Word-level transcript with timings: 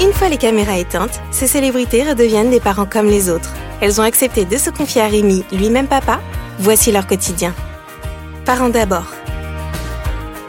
Une 0.00 0.12
fois 0.12 0.28
les 0.28 0.36
caméras 0.36 0.78
éteintes, 0.78 1.20
ces 1.32 1.48
célébrités 1.48 2.08
redeviennent 2.08 2.50
des 2.50 2.60
parents 2.60 2.86
comme 2.86 3.06
les 3.06 3.28
autres. 3.28 3.52
Elles 3.80 4.00
ont 4.00 4.04
accepté 4.04 4.44
de 4.44 4.56
se 4.56 4.70
confier 4.70 5.02
à 5.02 5.08
Rémi, 5.08 5.44
lui-même 5.50 5.88
papa. 5.88 6.20
Voici 6.60 6.92
leur 6.92 7.08
quotidien. 7.08 7.52
Parents 8.44 8.68
d'abord. 8.68 9.06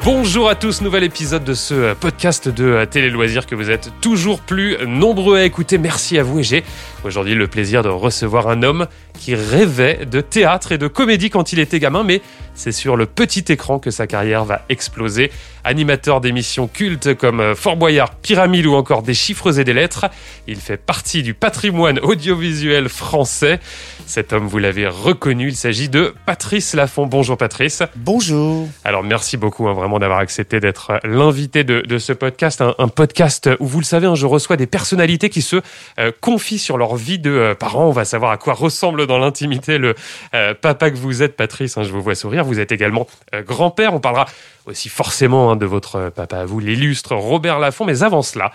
Bonjour 0.05 0.49
à 0.49 0.55
tous, 0.55 0.81
nouvel 0.81 1.03
épisode 1.03 1.43
de 1.43 1.53
ce 1.55 1.93
podcast 1.93 2.47
de 2.47 2.85
Télé 2.85 3.09
Loisirs 3.09 3.45
que 3.45 3.55
vous 3.55 3.69
êtes 3.69 3.91
toujours 4.01 4.39
plus 4.39 4.77
nombreux 4.85 5.37
à 5.39 5.43
écouter. 5.43 5.77
Merci 5.77 6.19
à 6.19 6.23
vous 6.23 6.39
et 6.39 6.43
j'ai 6.43 6.63
aujourd'hui 7.03 7.35
le 7.35 7.47
plaisir 7.47 7.83
de 7.83 7.89
recevoir 7.89 8.47
un 8.47 8.63
homme 8.63 8.87
qui 9.13 9.35
rêvait 9.35 10.05
de 10.05 10.21
théâtre 10.21 10.71
et 10.71 10.77
de 10.77 10.87
comédie 10.87 11.29
quand 11.29 11.51
il 11.53 11.59
était 11.59 11.79
gamin, 11.79 12.03
mais 12.03 12.21
c'est 12.55 12.71
sur 12.71 12.95
le 12.95 13.05
petit 13.05 13.45
écran 13.49 13.79
que 13.79 13.91
sa 13.91 14.07
carrière 14.07 14.45
va 14.45 14.61
exploser. 14.69 15.31
Animateur 15.63 16.21
d'émissions 16.21 16.67
cultes 16.67 17.13
comme 17.15 17.53
Fort 17.55 17.75
Boyard, 17.75 18.15
Pyramide 18.15 18.65
ou 18.65 18.73
encore 18.73 19.03
Des 19.03 19.13
chiffres 19.13 19.59
et 19.59 19.63
des 19.63 19.73
lettres, 19.73 20.07
il 20.47 20.57
fait 20.57 20.77
partie 20.77 21.21
du 21.21 21.33
patrimoine 21.33 21.99
audiovisuel 21.99 22.89
français. 22.89 23.59
Cet 24.05 24.33
homme, 24.33 24.47
vous 24.47 24.57
l'avez 24.57 24.87
reconnu, 24.87 25.49
il 25.49 25.55
s'agit 25.55 25.89
de 25.89 26.13
Patrice 26.25 26.73
Laffont. 26.73 27.05
Bonjour 27.05 27.37
Patrice. 27.37 27.83
Bonjour. 27.95 28.67
Alors 28.83 29.03
merci 29.03 29.37
beaucoup 29.37 29.67
hein, 29.67 29.73
vraiment 29.73 29.99
d'avoir 29.99 30.19
accepté 30.19 30.59
d'être 30.59 30.99
l'invité 31.03 31.63
de, 31.63 31.81
de, 31.81 31.97
ce 31.97 32.13
podcast, 32.13 32.61
un, 32.61 32.73
un, 32.77 32.87
podcast 32.87 33.49
où 33.59 33.67
vous 33.67 33.79
le 33.79 33.85
savez, 33.85 34.07
hein, 34.07 34.15
je 34.15 34.25
reçois 34.25 34.57
des 34.57 34.67
personnalités 34.67 35.29
qui 35.29 35.41
se 35.41 35.57
euh, 35.99 36.11
confient 36.21 36.59
sur 36.59 36.77
leur 36.77 36.88
vie 36.95 37.19
de 37.19 37.31
euh, 37.31 37.55
parents. 37.55 37.87
On 37.87 37.91
va 37.91 38.05
savoir 38.05 38.31
à 38.31 38.37
quoi 38.37 38.53
ressemble 38.53 39.07
dans 39.07 39.17
l'intimité 39.17 39.77
le 39.77 39.95
euh, 40.33 40.53
papa 40.53 40.91
que 40.91 40.97
vous 40.97 41.23
êtes, 41.23 41.35
Patrice. 41.35 41.77
Hein, 41.77 41.83
je 41.83 41.91
vous 41.91 42.01
vois 42.01 42.15
sourire. 42.15 42.43
Vous 42.43 42.59
êtes 42.59 42.71
également 42.71 43.07
euh, 43.33 43.41
grand-père. 43.43 43.93
On 43.93 43.99
parlera 43.99 44.25
aussi 44.65 44.89
forcément 44.89 45.51
hein, 45.51 45.55
de 45.55 45.65
votre 45.65 46.09
papa 46.09 46.37
à 46.37 46.45
vous, 46.45 46.59
l'illustre 46.59 47.15
Robert 47.15 47.59
Laffont. 47.59 47.85
Mais 47.85 48.03
avant 48.03 48.21
cela, 48.21 48.51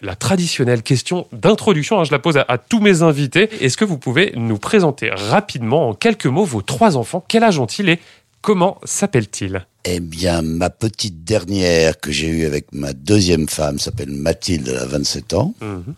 la 0.00 0.14
traditionnelle 0.14 0.82
question 0.82 1.26
d'introduction, 1.32 2.00
hein, 2.00 2.04
je 2.04 2.12
la 2.12 2.18
pose 2.18 2.36
à, 2.36 2.44
à, 2.46 2.58
tous 2.58 2.80
mes 2.80 3.02
invités. 3.02 3.48
Est-ce 3.60 3.76
que 3.76 3.84
vous 3.84 3.98
pouvez 3.98 4.32
nous 4.36 4.58
présenter 4.58 5.10
rapidement, 5.10 5.88
en 5.88 5.94
quelques 5.94 6.26
mots, 6.26 6.44
vos 6.44 6.62
trois 6.62 6.96
enfants? 6.96 7.24
Quel 7.26 7.42
âge 7.42 7.58
ont-ils 7.58 7.88
et 7.88 7.98
comment 8.42 8.78
s'appellent-ils? 8.84 9.66
Eh 9.88 10.00
bien, 10.00 10.42
ma 10.42 10.68
petite 10.68 11.22
dernière 11.22 12.00
que 12.00 12.10
j'ai 12.10 12.28
eue 12.28 12.44
avec 12.44 12.72
ma 12.72 12.92
deuxième 12.92 13.48
femme 13.48 13.78
s'appelle 13.78 14.10
Mathilde, 14.10 14.68
elle 14.68 14.78
a 14.78 14.86
27 14.86 15.34
ans. 15.34 15.54
Mmh. 15.60 15.92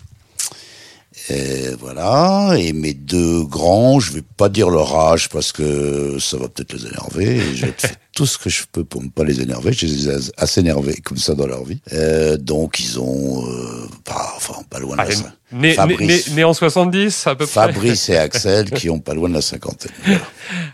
Et 1.31 1.75
voilà. 1.79 2.55
Et 2.59 2.73
mes 2.73 2.95
deux 2.95 3.45
grands, 3.45 4.01
je 4.01 4.13
vais 4.13 4.23
pas 4.23 4.49
dire 4.49 4.71
leur 4.71 4.95
âge 4.99 5.29
parce 5.29 5.53
que 5.53 6.19
ça 6.19 6.39
va 6.39 6.49
peut-être 6.49 6.73
les 6.73 6.87
énerver. 6.87 7.41
je 7.55 7.67
fais 7.77 7.95
tout 8.15 8.27
ce 8.27 8.39
que 8.39 8.51
je 8.51 8.65
peux 8.71 8.85
pour 8.85 9.03
ne 9.03 9.09
pas 9.09 9.25
les 9.25 9.41
énerver. 9.41 9.73
Je 9.73 9.87
les 9.87 10.09
ai 10.09 10.17
assez 10.37 10.61
énervés 10.61 10.97
comme 11.05 11.19
ça 11.19 11.35
dans 11.35 11.47
leur 11.47 11.65
vie. 11.65 11.81
Euh, 11.93 12.37
donc 12.37 12.81
ils 12.81 12.99
ont, 12.99 13.47
euh, 13.47 13.89
pas, 14.05 14.35
enfin 14.37 14.63
pas 14.69 14.79
loin 14.79 14.97
de 14.97 15.03
ah, 15.03 15.07
la 15.09 15.59
né, 15.59 15.73
Fabrice, 15.73 16.29
né, 16.29 16.37
né, 16.37 16.45
en 16.45 16.53
70 16.53 17.27
à 17.27 17.35
peu 17.35 17.47
près. 17.47 17.53
Fabrice 17.53 18.09
et 18.09 18.17
Axel 18.19 18.71
qui 18.71 18.91
ont 18.91 18.99
pas 18.99 19.15
loin 19.15 19.29
de 19.29 19.35
la 19.35 19.41
cinquantaine. 19.41 19.93
Voilà. 20.05 20.21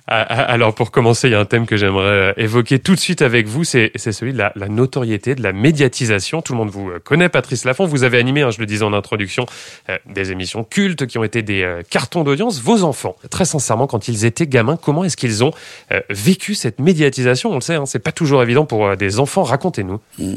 Alors 0.07 0.75
pour 0.75 0.91
commencer, 0.91 1.29
il 1.29 1.33
y 1.33 1.35
a 1.35 1.41
un 1.41 1.45
thème 1.45 1.67
que 1.67 1.77
j'aimerais 1.77 2.35
évoquer 2.37 2.79
tout 2.79 2.95
de 2.95 3.01
suite 3.01 3.23
avec 3.23 3.47
vous, 3.47 3.65
c'est 3.65 3.91
celui 3.97 4.33
de 4.33 4.39
la, 4.39 4.53
la, 4.57 4.69
notoriété, 4.69 5.35
de 5.35 5.43
la 5.43 5.53
médiatisation. 5.53 6.43
Tout 6.43 6.53
le 6.53 6.59
monde 6.59 6.71
vous 6.71 6.91
connaît, 7.05 7.29
Patrice 7.29 7.65
Laffont. 7.65 7.87
Vous 7.87 8.05
avez 8.05 8.19
animé, 8.19 8.43
hein, 8.43 8.51
je 8.51 8.59
le 8.59 8.67
disais 8.67 8.85
en 8.85 8.93
introduction, 8.93 9.47
euh, 9.91 9.99
des 10.13 10.31
émissions 10.33 10.65
cultes 10.65 11.07
qui 11.07 11.19
ont 11.19 11.25
été 11.25 11.43
des 11.43 11.63
euh, 11.63 11.83
cartons 11.89 12.23
d'audience. 12.23 12.61
Vos 12.61 12.83
enfants, 12.83 13.17
très 13.31 13.45
sincèrement, 13.45 13.87
quand 13.87 14.09
ils 14.09 14.25
étaient 14.25 14.47
gamins, 14.47 14.77
comment 14.77 15.05
est-ce 15.05 15.17
qu'ils 15.17 15.43
ont 15.43 15.53
euh, 15.93 16.01
vécu 16.11 16.55
cette 16.55 16.79
médiatisation 16.81 17.34
On 17.45 17.55
le 17.55 17.61
sait, 17.61 17.75
hein, 17.75 17.87
c'est 17.87 17.99
pas 17.99 18.13
toujours 18.13 18.43
évident 18.43 18.65
pour 18.65 18.87
euh, 18.87 18.97
des 18.97 19.19
enfants. 19.19 19.43
Racontez-nous. 19.43 20.01
Mmh, 20.19 20.35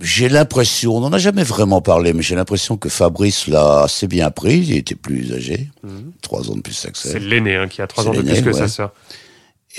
j'ai 0.00 0.28
l'impression, 0.28 0.96
on 0.96 1.00
n'en 1.00 1.12
a 1.12 1.18
jamais 1.18 1.42
vraiment 1.42 1.80
parlé, 1.80 2.12
mais 2.12 2.22
j'ai 2.22 2.34
l'impression 2.34 2.76
que 2.76 2.88
Fabrice 2.88 3.48
l'a 3.48 3.82
assez 3.82 4.06
bien 4.06 4.30
pris. 4.30 4.58
Il 4.58 4.76
était 4.76 4.94
plus 4.94 5.32
âgé, 5.32 5.68
mmh. 5.82 5.88
trois 6.22 6.50
ans 6.50 6.56
de 6.56 6.60
plus 6.60 6.80
qu'Axel. 6.80 7.12
C'est 7.12 7.18
l'aîné 7.18 7.56
hein, 7.56 7.68
qui 7.68 7.82
a 7.82 7.86
trois 7.86 8.06
ans 8.06 8.12
de 8.12 8.22
plus 8.22 8.42
que 8.42 8.46
ouais. 8.46 8.52
sa 8.52 8.68
sœur. 8.68 8.92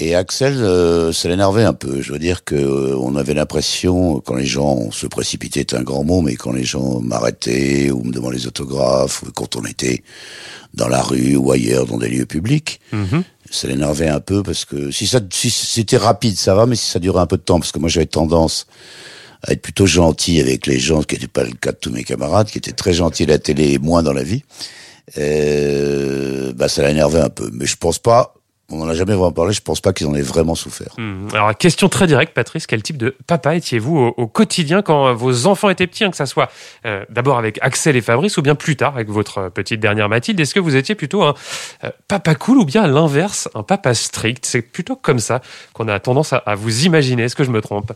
Et 0.02 0.16
Axel, 0.16 0.56
euh, 0.64 1.12
ça 1.12 1.28
l'énervait 1.28 1.66
un 1.66 1.74
peu. 1.74 2.02
Je 2.02 2.14
veux 2.14 2.20
dire 2.20 2.46
que 2.46 2.56
euh, 2.56 2.96
on 2.98 3.18
avait 3.18 3.34
l'impression, 3.34 4.22
quand 4.22 4.36
les 4.36 4.46
gens 4.46 4.92
se 4.92 5.08
précipitaient, 5.08 5.60
est 5.60 5.74
un 5.74 5.84
grand 5.84 6.06
mot, 6.06 6.22
mais 6.22 6.36
quand 6.36 6.54
les 6.54 6.64
gens 6.64 7.02
m'arrêtaient 7.02 7.92
ou 7.92 8.04
me 8.04 8.14
demandaient 8.14 8.38
les 8.38 8.48
autographes, 8.48 9.24
ou 9.24 9.32
quand 9.34 9.58
on 9.58 9.66
était 9.66 10.02
dans 10.74 10.88
la 10.88 11.02
rue 11.02 11.36
ou 11.36 11.52
ailleurs, 11.52 11.86
dans 11.86 11.98
des 11.98 12.08
lieux 12.08 12.26
publics, 12.26 12.80
mmh. 12.94 13.20
ça 13.52 13.68
l'énervait 13.68 14.08
un 14.08 14.22
peu 14.22 14.42
parce 14.42 14.64
que 14.64 14.90
si 14.90 15.06
ça, 15.06 15.20
si 15.34 15.50
c'était 15.50 15.98
rapide, 15.98 16.38
ça 16.38 16.56
va, 16.56 16.66
mais 16.66 16.78
si 16.78 16.90
ça 16.90 17.00
durait 17.00 17.20
un 17.20 17.28
peu 17.28 17.38
de 17.38 17.42
temps, 17.42 17.60
parce 17.60 17.74
que 17.74 17.80
moi 17.80 17.90
j'avais 17.90 18.06
tendance 18.06 18.68
à 19.44 19.52
être 19.52 19.62
plutôt 19.62 19.86
gentil 19.86 20.40
avec 20.40 20.66
les 20.66 20.80
gens, 20.80 21.02
ce 21.02 21.08
qui 21.08 21.16
n'était 21.16 21.28
pas 21.28 21.44
le 21.44 21.52
cas 21.52 21.74
de 21.74 21.78
tous 21.78 21.92
mes 21.92 22.06
camarades, 22.06 22.48
qui 22.48 22.58
étaient 22.58 22.72
très 22.72 22.94
gentils 22.94 23.24
à 23.24 23.28
la 23.28 23.40
télé 23.40 23.74
et 23.74 23.80
moins 23.80 24.02
dans 24.02 24.14
la 24.14 24.24
vie. 24.24 24.44
Euh, 25.18 26.54
bah 26.54 26.70
ça 26.70 26.88
l'énervait 26.88 27.20
un 27.20 27.30
peu. 27.30 27.50
Mais 27.52 27.66
je 27.66 27.76
pense 27.76 28.00
pas 28.00 28.36
on 28.72 28.78
n'en 28.78 28.90
a 28.90 28.94
jamais 28.94 29.14
vraiment 29.14 29.32
parlé, 29.32 29.54
je 29.54 29.62
pense 29.62 29.82
pas 29.82 29.94
qu'ils 29.94 30.08
en 30.08 30.16
aient 30.16 30.22
vraiment 30.22 30.56
souffert. 30.56 30.94
Mmh. 30.98 31.30
Alors, 31.34 31.58
question 31.58 31.90
très 31.90 32.08
directe, 32.08 32.34
Patrice, 32.34 32.68
quel 32.68 32.84
type 32.84 32.98
de 32.98 33.16
papa 33.28 33.56
étiez-vous 33.56 33.98
au, 33.98 34.14
au, 34.18 34.28
quotidien 34.28 34.82
quand 34.82 35.14
vos 35.14 35.48
enfants 35.48 35.70
étaient 35.70 35.88
petits, 35.88 36.04
hein, 36.04 36.12
que 36.12 36.18
ça 36.18 36.26
soit 36.26 36.50
euh, 36.86 37.04
d'abord 37.10 37.38
avec 37.38 37.58
Axel 37.62 37.96
et 37.96 38.02
Fabrice 38.02 38.38
ou 38.38 38.42
bien 38.42 38.56
plus 38.56 38.76
tard 38.76 38.96
avec 38.96 39.10
votre 39.10 39.50
petite 39.50 39.80
dernière 39.80 40.10
Mathilde? 40.10 40.40
Est-ce 40.40 40.54
que 40.54 40.60
vous 40.60 40.76
étiez 40.76 40.96
plutôt 40.96 41.24
un 41.24 41.34
euh, 41.84 41.90
papa 42.08 42.36
cool 42.36 42.60
ou 42.60 42.66
bien 42.66 42.84
à 42.84 42.88
l'inverse, 42.88 43.50
un 43.56 43.64
papa 43.64 43.94
strict? 43.94 44.46
C'est 44.46 44.62
plutôt 44.62 44.96
comme 44.96 45.20
ça 45.20 45.42
qu'on 45.74 45.88
a 45.88 46.00
tendance 46.00 46.34
à, 46.34 46.38
à 46.38 46.56
vous 46.56 46.86
imaginer. 46.86 47.24
Est-ce 47.24 47.36
que 47.36 47.44
je 47.44 47.52
me 47.52 47.62
trompe? 47.62 47.94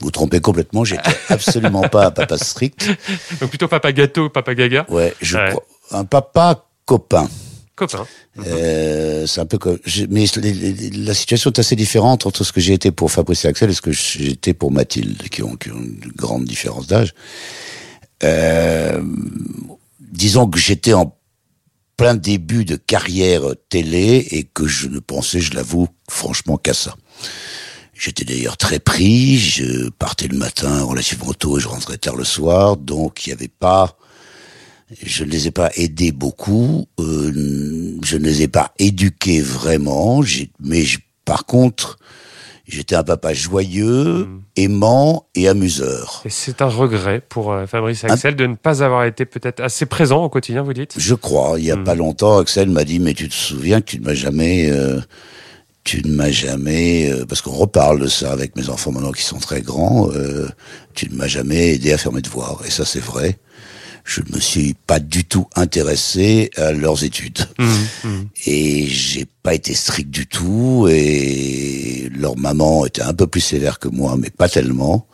Vous 0.00 0.10
trompez 0.10 0.40
complètement, 0.40 0.84
j'étais 0.84 1.16
absolument 1.28 1.82
pas 1.82 2.06
un 2.06 2.10
papa 2.10 2.36
strict. 2.38 2.86
Donc 3.40 3.50
plutôt 3.50 3.68
papa 3.68 3.92
gâteau, 3.92 4.28
papa 4.28 4.54
gaga? 4.54 4.84
Ouais, 4.88 5.14
je 5.20 5.38
ouais. 5.38 5.50
crois. 5.50 5.64
Un 5.92 6.04
papa 6.04 6.64
copain. 6.84 7.28
Copain. 7.76 8.06
Euh, 8.38 9.26
c'est 9.26 9.40
un 9.40 9.46
peu 9.46 9.58
comme, 9.58 9.78
mais 10.08 10.26
la 10.92 11.14
situation 11.14 11.50
est 11.50 11.58
assez 11.58 11.74
différente 11.74 12.24
entre 12.26 12.44
ce 12.44 12.52
que 12.52 12.60
j'ai 12.60 12.72
été 12.72 12.92
pour 12.92 13.10
Fabrice 13.10 13.44
et 13.44 13.48
Axel 13.48 13.70
et 13.70 13.74
ce 13.74 13.82
que 13.82 13.90
été 14.30 14.54
pour 14.54 14.70
Mathilde, 14.70 15.28
qui 15.28 15.42
ont, 15.42 15.56
qui 15.56 15.70
ont 15.70 15.82
une 15.82 16.12
grande 16.14 16.44
différence 16.44 16.86
d'âge. 16.86 17.14
Euh, 18.22 19.02
disons 20.00 20.48
que 20.48 20.58
j'étais 20.58 20.92
en 20.92 21.18
plein 21.96 22.14
début 22.14 22.64
de 22.64 22.76
carrière 22.76 23.42
télé 23.68 24.26
et 24.30 24.44
que 24.44 24.66
je 24.66 24.88
ne 24.88 25.00
pensais, 25.00 25.40
je 25.40 25.54
l'avoue, 25.54 25.88
franchement 26.08 26.56
qu'à 26.56 26.74
ça. 26.74 26.94
J'étais 27.92 28.24
d'ailleurs 28.24 28.56
très 28.56 28.80
pris, 28.80 29.38
je 29.38 29.88
partais 29.90 30.26
le 30.26 30.36
matin 30.36 30.82
relativement 30.82 31.32
tôt 31.32 31.58
et 31.58 31.60
je 31.60 31.68
rentrais 31.68 31.96
tard 31.96 32.16
le 32.16 32.24
soir, 32.24 32.76
donc 32.76 33.26
il 33.26 33.30
n'y 33.30 33.34
avait 33.34 33.48
pas 33.48 33.96
je 35.02 35.24
ne 35.24 35.30
les 35.30 35.46
ai 35.46 35.50
pas 35.50 35.70
aidés 35.76 36.12
beaucoup, 36.12 36.86
euh, 37.00 37.98
je 38.02 38.16
ne 38.16 38.24
les 38.24 38.42
ai 38.42 38.48
pas 38.48 38.72
éduqués 38.78 39.40
vraiment, 39.40 40.20
mais 40.60 40.84
par 41.24 41.46
contre, 41.46 41.98
j'étais 42.66 42.94
un 42.94 43.02
papa 43.02 43.32
joyeux, 43.32 44.24
mmh. 44.24 44.42
aimant 44.56 45.26
et 45.34 45.48
amuseur. 45.48 46.22
Et 46.24 46.30
c'est 46.30 46.62
un 46.62 46.68
regret 46.68 47.22
pour 47.26 47.52
euh, 47.52 47.66
Fabrice 47.66 48.04
Axel 48.04 48.34
un... 48.34 48.36
de 48.36 48.46
ne 48.46 48.54
pas 48.54 48.82
avoir 48.82 49.04
été 49.04 49.24
peut-être 49.24 49.60
assez 49.60 49.86
présent 49.86 50.24
au 50.24 50.28
quotidien, 50.28 50.62
vous 50.62 50.72
dites? 50.72 50.94
Je 50.96 51.14
crois. 51.14 51.58
Il 51.58 51.64
y 51.64 51.70
a 51.70 51.76
mmh. 51.76 51.84
pas 51.84 51.94
longtemps, 51.94 52.38
Axel 52.38 52.70
m'a 52.70 52.84
dit, 52.84 53.00
mais 53.00 53.14
tu 53.14 53.28
te 53.28 53.34
souviens 53.34 53.80
que 53.80 53.86
tu 53.86 54.00
ne 54.00 54.06
m'as 54.06 54.14
jamais... 54.14 54.70
Euh, 54.70 55.00
tu 55.84 56.02
ne 56.02 56.14
m'as 56.14 56.30
jamais, 56.30 57.12
euh, 57.12 57.26
parce 57.26 57.42
qu'on 57.42 57.52
reparle 57.52 58.00
de 58.00 58.06
ça 58.06 58.32
avec 58.32 58.56
mes 58.56 58.70
enfants 58.70 58.90
maintenant 58.90 59.12
qui 59.12 59.22
sont 59.22 59.36
très 59.38 59.60
grands, 59.60 60.10
euh, 60.12 60.48
tu 60.94 61.10
ne 61.10 61.14
m'as 61.14 61.26
jamais 61.26 61.74
aidé 61.74 61.92
à 61.92 61.98
faire 61.98 62.10
mes 62.10 62.22
devoirs. 62.22 62.62
Et 62.66 62.70
ça, 62.70 62.86
c'est 62.86 63.04
vrai 63.04 63.36
je 64.04 64.20
ne 64.20 64.36
me 64.36 64.40
suis 64.40 64.74
pas 64.86 65.00
du 65.00 65.24
tout 65.24 65.46
intéressé 65.56 66.50
à 66.56 66.72
leurs 66.72 67.04
études. 67.04 67.46
Mmh, 67.58 67.64
mmh. 68.04 68.22
Et 68.46 68.86
j'ai 68.86 69.26
pas 69.42 69.54
été 69.54 69.74
strict 69.74 70.10
du 70.10 70.26
tout. 70.26 70.86
Et 70.90 72.10
leur 72.14 72.36
maman 72.36 72.84
était 72.84 73.02
un 73.02 73.14
peu 73.14 73.26
plus 73.26 73.40
sévère 73.40 73.78
que 73.78 73.88
moi, 73.88 74.16
mais 74.18 74.30
pas 74.30 74.48
tellement. 74.48 75.06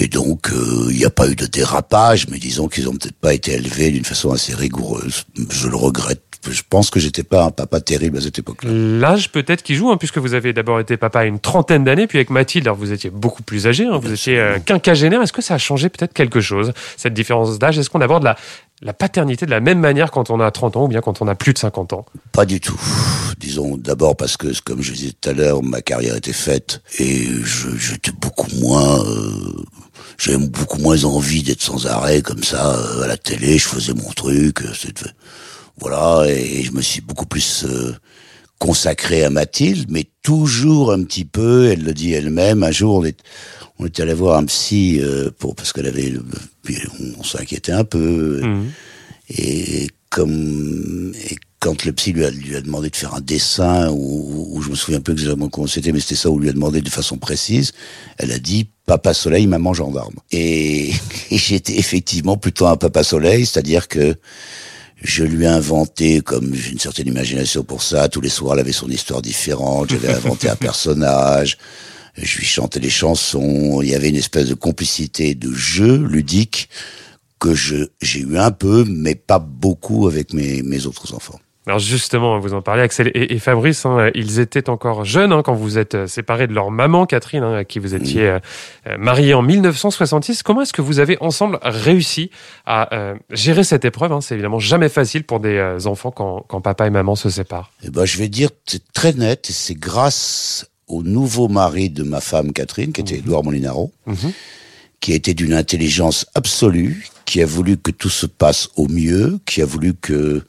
Et 0.00 0.08
donc, 0.08 0.48
il 0.50 0.56
euh, 0.56 0.92
n'y 0.92 1.04
a 1.04 1.10
pas 1.10 1.28
eu 1.28 1.34
de 1.34 1.46
dérapage, 1.46 2.28
mais 2.28 2.38
disons 2.38 2.68
qu'ils 2.68 2.88
ont 2.88 2.92
peut-être 2.92 3.18
pas 3.18 3.32
été 3.32 3.52
élevés 3.52 3.90
d'une 3.90 4.04
façon 4.04 4.32
assez 4.32 4.54
rigoureuse. 4.54 5.24
Je 5.50 5.68
le 5.68 5.76
regrette 5.76 6.27
je 6.48 6.62
pense 6.68 6.90
que 6.90 7.00
j'étais 7.00 7.22
pas 7.22 7.44
un 7.44 7.50
papa 7.50 7.80
terrible 7.80 8.18
à 8.18 8.20
cette 8.20 8.38
époque-là. 8.38 8.70
L'âge 8.72 9.30
peut-être 9.32 9.62
qui 9.62 9.74
joue, 9.74 9.90
hein, 9.90 9.96
puisque 9.96 10.18
vous 10.18 10.34
avez 10.34 10.52
d'abord 10.52 10.80
été 10.80 10.96
papa 10.96 11.20
à 11.20 11.24
une 11.24 11.40
trentaine 11.40 11.84
d'années, 11.84 12.06
puis 12.06 12.18
avec 12.18 12.30
Mathilde, 12.30 12.66
alors 12.66 12.76
vous 12.76 12.92
étiez 12.92 13.10
beaucoup 13.10 13.42
plus 13.42 13.66
âgé, 13.66 13.84
hein, 13.84 13.98
vous 13.98 14.12
étiez 14.12 14.38
euh, 14.38 14.58
quinquagénaire. 14.58 15.20
Est-ce 15.22 15.32
que 15.32 15.42
ça 15.42 15.54
a 15.54 15.58
changé 15.58 15.88
peut-être 15.88 16.12
quelque 16.12 16.40
chose, 16.40 16.72
cette 16.96 17.14
différence 17.14 17.58
d'âge? 17.58 17.78
Est-ce 17.78 17.90
qu'on 17.90 18.00
aborde 18.00 18.22
la, 18.22 18.36
la 18.82 18.92
paternité 18.92 19.46
de 19.46 19.50
la 19.50 19.60
même 19.60 19.80
manière 19.80 20.10
quand 20.10 20.30
on 20.30 20.40
a 20.40 20.50
30 20.50 20.76
ans 20.76 20.84
ou 20.84 20.88
bien 20.88 21.00
quand 21.00 21.20
on 21.20 21.28
a 21.28 21.34
plus 21.34 21.52
de 21.52 21.58
50 21.58 21.92
ans? 21.92 22.06
Pas 22.32 22.46
du 22.46 22.60
tout. 22.60 22.80
Disons 23.38 23.76
d'abord 23.76 24.16
parce 24.16 24.36
que, 24.36 24.48
comme 24.62 24.80
je 24.82 24.92
disais 24.92 25.12
tout 25.20 25.30
à 25.30 25.32
l'heure, 25.32 25.62
ma 25.62 25.80
carrière 25.80 26.16
était 26.16 26.32
faite 26.32 26.82
et 26.98 27.26
j'étais 27.76 28.12
beaucoup 28.12 28.48
moins... 28.60 29.00
Euh, 29.04 29.64
J'avais 30.18 30.38
beaucoup 30.38 30.78
moins 30.78 31.04
envie 31.04 31.42
d'être 31.42 31.62
sans 31.62 31.86
arrêt 31.86 32.22
comme 32.22 32.42
ça 32.42 32.74
euh, 32.74 33.02
à 33.02 33.06
la 33.06 33.16
télé, 33.16 33.58
je 33.58 33.68
faisais 33.68 33.94
mon 33.94 34.10
truc. 34.12 34.62
Voilà, 35.80 36.24
et 36.28 36.62
je 36.62 36.72
me 36.72 36.82
suis 36.82 37.00
beaucoup 37.00 37.26
plus 37.26 37.64
euh, 37.64 37.94
consacré 38.58 39.24
à 39.24 39.30
Mathilde, 39.30 39.86
mais 39.90 40.06
toujours 40.22 40.92
un 40.92 41.02
petit 41.04 41.24
peu, 41.24 41.68
elle 41.70 41.84
le 41.84 41.94
dit 41.94 42.12
elle-même, 42.12 42.62
un 42.62 42.70
jour 42.72 42.96
on 42.96 43.04
est, 43.04 43.18
on 43.78 43.86
était 43.86 44.02
allé 44.02 44.14
voir 44.14 44.38
un 44.38 44.44
psy 44.46 44.98
euh, 45.00 45.30
pour 45.38 45.54
parce 45.54 45.72
qu'elle 45.72 45.86
avait, 45.86 46.12
on, 47.18 47.22
s'inquiétait 47.22 47.72
un 47.72 47.84
peu, 47.84 48.40
Mhm. 48.42 48.70
et 49.30 49.88
comme 50.10 51.12
et 51.30 51.36
quand 51.60 51.84
le 51.84 51.92
psy 51.92 52.12
lui 52.12 52.24
a, 52.24 52.30
lui 52.30 52.54
a 52.56 52.60
demandé 52.60 52.88
de 52.88 52.96
faire 52.96 53.14
un 53.14 53.20
dessin, 53.20 53.90
ou, 53.90 54.48
ou 54.52 54.62
je 54.62 54.70
me 54.70 54.76
souviens 54.76 55.00
plus 55.00 55.12
exactement 55.12 55.48
comment 55.48 55.66
c'était, 55.66 55.92
mais 55.92 56.00
c'était 56.00 56.14
ça, 56.14 56.30
où 56.30 56.38
lui 56.38 56.48
a 56.48 56.52
demandé 56.52 56.80
de 56.80 56.88
façon 56.88 57.18
précise, 57.18 57.72
elle 58.16 58.30
a 58.32 58.38
dit 58.38 58.68
Papa 58.86 59.12
Soleil, 59.12 59.46
Maman 59.46 59.74
Gendarme. 59.74 60.14
Et, 60.30 60.90
et 61.30 61.36
j'étais 61.38 61.76
effectivement 61.78 62.36
plutôt 62.36 62.66
un 62.66 62.76
Papa 62.76 63.02
Soleil, 63.02 63.44
c'est-à-dire 63.44 63.88
que 63.88 64.14
je 65.00 65.24
lui 65.24 65.44
ai 65.44 65.48
inventé, 65.48 66.20
comme 66.20 66.54
j'ai 66.54 66.72
une 66.72 66.78
certaine 66.78 67.06
imagination 67.06 67.62
pour 67.62 67.82
ça, 67.82 68.08
tous 68.08 68.20
les 68.20 68.28
soirs 68.28 68.54
elle 68.54 68.60
avait 68.60 68.72
son 68.72 68.88
histoire 68.88 69.22
différente, 69.22 69.90
j'avais 69.90 70.12
inventé 70.12 70.48
un 70.48 70.56
personnage, 70.56 71.58
je 72.16 72.38
lui 72.38 72.46
chantais 72.46 72.80
des 72.80 72.90
chansons, 72.90 73.80
il 73.82 73.90
y 73.90 73.94
avait 73.94 74.08
une 74.08 74.16
espèce 74.16 74.48
de 74.48 74.54
complicité 74.54 75.34
de 75.34 75.52
jeu 75.52 75.96
ludique 75.96 76.68
que 77.38 77.54
j'ai 77.54 78.20
eu 78.20 78.36
un 78.36 78.50
peu, 78.50 78.84
mais 78.88 79.14
pas 79.14 79.38
beaucoup 79.38 80.08
avec 80.08 80.32
mes, 80.32 80.62
mes 80.62 80.86
autres 80.86 81.14
enfants. 81.14 81.38
Alors 81.68 81.78
justement, 81.80 82.38
vous 82.40 82.54
en 82.54 82.62
parlez, 82.62 82.80
Axel 82.82 83.10
et, 83.14 83.34
et 83.34 83.38
Fabrice, 83.38 83.84
hein, 83.84 84.10
ils 84.14 84.40
étaient 84.40 84.70
encore 84.70 85.04
jeunes 85.04 85.32
hein, 85.32 85.42
quand 85.44 85.52
vous 85.52 85.76
êtes 85.76 85.94
euh, 85.94 86.06
séparés 86.06 86.46
de 86.46 86.54
leur 86.54 86.70
maman, 86.70 87.04
Catherine, 87.04 87.42
hein, 87.42 87.54
à 87.56 87.64
qui 87.64 87.78
vous 87.78 87.94
étiez 87.94 88.22
euh, 88.22 88.38
euh, 88.86 88.96
mariés 88.96 89.34
en 89.34 89.42
1966. 89.42 90.42
Comment 90.42 90.62
est-ce 90.62 90.72
que 90.72 90.80
vous 90.80 90.98
avez 90.98 91.18
ensemble 91.20 91.58
réussi 91.62 92.30
à 92.64 92.94
euh, 92.96 93.14
gérer 93.30 93.64
cette 93.64 93.84
épreuve 93.84 94.18
C'est 94.22 94.32
évidemment 94.34 94.58
jamais 94.60 94.88
facile 94.88 95.24
pour 95.24 95.40
des 95.40 95.86
enfants 95.86 96.10
quand, 96.10 96.42
quand 96.48 96.62
papa 96.62 96.86
et 96.86 96.90
maman 96.90 97.14
se 97.16 97.28
séparent. 97.28 97.70
Eh 97.84 97.90
ben, 97.90 98.06
je 98.06 98.16
vais 98.16 98.28
dire, 98.28 98.48
c'est 98.64 98.82
très 98.94 99.12
net, 99.12 99.50
et 99.50 99.52
c'est 99.52 99.74
grâce 99.74 100.70
au 100.86 101.02
nouveau 101.02 101.48
mari 101.48 101.90
de 101.90 102.02
ma 102.02 102.22
femme 102.22 102.54
Catherine, 102.54 102.92
qui 102.92 103.02
était 103.02 103.16
Edouard 103.18 103.44
Molinaro, 103.44 103.92
Mhm. 104.06 104.32
qui 105.00 105.12
a 105.12 105.16
été 105.16 105.34
d'une 105.34 105.52
intelligence 105.52 106.24
absolue, 106.34 107.06
qui 107.26 107.42
a 107.42 107.46
voulu 107.46 107.76
que 107.76 107.90
tout 107.90 108.08
se 108.08 108.24
passe 108.24 108.70
au 108.76 108.88
mieux, 108.88 109.38
qui 109.44 109.60
a 109.60 109.66
voulu 109.66 109.92
que, 109.92 110.42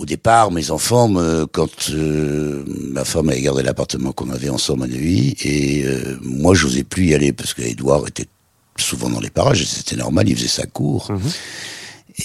au 0.00 0.06
départ, 0.06 0.50
mes 0.50 0.70
enfants, 0.70 1.08
me- 1.08 1.44
quand 1.46 1.90
euh, 1.90 2.64
ma 2.90 3.04
femme 3.04 3.28
avait 3.28 3.42
gardé 3.42 3.62
l'appartement 3.62 4.12
qu'on 4.12 4.30
avait 4.30 4.48
ensemble 4.48 4.84
à 4.84 4.86
nuit, 4.88 5.36
et 5.42 5.82
euh, 5.84 6.16
moi, 6.22 6.54
j'osais 6.54 6.84
plus 6.84 7.08
y 7.08 7.14
aller 7.14 7.32
parce 7.32 7.52
qu'Edouard 7.52 8.08
était 8.08 8.26
souvent 8.78 9.10
dans 9.10 9.20
les 9.20 9.28
parages, 9.30 9.60
et 9.60 9.66
c'était 9.66 9.96
normal, 9.96 10.26
il 10.28 10.34
faisait 10.36 10.48
sa 10.48 10.66
cour. 10.66 11.10
Mhm. 11.12 11.20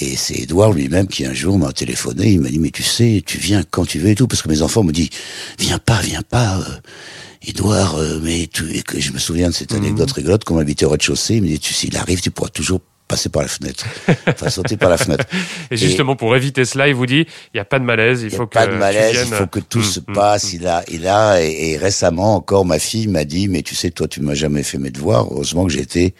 Et 0.01 0.15
c'est 0.15 0.39
Edouard 0.39 0.71
lui-même 0.73 1.07
qui 1.07 1.25
un 1.25 1.33
jour 1.33 1.57
m'a 1.59 1.71
téléphoné, 1.73 2.31
il 2.31 2.39
m'a 2.41 2.49
dit 2.49 2.59
mais 2.59 2.71
tu 2.71 2.83
sais, 2.83 3.21
tu 3.25 3.37
viens 3.37 3.63
quand 3.69 3.85
tu 3.85 3.99
veux 3.99 4.09
et 4.09 4.15
tout, 4.15 4.27
parce 4.27 4.41
que 4.41 4.49
mes 4.49 4.61
enfants 4.61 4.83
me 4.83 4.91
disent 4.93 5.09
viens 5.59 5.77
pas, 5.79 5.99
viens 6.01 6.21
pas, 6.23 6.59
Edouard, 7.45 7.95
euh, 7.95 8.19
mais 8.23 8.47
tu, 8.51 8.63
et 8.75 8.81
que 8.83 8.99
je 8.99 9.11
me 9.11 9.19
souviens 9.19 9.49
de 9.49 9.53
cette 9.53 9.73
anecdote 9.73 10.11
rigolote 10.11 10.43
qu'on 10.43 10.57
habitait 10.57 10.85
au 10.85 10.89
rez-de-chaussée, 10.89 11.35
il 11.35 11.43
me 11.43 11.47
dit 11.47 11.59
tu 11.59 11.73
sais, 11.73 11.87
il 11.87 11.97
arrive, 11.97 12.19
tu 12.21 12.31
pourras 12.31 12.49
toujours 12.49 12.79
passer 13.07 13.29
par 13.29 13.41
la 13.43 13.47
fenêtre, 13.47 13.85
enfin 14.27 14.49
sauter 14.49 14.77
par 14.77 14.89
la 14.89 14.97
fenêtre. 14.97 15.25
Et 15.71 15.77
justement, 15.77 16.15
pour 16.15 16.35
éviter 16.35 16.65
cela, 16.65 16.87
il 16.87 16.95
vous 16.95 17.05
dit, 17.05 17.25
il 17.53 17.55
n'y 17.55 17.59
a 17.59 17.65
pas 17.65 17.77
de 17.79 17.83
malaise, 17.85 18.21
il 18.23 18.29
n'y 18.29 18.35
faut 18.35 18.43
a 18.43 18.47
que 18.47 18.53
pas 18.53 18.67
de 18.67 18.75
malaise, 18.75 19.25
il 19.27 19.33
faut 19.33 19.47
que 19.47 19.59
tout 19.59 19.79
Mm, 19.79 19.83
se 19.83 19.99
mm, 19.99 20.13
passe. 20.13 20.53
Il 20.53 20.67
a, 20.67 20.83
il 20.91 21.07
a, 21.07 21.41
et, 21.43 21.71
et 21.71 21.77
récemment 21.77 22.35
encore, 22.35 22.65
ma 22.65 22.79
fille 22.79 23.07
m'a 23.07 23.23
dit, 23.25 23.47
mais 23.47 23.61
tu 23.61 23.75
sais, 23.75 23.91
toi, 23.91 24.07
tu 24.07 24.21
m'as 24.21 24.33
jamais 24.33 24.63
fait 24.63 24.77
mes 24.79 24.89
devoirs. 24.91 25.27
Heureusement 25.31 25.65
que 25.65 25.71
j'ai 25.71 25.81
été 25.81 26.15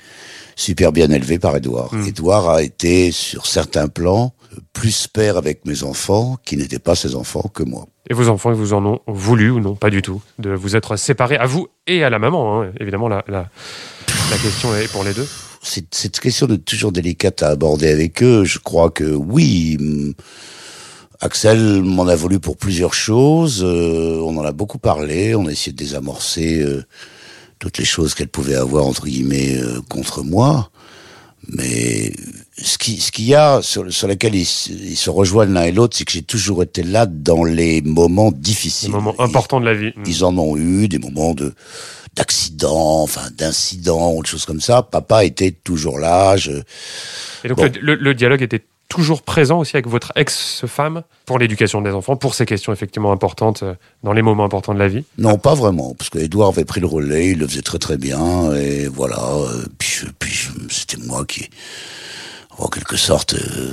super 0.55 0.91
bien 0.91 1.09
élevé 1.09 1.39
par 1.39 1.55
Edouard. 1.55 1.93
Mm. 1.93 2.07
Edouard 2.07 2.49
a 2.49 2.61
été, 2.61 3.11
sur 3.11 3.45
certains 3.47 3.88
plans, 3.88 4.33
plus 4.71 5.07
père 5.07 5.38
avec 5.38 5.65
mes 5.65 5.83
enfants 5.83 6.38
qui 6.45 6.55
n'étaient 6.55 6.79
pas 6.79 6.95
ses 6.95 7.15
enfants 7.15 7.49
que 7.53 7.63
moi. 7.63 7.88
Et 8.09 8.13
vos 8.13 8.29
enfants, 8.29 8.51
ils 8.51 8.55
vous 8.57 8.73
en 8.73 8.85
ont 8.85 8.99
voulu 9.07 9.49
ou 9.49 9.59
non? 9.59 9.73
Pas 9.75 9.89
du 9.89 10.01
tout. 10.03 10.21
De 10.38 10.51
vous 10.51 10.75
être 10.75 10.95
séparés, 10.97 11.38
à 11.38 11.47
vous 11.47 11.67
et 11.88 12.03
à 12.03 12.09
la 12.11 12.19
maman. 12.19 12.61
hein. 12.61 12.71
Évidemment, 12.79 13.07
la, 13.09 13.23
la, 13.27 13.49
la 14.29 14.38
question 14.38 14.75
est 14.75 14.88
pour 14.91 15.03
les 15.03 15.13
deux. 15.13 15.27
Cette 15.65 16.19
question 16.19 16.45
de 16.47 16.56
toujours 16.57 16.91
délicate 16.91 17.41
à 17.41 17.50
aborder 17.50 17.89
avec 17.89 18.21
eux. 18.21 18.44
Je 18.44 18.59
crois 18.59 18.91
que 18.91 19.03
oui. 19.03 19.77
hum, 19.79 20.13
Axel 21.21 21.81
m'en 21.81 22.07
a 22.07 22.15
voulu 22.15 22.39
pour 22.39 22.57
plusieurs 22.57 22.94
choses. 22.94 23.63
euh, 23.63 24.19
on 24.21 24.38
en 24.38 24.44
a 24.44 24.51
beaucoup 24.51 24.77
parlé. 24.77 25.33
On 25.33 25.47
a 25.47 25.51
essayé 25.51 25.71
de 25.71 25.77
désamorcer 25.77 26.62
euh, 26.62 26.83
toutes 27.59 27.77
les 27.77 27.85
choses 27.85 28.13
qu'elle 28.13 28.27
pouvait 28.27 28.56
avoir 28.56 28.85
entre 28.85 29.06
guillemets 29.06 29.57
euh, 29.57 29.81
contre 29.89 30.23
moi. 30.23 30.69
Mais 31.47 32.13
ce 32.57 32.77
qui 32.77 32.97
ce 33.01 33.11
qu'il 33.11 33.25
y 33.25 33.35
a 33.35 33.61
sur 33.61 33.91
sur 33.91 34.07
lequel 34.07 34.33
ils, 34.35 34.45
se- 34.45 34.71
ils 34.71 34.95
se 34.95 35.09
rejoignent 35.09 35.53
l'un 35.53 35.63
et 35.63 35.71
l'autre, 35.71 35.97
c'est 35.97 36.05
que 36.05 36.11
j'ai 36.13 36.21
toujours 36.23 36.63
été 36.63 36.83
là 36.83 37.05
dans 37.05 37.43
les 37.43 37.81
moments 37.81 38.31
difficiles. 38.31 38.89
un 38.91 38.93
moment 38.97 39.15
Ils- 39.19 39.23
important 39.23 39.59
de 39.59 39.65
la 39.65 39.73
vie. 39.73 39.91
Ils 40.05 40.23
en 40.23 40.37
ont 40.37 40.55
eu 40.57 40.87
des 40.87 40.99
moments 40.99 41.33
de 41.33 41.53
d'accidents, 42.15 43.01
enfin 43.01 43.29
d'incidents 43.37 44.13
ou 44.13 44.21
de 44.21 44.27
choses 44.27 44.45
comme 44.45 44.61
ça. 44.61 44.83
Papa 44.83 45.25
était 45.25 45.51
toujours 45.51 45.99
là. 45.99 46.37
Je, 46.37 46.51
Et 47.43 47.49
donc 47.49 47.57
Bon. 47.57 47.69
le, 47.81 47.95
le- 47.95 48.13
dialogue 48.13 48.41
était 48.41 48.63
toujours 48.87 49.23
présent 49.23 49.59
aussi 49.59 49.75
avec 49.75 49.87
votre 49.87 50.13
ex-femme 50.15 51.03
pour 51.25 51.39
l'éducation 51.39 51.81
des 51.81 51.89
enfants, 51.91 52.15
pour 52.15 52.35
ces 52.35 52.45
questions 52.45 52.71
effectivement 52.71 53.11
importantes 53.11 53.63
euh, 53.63 53.73
dans 54.03 54.13
les 54.13 54.21
moments 54.21 54.45
importants 54.45 54.73
de 54.73 54.79
la 54.79 54.87
vie? 54.87 55.03
Non, 55.17 55.37
pas 55.37 55.55
vraiment, 55.55 55.93
parce 55.95 56.09
que 56.09 56.19
Edouard 56.19 56.49
avait 56.49 56.63
pris 56.65 56.79
le 56.79 56.87
relais, 56.87 57.31
il 57.31 57.39
le 57.39 57.47
faisait 57.47 57.63
très 57.63 57.79
très 57.79 57.97
bien, 57.97 58.53
et 58.53 58.87
voilà. 58.87 59.19
euh, 59.19 59.65
Puis, 59.79 60.05
puis 60.19 60.47
c'était 60.69 61.03
moi 61.03 61.25
qui, 61.25 61.49
en 62.57 62.67
quelque 62.67 62.97
sorte, 62.97 63.33
euh, 63.33 63.71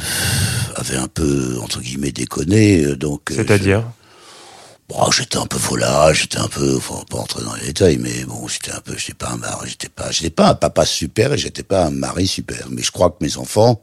avait 0.76 0.96
un 0.96 1.08
peu 1.08 1.58
entre 1.62 1.80
guillemets 1.80 2.12
déconné. 2.12 2.84
euh, 2.84 2.96
Donc, 2.96 3.30
euh, 3.30 3.36
C'est-à-dire 3.36 3.84
bon, 4.88 5.10
j'étais 5.10 5.38
un 5.38 5.46
peu 5.46 5.56
volage, 5.56 6.22
j'étais 6.22 6.38
un 6.38 6.48
peu, 6.48 6.78
faut 6.78 7.04
pas 7.04 7.18
entrer 7.18 7.42
dans 7.42 7.54
les 7.54 7.66
détails, 7.66 7.98
mais 7.98 8.24
bon, 8.24 8.46
j'étais 8.48 8.72
un 8.72 8.80
peu, 8.80 8.96
j'étais 8.96 9.14
pas 9.14 9.30
un 9.30 9.36
mari, 9.36 9.70
j'étais 9.70 9.88
pas, 9.88 10.10
j'étais 10.10 10.30
pas 10.30 10.50
un 10.50 10.54
papa 10.54 10.84
super 10.84 11.32
et 11.32 11.38
j'étais 11.38 11.62
pas 11.62 11.86
un 11.86 11.90
mari 11.90 12.26
super. 12.26 12.66
Mais 12.70 12.82
je 12.82 12.90
crois 12.90 13.10
que 13.10 13.24
mes 13.24 13.36
enfants 13.36 13.82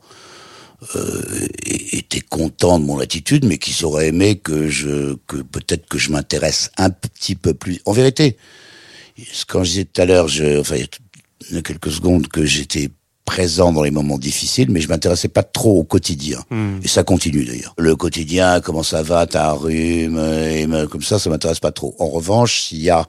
euh, 0.95 1.47
étaient 1.65 2.21
contents 2.21 2.79
de 2.79 2.85
mon 2.85 2.99
attitude, 2.99 3.45
mais 3.45 3.57
qu'ils 3.57 3.85
auraient 3.85 4.07
aimé 4.07 4.37
que 4.37 4.69
je, 4.69 5.15
que 5.27 5.37
peut-être 5.37 5.87
que 5.87 5.97
je 5.97 6.11
m'intéresse 6.11 6.71
un 6.77 6.89
petit 6.89 7.35
peu 7.35 7.53
plus. 7.53 7.81
En 7.85 7.91
vérité, 7.91 8.37
quand 9.47 9.63
je 9.63 9.69
disais 9.71 9.85
tout 9.85 10.01
à 10.01 10.05
l'heure, 10.05 10.27
je, 10.27 10.59
enfin, 10.59 10.75
il 11.49 11.55
y 11.55 11.57
a 11.57 11.61
quelques 11.61 11.91
secondes 11.91 12.27
que 12.27 12.45
j'étais 12.45 12.89
présent 13.29 13.71
dans 13.71 13.83
les 13.83 13.91
moments 13.91 14.17
difficiles, 14.17 14.71
mais 14.71 14.81
je 14.81 14.87
m'intéressais 14.89 15.27
pas 15.27 15.43
trop 15.43 15.77
au 15.77 15.83
quotidien. 15.83 16.39
Hmm. 16.49 16.79
Et 16.81 16.87
ça 16.87 17.03
continue 17.03 17.45
d'ailleurs. 17.45 17.75
Le 17.77 17.95
quotidien, 17.95 18.59
comment 18.59 18.81
ça 18.81 19.03
va, 19.03 19.27
t'as 19.27 19.49
un 19.51 19.53
rhume, 19.53 20.17
et 20.17 20.65
me- 20.65 20.87
comme 20.87 21.03
ça, 21.03 21.19
ça 21.19 21.29
m'intéresse 21.29 21.59
pas 21.59 21.71
trop. 21.71 21.95
En 21.99 22.09
revanche, 22.09 22.63
s'il 22.63 22.81
y 22.81 22.89
a 22.89 23.05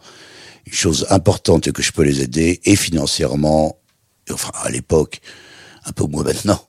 une 0.66 0.74
chose 0.74 1.06
importante 1.08 1.66
et 1.68 1.72
que 1.72 1.82
je 1.82 1.92
peux 1.92 2.02
les 2.02 2.20
aider, 2.20 2.60
et 2.64 2.76
financièrement, 2.76 3.78
enfin 4.30 4.52
à 4.62 4.68
l'époque, 4.70 5.20
un 5.86 5.92
peu 5.92 6.04
moins 6.04 6.24
maintenant, 6.24 6.60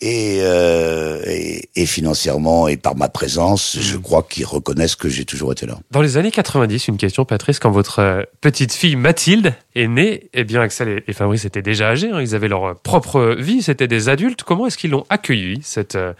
et, 0.00 0.38
euh, 0.42 1.22
et, 1.26 1.68
et 1.74 1.86
financièrement 1.86 2.68
et 2.68 2.76
par 2.76 2.96
ma 2.96 3.08
présence, 3.08 3.78
je 3.80 3.96
crois 3.96 4.22
qu'ils 4.28 4.44
reconnaissent 4.44 4.96
que 4.96 5.08
j'ai 5.08 5.24
toujours 5.24 5.52
été 5.52 5.64
là. 5.66 5.78
Dans 5.90 6.02
les 6.02 6.16
années 6.18 6.30
90, 6.30 6.88
une 6.88 6.96
question, 6.98 7.24
Patrice, 7.24 7.58
quand 7.58 7.70
votre 7.70 8.00
euh, 8.00 8.22
petite 8.40 8.72
fille 8.74 8.96
Mathilde 8.96 9.54
est 9.74 9.88
née, 9.88 10.28
eh 10.34 10.44
bien 10.44 10.60
Axel 10.60 11.02
et- 11.06 11.12
Fabrice 11.12 11.44
étaient 11.46 11.62
déjà 11.62 11.88
âgés, 11.88 12.10
hein, 12.10 12.20
ils 12.20 12.34
avaient 12.34 12.48
leur 12.48 12.64
euh, 12.64 12.74
propre 12.74 13.34
vie, 13.38 13.62
c'était 13.62 13.88
des 13.88 14.08
adultes. 14.10 14.42
Comment 14.42 14.66
est-ce 14.66 14.76
qu'ils 14.78 14.90
l'ont 14.90 15.06
accueilli, 15.08 15.60
cette 15.62 15.94
euh, 15.96 16.12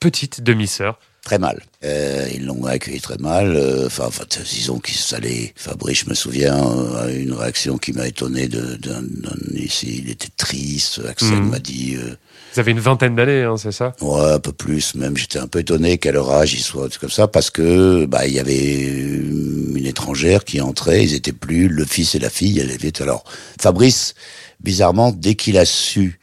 petite 0.00 0.42
demi-sœur? 0.42 0.98
Très 1.22 1.38
mal. 1.38 1.60
Euh, 1.84 2.26
ils 2.34 2.44
l'ont 2.46 2.64
accueilli 2.64 3.00
très 3.00 3.18
mal. 3.18 3.56
Enfin, 3.86 4.06
enfin, 4.08 4.24
disons 4.50 4.80
qu'ils 4.80 4.96
s'allaient. 4.96 5.52
Fabrice, 5.54 6.00
je 6.04 6.10
me 6.10 6.14
souviens, 6.14 6.56
a 6.98 7.08
eu 7.12 7.22
une 7.22 7.32
réaction 7.34 7.78
qui 7.78 7.92
m'a 7.92 8.08
étonné. 8.08 8.48
De, 8.48 8.74
d'un, 8.74 9.02
d'un- 9.02 9.36
ici, 9.54 10.00
il 10.04 10.10
était 10.10 10.30
triste. 10.36 11.00
Axel 11.08 11.34
Mhm. 11.38 11.50
m'a 11.50 11.58
dit, 11.60 11.96
Vous 12.52 12.60
avez 12.60 12.72
une 12.72 12.80
vingtaine 12.80 13.14
d'années, 13.16 13.42
hein, 13.42 13.56
c'est 13.56 13.72
ça? 13.72 13.94
Ouais, 14.00 14.32
un 14.32 14.38
peu 14.38 14.52
plus. 14.52 14.94
Même, 14.94 15.16
j'étais 15.16 15.38
un 15.38 15.46
peu 15.46 15.60
étonné 15.60 15.96
qu'à 15.98 16.12
leur 16.12 16.30
âge, 16.30 16.52
ils 16.54 16.60
soient 16.60 16.88
comme 17.00 17.10
ça, 17.10 17.26
parce 17.28 17.50
que 17.50 18.04
bah, 18.06 18.26
il 18.26 18.34
y 18.34 18.38
avait 18.40 18.74
une 18.74 19.86
étrangère 19.86 20.44
qui 20.44 20.60
entrait. 20.60 21.02
Ils 21.02 21.14
étaient 21.14 21.32
plus 21.32 21.68
le 21.68 21.84
fils 21.84 22.14
et 22.14 22.18
la 22.18 22.28
fille. 22.30 22.58
Elle 22.60 22.70
était 22.70 23.02
alors. 23.02 23.24
Fabrice, 23.60 24.14
bizarrement, 24.60 25.12
dès 25.12 25.34
qu'il 25.34 25.56
a 25.58 25.64
su 25.64 26.18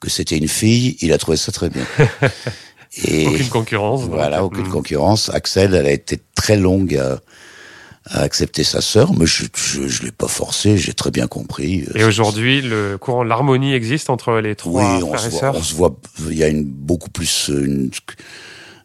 que 0.00 0.10
c'était 0.10 0.36
une 0.36 0.48
fille, 0.48 0.96
il 1.00 1.12
a 1.12 1.18
trouvé 1.18 1.36
ça 1.36 1.50
très 1.52 1.70
bien. 1.70 1.84
Et 3.04 3.26
Aucune 3.26 3.48
concurrence. 3.48 4.02
voilà, 4.02 4.44
aucune 4.44 4.66
Hmm. 4.66 4.70
concurrence. 4.70 5.28
Axel, 5.30 5.74
elle 5.74 5.86
a 5.86 5.90
été 5.90 6.20
très 6.36 6.56
longue 6.56 6.94
à, 6.96 7.18
à 8.06 8.20
accepter 8.20 8.64
sa 8.64 8.80
sœur, 8.80 9.14
mais 9.14 9.26
je 9.26 9.44
je, 9.54 9.88
je 9.88 10.02
l'ai 10.02 10.12
pas 10.12 10.28
forcé, 10.28 10.76
j'ai 10.76 10.92
très 10.92 11.10
bien 11.10 11.26
compris. 11.26 11.84
Et 11.94 12.04
aujourd'hui, 12.04 12.60
le 12.60 12.98
courant, 12.98 13.24
l'harmonie 13.24 13.72
existe 13.72 14.10
entre 14.10 14.40
les 14.40 14.50
oui, 14.50 14.56
trois 14.56 14.82
on 15.02 15.08
frères 15.08 15.20
se, 15.20 15.26
et 15.26 15.30
voit, 15.30 15.40
sœurs 15.40 15.56
on 15.56 15.62
se 15.62 15.74
voit, 15.74 15.96
il 16.28 16.36
y 16.36 16.44
a 16.44 16.48
une 16.48 16.64
beaucoup 16.64 17.10
plus, 17.10 17.48
une, 17.48 17.90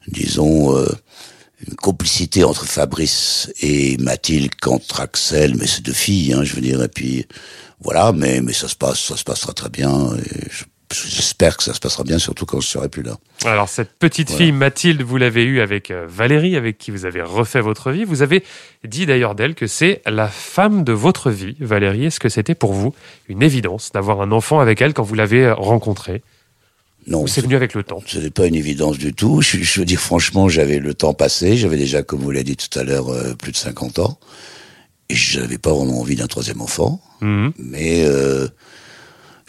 disons, 0.07 0.75
euh, 0.77 0.87
une 1.67 1.75
complicité 1.75 2.45
entre 2.45 2.65
Fabrice 2.65 3.51
et 3.61 3.97
Mathilde 3.97 4.55
qu'entre 4.61 5.01
Axel, 5.01 5.55
mais 5.57 5.67
c'est 5.67 5.83
deux 5.83 5.93
filles, 5.93 6.33
hein, 6.33 6.43
je 6.43 6.55
veux 6.55 6.61
dire, 6.61 6.81
et 6.81 6.87
puis 6.87 7.25
voilà, 7.81 8.13
mais 8.13 8.41
mais 8.41 8.53
ça 8.53 8.69
se 8.69 8.75
passe, 8.75 8.99
ça 8.99 9.17
se 9.17 9.23
passe 9.23 9.41
très 9.41 9.53
très 9.53 9.69
bien. 9.69 10.15
Et 10.15 10.47
je 10.49 10.63
j'espère 10.93 11.57
que 11.57 11.63
ça 11.63 11.73
se 11.73 11.79
passera 11.79 12.03
bien, 12.03 12.19
surtout 12.19 12.45
quand 12.45 12.59
je 12.59 12.67
serai 12.67 12.89
plus 12.89 13.03
là. 13.03 13.17
Alors 13.45 13.69
cette 13.69 13.93
petite 13.93 14.31
fille 14.31 14.51
Mathilde, 14.51 15.01
vous 15.01 15.17
l'avez 15.17 15.43
eue 15.43 15.61
avec 15.61 15.91
euh, 15.91 16.05
Valérie, 16.07 16.55
avec 16.55 16.77
qui 16.77 16.91
vous 16.91 17.05
avez 17.05 17.21
refait 17.21 17.61
votre 17.61 17.91
vie. 17.91 18.03
Vous 18.03 18.21
avez 18.21 18.43
dit 18.83 19.05
d'ailleurs 19.05 19.35
d'elle 19.35 19.55
que 19.55 19.67
c'est 19.67 20.01
la 20.05 20.27
femme 20.27 20.83
de 20.83 20.93
votre 20.93 21.29
vie. 21.29 21.55
Valérie, 21.59 22.05
est-ce 22.05 22.19
que 22.19 22.29
c'était 22.29 22.55
pour 22.55 22.73
vous 22.73 22.93
une 23.27 23.43
évidence 23.43 23.91
d'avoir 23.91 24.21
un 24.21 24.31
enfant 24.31 24.59
avec 24.59 24.81
elle 24.81 24.93
quand 24.93 25.03
vous 25.03 25.15
l'avez 25.15 25.45
euh, 25.45 25.53
rencontrée? 25.53 26.21
Non, 27.07 27.25
c'est 27.27 27.41
venu 27.41 27.55
avec 27.55 27.73
le 27.73 27.83
temps? 27.83 28.03
Ce 28.05 28.19
n'est 28.19 28.29
pas 28.29 28.45
une 28.45 28.55
évidence 28.55 28.97
du 28.97 29.13
tout. 29.13 29.41
Je, 29.41 29.57
je 29.57 29.79
veux 29.79 29.85
dire 29.85 29.99
franchement, 29.99 30.49
j'avais 30.49 30.79
le 30.79 30.93
temps 30.93 31.13
passé. 31.13 31.57
J'avais 31.57 31.77
déjà, 31.77 32.03
comme 32.03 32.19
vous 32.19 32.31
l'avez 32.31 32.43
dit 32.43 32.57
tout 32.57 32.77
à 32.77 32.83
l'heure, 32.83 33.09
euh, 33.09 33.33
plus 33.33 33.51
de 33.51 33.57
50 33.57 33.99
ans. 33.99 34.19
Et 35.09 35.15
je 35.15 35.39
n'avais 35.39 35.57
pas 35.57 35.73
vraiment 35.73 35.99
envie 35.99 36.15
d'un 36.15 36.27
troisième 36.27 36.61
enfant. 36.61 37.01
Mhm. 37.21 37.53
Mais 37.57 38.03
euh, 38.05 38.47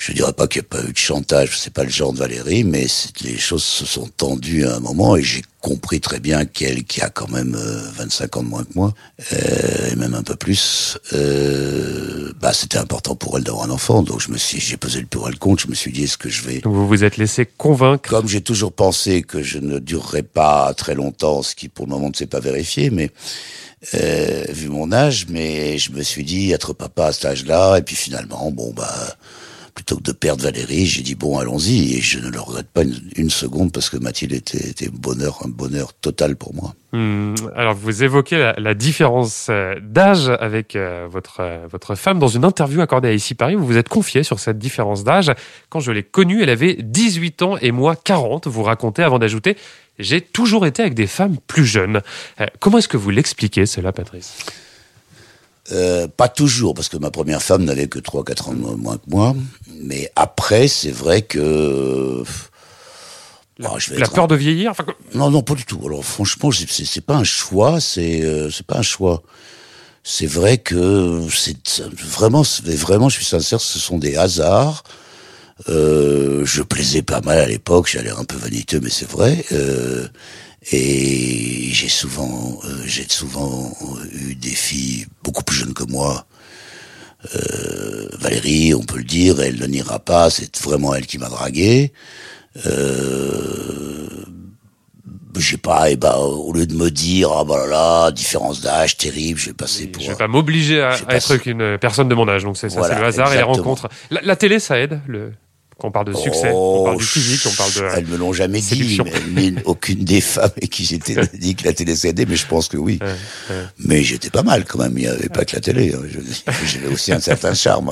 je 0.01 0.13
dirais 0.13 0.33
pas 0.33 0.47
qu'il 0.47 0.63
n'y 0.63 0.67
a 0.67 0.81
pas 0.81 0.89
eu 0.89 0.93
de 0.93 0.99
chantage, 0.99 1.59
c'est 1.59 1.75
pas 1.75 1.85
le 1.85 1.91
genre 1.91 2.15
de 2.15 2.19
Valérie, 2.19 2.65
mais 2.65 2.87
les 3.23 3.37
choses 3.37 3.63
se 3.63 3.85
sont 3.85 4.09
tendues 4.17 4.65
à 4.65 4.77
un 4.77 4.81
moment 4.81 5.15
et 5.15 5.23
j'ai 5.23 5.43
compris 5.61 6.01
très 6.01 6.21
bien 6.21 6.47
qu'elle, 6.47 6.85
qui 6.85 7.03
a 7.03 7.11
quand 7.11 7.29
même 7.29 7.55
25 7.55 8.39
ans 8.39 8.43
de 8.43 8.49
moins 8.49 8.65
que 8.65 8.73
moi, 8.75 8.95
euh, 9.35 9.91
et 9.93 9.97
même 9.97 10.15
un 10.15 10.23
peu 10.23 10.37
plus, 10.37 10.97
euh, 11.13 12.33
bah 12.41 12.55
c'était 12.55 12.79
important 12.79 13.15
pour 13.15 13.37
elle 13.37 13.45
d'avoir 13.45 13.67
un 13.67 13.71
enfant. 13.71 14.03
Donc 14.03 14.23
je 14.23 14.31
me 14.31 14.39
suis, 14.39 14.59
j'ai 14.59 14.79
pesé 14.79 15.01
le 15.01 15.07
pour 15.07 15.29
et 15.29 15.33
le 15.33 15.37
contre. 15.37 15.65
Je 15.65 15.69
me 15.69 15.75
suis 15.75 15.93
dit, 15.93 16.05
est-ce 16.05 16.17
que 16.17 16.31
je 16.31 16.45
vais 16.45 16.61
Donc 16.61 16.73
vous 16.73 16.89
vous 16.89 17.05
êtes 17.05 17.19
laissé 17.19 17.45
convaincre 17.45 18.09
Comme 18.09 18.27
j'ai 18.27 18.41
toujours 18.41 18.73
pensé 18.73 19.21
que 19.21 19.43
je 19.43 19.59
ne 19.59 19.79
durerais 19.79 20.23
pas 20.23 20.73
très 20.73 20.95
longtemps, 20.95 21.43
ce 21.43 21.55
qui 21.55 21.69
pour 21.69 21.85
le 21.85 21.91
moment 21.91 22.09
ne 22.09 22.17
s'est 22.17 22.25
pas 22.25 22.41
vérifié, 22.41 22.89
mais 22.89 23.11
euh, 23.93 24.45
vu 24.49 24.69
mon 24.69 24.93
âge, 24.93 25.27
mais 25.29 25.77
je 25.77 25.93
me 25.93 26.03
suis 26.03 26.25
dit 26.25 26.53
être 26.53 26.73
papa 26.73 27.09
à 27.09 27.13
cet 27.13 27.27
âge-là, 27.27 27.77
et 27.77 27.83
puis 27.83 27.97
finalement, 27.97 28.51
bon 28.51 28.73
bah 28.73 29.17
plutôt 29.71 29.97
que 29.97 30.03
de 30.03 30.13
perdre 30.13 30.43
Valérie, 30.43 30.87
j'ai 30.87 31.03
dit 31.03 31.15
bon, 31.15 31.39
allons-y, 31.39 31.95
et 31.97 32.01
je 32.01 32.19
ne 32.19 32.29
le 32.29 32.41
regrette 32.41 32.69
pas 32.69 32.83
une, 33.17 33.31
seconde 33.31 33.73
parce 33.73 33.91
que 33.91 33.97
Mathilde 33.97 34.33
était, 34.33 34.71
était 34.71 34.89
bonheur, 34.89 35.41
un 35.45 35.49
bonheur 35.49 35.93
total 35.95 36.37
pour 36.37 36.55
moi. 36.55 36.75
Hmm, 36.93 37.35
alors 37.55 37.75
vous 37.75 38.03
évoquez 38.03 38.53
la, 38.57 38.75
différence 38.75 39.47
euh, 39.49 39.75
d'âge 39.81 40.29
avec 40.29 40.75
euh, 40.75 41.07
votre 41.09 41.41
euh, 41.41 41.67
votre 41.71 41.95
femme 41.95 42.19
dans 42.19 42.29
une 42.29 42.45
interview 42.45 42.81
accordée 42.81 43.09
à 43.09 43.13
ici 43.13 43.35
Paris. 43.35 43.55
Vous 43.55 43.65
vous 43.65 43.77
êtes 43.77 43.89
confié 43.89 44.23
sur 44.25 44.41
cette 44.41 44.59
différence 44.59 45.05
d'âge. 45.05 45.33
Quand 45.69 45.81
je 45.81 45.93
l'ai 45.93 46.03
connue, 46.03 46.43
elle 46.43 46.51
avait 46.51 46.77
18 46.81 47.43
ans 47.43 47.57
et 47.59 47.71
moi 47.71 47.95
40. 47.97 48.49
Vous 48.49 48.63
racontez 48.63 49.03
avant 49.03 49.19
d'ajouter 49.19 49.57
j'ai 49.99 50.23
toujours 50.23 50.65
été 50.65 50.81
avec 50.81 50.95
des 50.95 51.07
femmes 51.07 51.37
plus 51.47 51.67
jeunes. 51.67 52.01
comment 52.59 52.79
est-ce 52.79 52.89
que 52.89 52.97
vous 52.97 53.11
l'expliquez 53.11 53.67
cela, 53.67 53.93
Patrice? 53.93 54.47
Euh, 55.73 56.09
pas 56.09 56.29
toujours, 56.29 56.75
parce 56.75 56.89
que 56.89 56.97
ma 56.97 57.11
première 57.11 57.43
femme 57.43 57.65
n'avait 57.65 57.89
que 57.89 57.99
3-4 57.99 58.51
ans 58.51 58.55
moins 58.55 58.97
que 58.97 59.09
moi. 59.09 59.35
Mais 59.83 60.11
après, 60.17 60.69
c'est 60.69 60.91
vrai 60.91 61.23
que... 61.23 62.23
La, 63.59 63.79
je 63.79 63.91
vais 63.91 63.99
la 63.99 64.09
peur 64.09 64.27
de 64.27 64.35
vieillir 64.35 64.73
Non, 65.15 65.31
non, 65.31 65.43
pas 65.43 65.55
du 65.55 65.67
tout. 65.67 65.81
Alors 65.85 66.03
franchement, 66.03 66.51
c'est 66.51 67.05
pas 67.05 67.17
un 67.17 67.25
choix, 67.25 67.79
c'est 67.79 68.23
euh, 68.23 68.51
c'est 68.51 68.67
pas 68.67 68.79
un 68.79 68.83
choix. 68.83 69.23
C'est 70.03 70.27
vrai 70.27 70.57
que 70.57 71.21
c'est 71.29 71.85
vraiment, 71.95 72.43
vraiment, 72.65 73.11
je 73.11 73.17
suis 73.17 73.25
sincère, 73.27 73.61
ce 73.61 73.79
sont 73.79 73.99
des 73.99 74.17
hasards. 74.17 74.83
Euh, 75.69 76.45
je 76.47 76.63
plaisais 76.63 77.03
pas 77.03 77.21
mal 77.21 77.39
à 77.39 77.47
l'époque, 77.47 77.89
j'ai 77.91 78.03
l'air 78.03 78.19
un 78.19 78.25
peu 78.25 78.37
vaniteux, 78.37 78.81
mais 78.83 78.89
c'est 78.89 79.09
vrai. 79.09 79.45
Euh, 79.53 80.09
et 80.73 81.69
j'ai 81.73 81.89
souvent, 81.89 82.61
euh, 82.65 82.83
j'ai 82.85 83.07
souvent 83.09 83.73
eu 84.13 84.35
des 84.35 84.51
filles 84.51 85.07
beaucoup 85.25 85.43
plus 85.43 85.57
jeunes 85.57 85.75
que 85.75 85.85
moi. 85.85 86.27
Euh, 87.35 88.09
Valérie, 88.19 88.75
on 88.75 88.83
peut 88.83 88.99
le 88.99 89.05
dire, 89.05 89.41
elle 89.41 89.59
ne 89.59 89.67
n'ira 89.67 89.99
pas, 89.99 90.31
c'est 90.31 90.63
vraiment 90.63 90.95
elle 90.95 91.07
qui 91.07 91.19
m'a 91.19 91.29
dragué. 91.29 91.93
Euh, 92.67 94.07
j'ai 95.39 95.57
pas, 95.57 95.91
et 95.91 95.97
bah, 95.97 96.19
au 96.19 96.53
lieu 96.53 96.67
de 96.67 96.75
me 96.75 96.91
dire, 96.91 97.31
ah 97.33 97.45
bah 97.45 97.67
là 97.67 97.67
là, 97.67 98.11
différence 98.11 98.61
d'âge 98.61 98.99
terrible, 98.99 99.39
je 99.39 99.47
vais 99.47 99.55
passer 99.55 99.87
pour. 99.87 100.03
Je 100.03 100.11
vais 100.11 100.17
pas 100.17 100.29
m'obliger 100.29 100.83
à, 100.83 100.99
être 101.09 101.37
qu'une 101.37 101.79
personne 101.79 102.09
de 102.09 102.15
mon 102.15 102.29
âge, 102.29 102.45
donc 102.45 102.59
c'est 102.59 102.69
ça, 102.69 102.83
c'est 102.83 102.99
le 102.99 103.05
hasard 103.05 103.33
et 103.33 103.37
les 103.37 103.43
rencontres. 103.43 103.89
La, 104.11 104.21
la, 104.23 104.37
télé, 104.37 104.59
ça 104.59 104.79
aide, 104.79 105.01
le, 105.07 105.33
on 105.85 105.91
parle 105.91 106.07
de 106.07 106.15
succès, 106.15 106.51
on 106.53 106.85
parle 106.85 106.99
du 106.99 107.05
physique, 107.05 107.41
on 107.47 107.57
parle 107.57 107.73
de. 107.73 107.97
Elles 107.97 108.07
me 108.07 108.17
l'ont 108.17 108.33
jamais 108.33 108.61
dit, 108.61 109.01
mais, 109.33 109.53
aucune 109.65 110.05
des 110.05 110.21
femmes 110.21 110.51
qui 110.71 110.85
j'étais 110.85 111.17
dit 111.35 111.55
que 111.55 111.65
la 111.65 111.73
télé 111.73 111.95
s'aidait, 111.95 112.27
mais 112.27 112.37
je 112.37 112.47
pense 112.47 112.69
que 112.69 112.77
oui. 112.77 112.99
Mais 113.79 114.03
j'étais 114.03 114.31
pas 114.31 114.43
mal 114.43 114.65
quand 114.65 114.79
même, 114.79 114.97
il 114.97 115.03
n'y 115.03 115.09
avait 115.09 115.29
pas 115.29 115.45
que 115.45 115.57
la 115.57 115.61
télé. 115.61 115.93
Hein. 115.95 116.03
J'avais 116.67 116.93
aussi 116.93 117.13
un 117.13 117.21
certain 117.21 117.55
charme. 117.55 117.91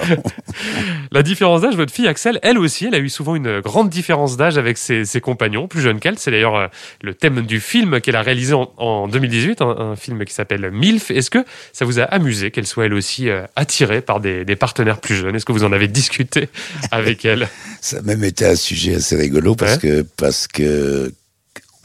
la 1.12 1.22
différence 1.22 1.62
d'âge, 1.62 1.76
votre 1.76 1.92
fille 1.92 2.08
Axel, 2.08 2.38
elle 2.42 2.58
aussi, 2.58 2.86
elle 2.86 2.94
a 2.94 2.98
eu 2.98 3.08
souvent 3.08 3.36
une 3.36 3.60
grande 3.60 3.88
différence 3.88 4.36
d'âge 4.36 4.58
avec 4.58 4.78
ses, 4.78 5.04
compagnons, 5.20 5.68
plus 5.68 5.80
jeunes 5.80 6.00
qu'elle. 6.00 6.18
C'est 6.18 6.30
d'ailleurs 6.30 6.56
euh, 6.56 6.66
le 7.02 7.14
thème 7.14 7.42
du 7.42 7.60
film 7.60 8.00
qu'elle 8.00 8.16
a 8.16 8.22
réalisé 8.22 8.54
en, 8.54 9.08
2018, 9.08 9.62
un, 9.62 9.96
film 9.96 10.24
qui 10.24 10.34
s'appelle 10.34 10.70
MILF. 10.70 11.10
Est-ce 11.10 11.30
que 11.30 11.44
ça 11.72 11.84
vous 11.84 12.00
a 12.00 12.04
amusé 12.04 12.50
qu'elle 12.50 12.66
soit 12.66 12.86
elle 12.86 12.94
aussi 12.94 13.28
euh, 13.28 13.44
attirée 13.56 14.00
par 14.00 14.20
des, 14.20 14.44
des 14.44 14.56
partenaires 14.56 15.00
plus 15.00 15.16
jeunes? 15.16 15.34
Est-ce 15.34 15.44
que 15.44 15.52
vous 15.52 15.64
en 15.64 15.72
avez 15.72 15.88
discuté 15.88 16.48
avec 16.90 17.24
elle? 17.24 17.48
ça 17.80 17.98
a 17.98 18.02
même 18.02 18.24
été 18.24 18.44
un 18.44 18.56
sujet 18.56 18.96
assez 18.96 19.16
rigolo 19.16 19.54
parce 19.54 19.78
que 19.78 20.02
parce 20.16 20.46
que 20.46 21.12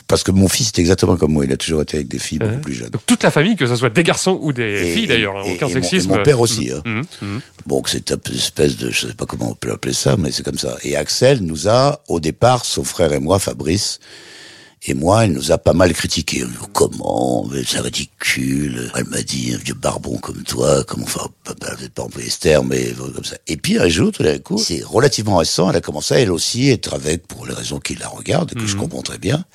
parce 0.08 0.24
que 0.24 0.32
mon 0.32 0.48
fils 0.48 0.68
est 0.68 0.80
exactement 0.80 1.18
comme 1.18 1.32
moi, 1.32 1.46
il 1.46 1.52
a 1.52 1.58
toujours 1.58 1.82
été 1.82 1.98
avec 1.98 2.08
des 2.08 2.20
filles 2.20 2.40
beaucoup 2.40 2.60
plus 2.60 2.74
jeunes. 2.74 2.90
Donc 2.90 3.02
toute 3.06 3.24
la 3.24 3.32
famille, 3.32 3.56
que 3.56 3.66
ce 3.66 3.76
soit 3.76 3.90
des 3.90 4.04
garçons 4.04 4.38
ou 4.42 4.54
des 4.54 4.94
filles 4.94 5.08
d'ailleurs, 5.08 5.36
aucun 5.48 5.70
sexisme. 5.70 6.10
Mon, 6.10 6.18
mon, 6.18 6.24
père 6.24 6.40
aussi. 6.40 6.72
Hein. 6.72 6.82
Mmh, 6.86 7.26
mmh. 7.26 7.40
Bon, 7.66 7.82
c'est 7.88 8.12
une 8.12 8.36
espèce 8.36 8.78
de, 8.78 8.92
je 8.92 9.08
sais 9.08 9.14
pas 9.14 9.26
comment 9.26 9.52
on 9.52 9.56
peut 9.56 9.72
appeler 9.72 9.94
ça, 9.94 10.16
mais 10.18 10.32
c'est 10.32 10.44
comme 10.44 10.58
ça. 10.58 10.78
Et 10.84 10.96
Axel 10.96 11.40
nous 11.42 11.68
a, 11.68 12.04
au 12.08 12.20
départ, 12.20 12.66
son 12.66 12.84
frère 12.84 13.14
et 13.14 13.20
moi, 13.20 13.40
Fabrice, 13.40 14.00
et 14.86 14.94
moi, 14.94 15.24
elle 15.24 15.32
nous 15.32 15.52
a 15.52 15.58
pas 15.58 15.74
mal 15.74 15.94
critiqué. 15.94 16.44
Comment 16.74 17.48
C'est 17.66 17.80
ridicule? 17.80 18.92
Elle 18.96 19.06
m'a 19.06 19.22
dit, 19.22 19.54
un 19.54 19.58
vieux 19.58 19.74
barbon 19.74 20.18
comme 20.18 20.44
toi, 20.44 20.84
comment 20.84 21.06
enfin, 21.06 21.28
peut-être 21.44 21.94
pas 21.94 22.04
en 22.04 22.10
polyester, 22.10 22.60
mais 22.66 22.92
comme 22.94 23.24
ça. 23.24 23.38
Et 23.48 23.56
puis 23.56 23.80
un 23.80 23.88
jour, 23.88 24.12
tout 24.12 24.24
d'un 24.24 24.40
coup, 24.40 24.58
c'est 24.58 24.84
relativement 24.84 25.38
récent, 25.38 25.70
elle 25.70 25.78
a 25.78 25.82
commencé 25.82 26.16
elle 26.16 26.32
aussi 26.32 26.70
être 26.70 26.94
avec, 26.94 27.28
pour 27.28 27.46
les 27.46 27.54
raisons 27.54 27.80
qui 27.80 27.96
la 27.96 28.10
regardent, 28.10 28.54
que 28.54 28.68
je 28.68 28.76
mhm. 28.76 28.82
comprends 28.82 29.02
très 29.02 29.18
bien, 29.18 29.46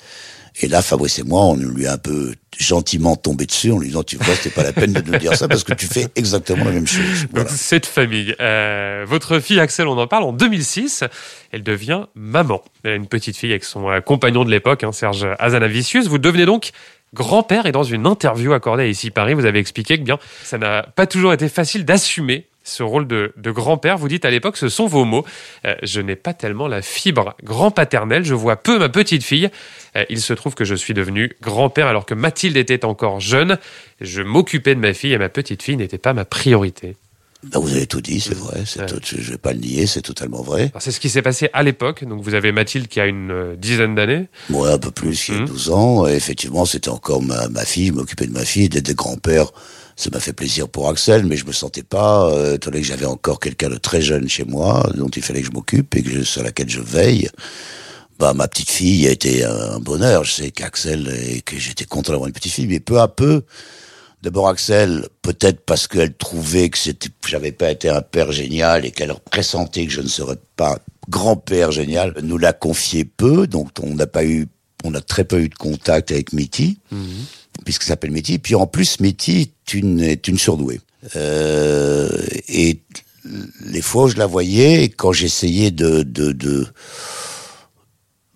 et 0.61 0.67
là, 0.67 0.81
Fabrice 0.81 1.19
et 1.19 1.23
moi, 1.23 1.41
on 1.41 1.55
lui 1.55 1.87
a 1.87 1.93
un 1.93 1.97
peu 1.97 2.33
gentiment 2.57 3.15
tombé 3.15 3.45
dessus 3.45 3.71
en 3.71 3.79
lui 3.79 3.87
disant, 3.87 4.03
tu 4.03 4.17
vois, 4.17 4.35
c'était 4.35 4.49
pas 4.49 4.63
la 4.63 4.73
peine 4.73 4.91
de 4.91 5.01
nous 5.01 5.17
dire 5.17 5.33
ça 5.35 5.47
parce 5.47 5.63
que 5.63 5.73
tu 5.73 5.85
fais 5.85 6.07
exactement 6.17 6.65
la 6.65 6.71
même 6.71 6.87
chose. 6.87 7.27
Donc, 7.33 7.47
cette 7.49 7.85
famille. 7.85 8.35
Euh, 8.41 9.05
votre 9.07 9.39
fille 9.39 9.61
Axel, 9.61 9.87
on 9.87 9.97
en 9.97 10.07
parle, 10.07 10.23
en 10.23 10.33
2006, 10.33 11.05
elle 11.51 11.63
devient 11.63 12.07
maman. 12.13 12.61
Elle 12.83 12.91
a 12.91 12.95
une 12.95 13.07
petite 13.07 13.37
fille 13.37 13.51
avec 13.51 13.63
son 13.63 13.89
euh, 13.89 14.01
compagnon 14.01 14.43
de 14.43 14.51
l'époque, 14.51 14.83
hein, 14.83 14.91
Serge 14.91 15.25
Azanavicius. 15.39 16.07
Vous 16.07 16.17
devenez 16.17 16.45
donc 16.45 16.71
grand-père 17.13 17.65
et 17.65 17.71
dans 17.71 17.83
une 17.83 18.05
interview 18.05 18.51
accordée 18.51 18.83
à 18.83 18.87
ici 18.87 19.11
Paris, 19.11 19.33
vous 19.33 19.45
avez 19.45 19.59
expliqué 19.59 19.97
que 19.97 20.03
bien, 20.03 20.19
ça 20.43 20.57
n'a 20.57 20.83
pas 20.83 21.07
toujours 21.07 21.31
été 21.31 21.47
facile 21.47 21.85
d'assumer 21.85 22.48
ce 22.69 22.83
rôle 22.83 23.07
de, 23.07 23.33
grand-père. 23.51 23.97
Vous 23.97 24.07
dites 24.07 24.25
à 24.25 24.29
l'époque, 24.29 24.57
ce 24.57 24.69
sont 24.69 24.87
vos 24.87 25.05
mots. 25.05 25.25
Euh, 25.65 25.75
je 25.83 26.01
n'ai 26.01 26.15
pas 26.15 26.33
tellement 26.33 26.67
la 26.67 26.81
fibre 26.81 27.35
grand-paternelle. 27.43 28.23
Je 28.23 28.33
vois 28.33 28.55
peu 28.55 28.79
ma 28.79 28.89
petite 28.89 29.23
fille. 29.23 29.49
Euh, 29.95 30.05
il 30.09 30.21
se 30.21 30.33
trouve 30.33 30.55
que 30.55 30.65
je 30.65 30.75
suis 30.75 30.93
devenu 30.93 31.31
grand-père 31.41 31.87
alors 31.87 32.05
que 32.05 32.13
Mathilde 32.13 32.57
était 32.57 32.85
encore 32.85 33.19
jeune. 33.19 33.57
Je 34.01 34.21
m'occupais 34.21 34.75
de 34.75 34.79
ma 34.79 34.93
fille 34.93 35.13
et 35.13 35.17
ma 35.17 35.29
petite 35.29 35.63
fille 35.63 35.77
n'était 35.77 35.97
pas 35.97 36.13
ma 36.13 36.25
priorité. 36.25 36.95
Ben, 37.43 37.59
vous 37.59 37.71
avez 37.71 37.87
tout 37.87 38.01
dit, 38.01 38.19
c'est 38.19 38.35
vrai. 38.35 38.63
je 38.65 39.15
ne 39.15 39.21
vais 39.21 39.37
pas 39.37 39.53
le 39.53 39.59
nier, 39.59 39.87
c'est 39.87 40.01
totalement 40.01 40.41
vrai. 40.41 40.73
C'est 40.79 40.91
ce 40.91 40.99
qui 40.99 41.09
s'est 41.09 41.21
passé 41.21 41.49
à 41.53 41.63
l'époque. 41.63 42.03
Donc 42.03 42.21
vous 42.21 42.33
avez 42.33 42.51
Mathilde 42.51 42.87
qui 42.87 42.99
a 42.99 43.05
une 43.05 43.31
euh, 43.31 43.55
dizaine 43.55 43.95
d'années. 43.95 44.27
Ouais, 44.49 44.69
un 44.69 44.77
peu 44.77 44.91
plus, 44.91 45.23
qui 45.23 45.31
a 45.31 45.39
12 45.39 45.69
mmh. 45.69 45.73
ans. 45.73 46.07
Et 46.07 46.13
effectivement, 46.13 46.65
c'était 46.65 46.89
encore 46.89 47.21
ma, 47.21 47.47
ma 47.47 47.63
fille. 47.63 47.87
Je 47.87 47.93
m'occupais 47.93 48.27
de 48.27 48.33
ma 48.33 48.43
fille, 48.43 48.67
d'être 48.67 48.93
grand-père 48.93 49.51
ça 49.99 50.09
m'a 50.13 50.21
fait 50.21 50.31
plaisir 50.31 50.69
pour 50.69 50.87
Axel, 50.87 51.25
mais 51.25 51.35
je 51.35 51.45
me 51.45 51.51
sentais 51.51 51.83
pas, 51.83 52.31
euh, 52.31 52.55
étant 52.55 52.71
donné 52.71 52.81
que 52.81 52.87
j'avais 52.87 53.05
encore 53.05 53.41
quelqu'un 53.41 53.69
de 53.69 53.75
très 53.75 54.01
jeune 54.01 54.29
chez 54.29 54.45
moi, 54.45 54.89
dont 54.95 55.09
il 55.09 55.21
fallait 55.21 55.41
que 55.41 55.47
je 55.47 55.51
m'occupe 55.51 55.93
et 55.93 56.01
que 56.01 56.23
sur 56.23 56.41
laquelle 56.41 56.69
je 56.69 56.79
veille. 56.79 57.29
Bah, 58.17 58.33
ma 58.33 58.47
petite 58.47 58.71
fille 58.71 59.09
a 59.09 59.11
été 59.11 59.43
un 59.43 59.77
bonheur. 59.79 60.23
Je 60.23 60.31
sais 60.31 60.51
qu'Axel 60.51 61.13
et 61.21 61.41
que 61.41 61.57
j'étais 61.57 61.83
content 61.83 62.13
d'avoir 62.13 62.27
une 62.27 62.33
petite 62.33 62.53
fille, 62.53 62.67
mais 62.67 62.79
peu 62.79 63.01
à 63.01 63.09
peu, 63.09 63.43
d'abord 64.21 64.47
Axel, 64.47 65.05
peut-être 65.21 65.65
parce 65.65 65.85
qu'elle 65.89 66.13
trouvait 66.13 66.69
que 66.69 66.77
c'était, 66.77 67.09
j'avais 67.27 67.51
pas 67.51 67.69
été 67.69 67.89
un 67.89 68.01
père 68.01 68.31
génial 68.31 68.85
et 68.85 68.91
qu'elle 68.91 69.13
pressentait 69.29 69.85
que 69.85 69.91
je 69.91 70.01
ne 70.01 70.07
serais 70.07 70.37
pas 70.55 70.79
grand-père 71.09 71.73
génial, 71.73 72.13
nous 72.23 72.37
l'a 72.37 72.53
confié 72.53 73.03
peu, 73.03 73.47
donc 73.47 73.71
on 73.83 73.95
n'a 73.95 74.07
pas 74.07 74.23
eu, 74.23 74.47
on 74.83 74.93
a 74.93 75.01
très 75.01 75.23
peu 75.23 75.41
eu 75.41 75.49
de 75.49 75.55
contact 75.55 76.11
avec 76.11 76.33
Mitty. 76.33 76.77
Puisque 77.65 77.83
ça 77.83 77.89
s'appelle 77.89 78.11
Métis. 78.11 78.39
Puis 78.41 78.55
en 78.55 78.67
plus, 78.67 78.99
Métis 78.99 79.41
est 79.41 79.73
une, 79.73 79.99
est 79.99 80.27
une 80.27 80.37
surdouée. 80.37 80.79
Euh, 81.15 82.09
et 82.47 82.79
les 83.65 83.81
fois 83.81 84.05
où 84.05 84.07
je 84.07 84.17
la 84.17 84.25
voyais, 84.25 84.89
quand 84.89 85.11
j'essayais 85.11 85.71
de, 85.71 86.03
de, 86.03 86.31
de... 86.31 86.67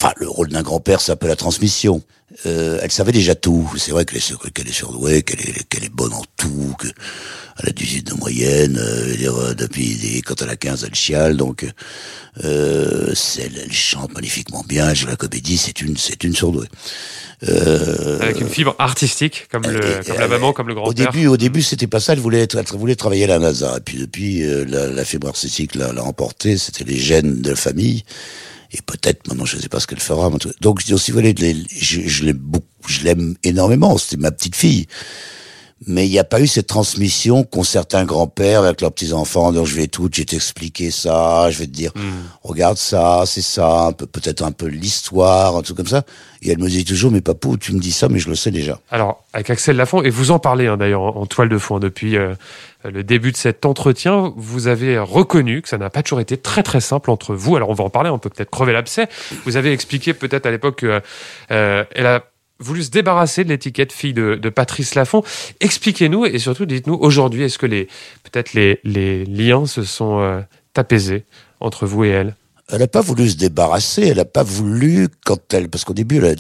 Enfin, 0.03 0.13
le 0.17 0.27
rôle 0.27 0.50
d'un 0.50 0.63
grand-père, 0.63 1.00
c'est 1.00 1.13
un 1.13 1.15
peu 1.15 1.29
la 1.29 1.38
transmission. 1.38 2.01
Euh, 2.45 2.77
elle 2.81 2.91
savait 2.91 3.13
déjà 3.13 3.36
tout. 3.36 3.72
C'est 3.77 3.91
vrai 3.91 4.03
qu'elle 4.03 4.17
est, 4.17 4.51
qu'elle 4.51 4.67
est 4.67 4.74
surdouée, 4.74 5.22
qu'elle 5.22 5.39
est, 5.39 5.63
qu'elle 5.69 5.86
est 5.86 5.93
bonne 5.93 6.12
en 6.12 6.24
tout, 6.36 6.75
qu'elle 6.81 7.69
a 7.69 7.72
18 7.72 8.07
de 8.07 8.13
moyenne, 8.15 8.77
euh, 8.77 9.15
euh, 9.22 9.53
depuis 9.53 10.22
quand 10.25 10.41
elle 10.41 10.50
a 10.50 10.57
15, 10.57 10.83
elle 10.83 10.95
chiale. 10.95 11.38
Donc, 11.38 11.65
euh, 12.43 13.13
elle, 13.39 13.57
elle, 13.63 13.72
chante 13.72 14.13
magnifiquement 14.13 14.65
bien, 14.67 14.89
elle 14.89 14.95
joue 14.98 15.07
la 15.07 15.15
comédie, 15.15 15.55
c'est 15.55 15.79
une, 15.79 15.95
c'est 15.95 16.22
une 16.25 16.36
sourdouée. 16.36 16.67
Euh, 17.48 18.19
Avec 18.19 18.41
une 18.41 18.50
fibre 18.50 18.75
artistique, 18.79 19.48
comme, 19.50 19.63
le, 19.63 20.03
comme 20.05 20.17
la 20.19 20.27
maman, 20.27 20.51
comme 20.51 20.67
le 20.67 20.74
Au 20.74 20.77
grand-père. 20.77 21.12
début, 21.13 21.27
au 21.27 21.38
début, 21.38 21.62
c'était 21.62 21.88
pas 21.88 22.01
ça. 22.01 22.12
Elle 22.12 22.19
voulait 22.19 22.41
être, 22.41 22.57
elle 22.57 22.77
voulait 22.77 22.98
travailler 22.98 23.24
à 23.24 23.27
la 23.27 23.39
NASA. 23.39 23.75
Et 23.77 23.81
puis 23.81 24.00
depuis, 24.00 24.43
euh, 24.43 24.65
la, 24.67 24.88
la 24.88 25.05
fibre 25.05 25.29
artistique 25.29 25.75
l'a, 25.75 25.93
l'a 25.93 26.03
emporté. 26.03 26.57
C'était 26.57 26.83
les 26.83 26.98
gènes 26.98 27.41
de 27.41 27.51
la 27.51 27.55
famille. 27.55 28.03
Et 28.74 28.82
peut-être 28.82 29.27
maintenant, 29.27 29.46
je 29.46 29.58
sais 29.58 29.70
pas 29.70 29.80
ce 29.80 29.88
qu'elle 29.88 30.00
fera. 30.00 30.32
Donc, 30.62 30.84
dis 30.84 30.94
aussi, 30.94 31.12
voilà, 31.12 31.30
je, 31.30 32.01
je 32.08 33.03
l'aime 33.03 33.36
énormément. 33.44 33.98
C'était 33.98 34.18
ma 34.18 34.32
petite 34.32 34.56
fille. 34.56 34.88
Mais 35.86 36.08
il 36.08 36.12
n'y 36.12 36.20
a 36.20 36.24
pas 36.24 36.39
eu 36.39 36.48
cette 36.48 36.68
transmission 36.68 37.44
qu'ont 37.44 37.63
certains 37.63 38.06
grands-pères 38.06 38.63
avec 38.63 38.80
leurs 38.80 38.94
petits-enfants. 38.94 39.51
Donc, 39.51 39.65
je 39.65 39.75
vais 39.75 39.88
tout, 39.88 40.10
je 40.12 40.22
vais 40.22 40.25
t'expliquer 40.25 40.92
ça, 40.92 41.50
je 41.50 41.60
vais 41.60 41.65
te 41.65 41.72
dire, 41.72 41.92
regarde 42.42 42.77
ça, 42.77 43.24
c'est 43.25 43.42
ça, 43.42 43.92
peut-être 43.98 44.44
un 44.44 44.51
peu 44.53 44.68
l'histoire, 44.68 45.58
un 45.58 45.62
truc 45.62 45.75
comme 45.75 45.88
ça. 45.88 46.03
Et 46.42 46.51
elle 46.51 46.60
me 46.60 46.70
dit 46.70 46.86
toujours, 46.86 47.12
mais 47.12 47.22
papou, 47.22 47.58
tu 47.58 47.74
me 47.74 47.80
dis 47.80 47.92
ça, 47.92 48.08
mais 48.08 48.20
je 48.20 48.30
le 48.30 48.36
sais 48.36 48.51
déjà. 48.51 48.80
Alors, 48.92 49.24
avec 49.34 49.50
Axel 49.50 49.75
Lafont, 49.75 50.03
et 50.03 50.10
vous 50.10 50.32
en 50.32 50.39
parlez 50.39 50.68
hein, 50.68 50.77
d'ailleurs 50.77 51.01
en, 51.01 51.22
en 51.22 51.25
toile 51.25 51.50
de 51.50 51.58
fond 51.58 51.80
depuis 51.80 52.18
euh, 52.18 52.34
le 52.86 53.03
début 53.03 53.32
de 53.32 53.38
cet 53.38 53.65
entretien, 53.65 54.34
vous 54.38 54.68
avez 54.68 54.98
reconnu 54.98 55.62
que 55.62 55.70
ça 55.70 55.77
n'a 55.77 55.89
pas 55.89 56.03
toujours 56.03 56.22
été 56.22 56.38
très 56.38 56.63
très 56.63 56.82
simple 56.82 57.12
entre 57.12 57.36
vous. 57.36 57.56
Alors, 57.58 57.70
on 57.70 57.74
va 57.74 57.84
en 57.84 57.89
parler, 57.89 58.10
on 58.10 58.20
peut 58.20 58.30
peut-être 58.30 58.51
crever 58.51 58.72
l'abcès. 58.72 59.08
Vous 59.46 59.58
avez 59.58 59.74
expliqué 59.74 60.13
peut-être 60.13 60.46
à 60.46 60.51
l'époque 60.51 60.80
qu'elle 60.80 62.06
a 62.06 62.24
voulu 62.63 62.84
se 62.84 62.89
débarrasser 62.89 63.43
de 63.43 63.50
l'étiquette 63.50 63.91
fille 63.91 64.13
de, 64.13 64.36
de 64.36 64.50
Patrice 64.50 64.96
Lafont. 64.96 65.24
Expliquez-nous 65.60 66.25
et 66.25 66.39
surtout 66.39 66.65
dites-nous 66.65 66.96
aujourd'hui, 66.96 67.43
est-ce 67.43 67.58
que 67.58 67.65
les 67.65 67.88
peut-être 68.24 68.53
les, 68.53 68.79
les 68.84 69.25
liens 69.25 69.65
se 69.65 69.84
sont 69.84 70.20
euh, 70.20 70.41
apaisés 70.75 71.25
entre 71.60 71.86
vous 71.86 72.05
et 72.05 72.10
elle? 72.10 72.36
Elle 72.70 72.79
n'a 72.79 72.88
pas 72.88 73.01
voulu 73.01 73.29
se 73.29 73.36
débarrasser, 73.36 74.03
elle 74.03 74.17
n'a 74.17 74.25
pas 74.25 74.43
voulu 74.43 75.10
quand 75.25 75.53
elle, 75.53 75.67
parce 75.67 75.84
qu'au 75.84 75.93
début, 75.93 76.24
elle, 76.24 76.38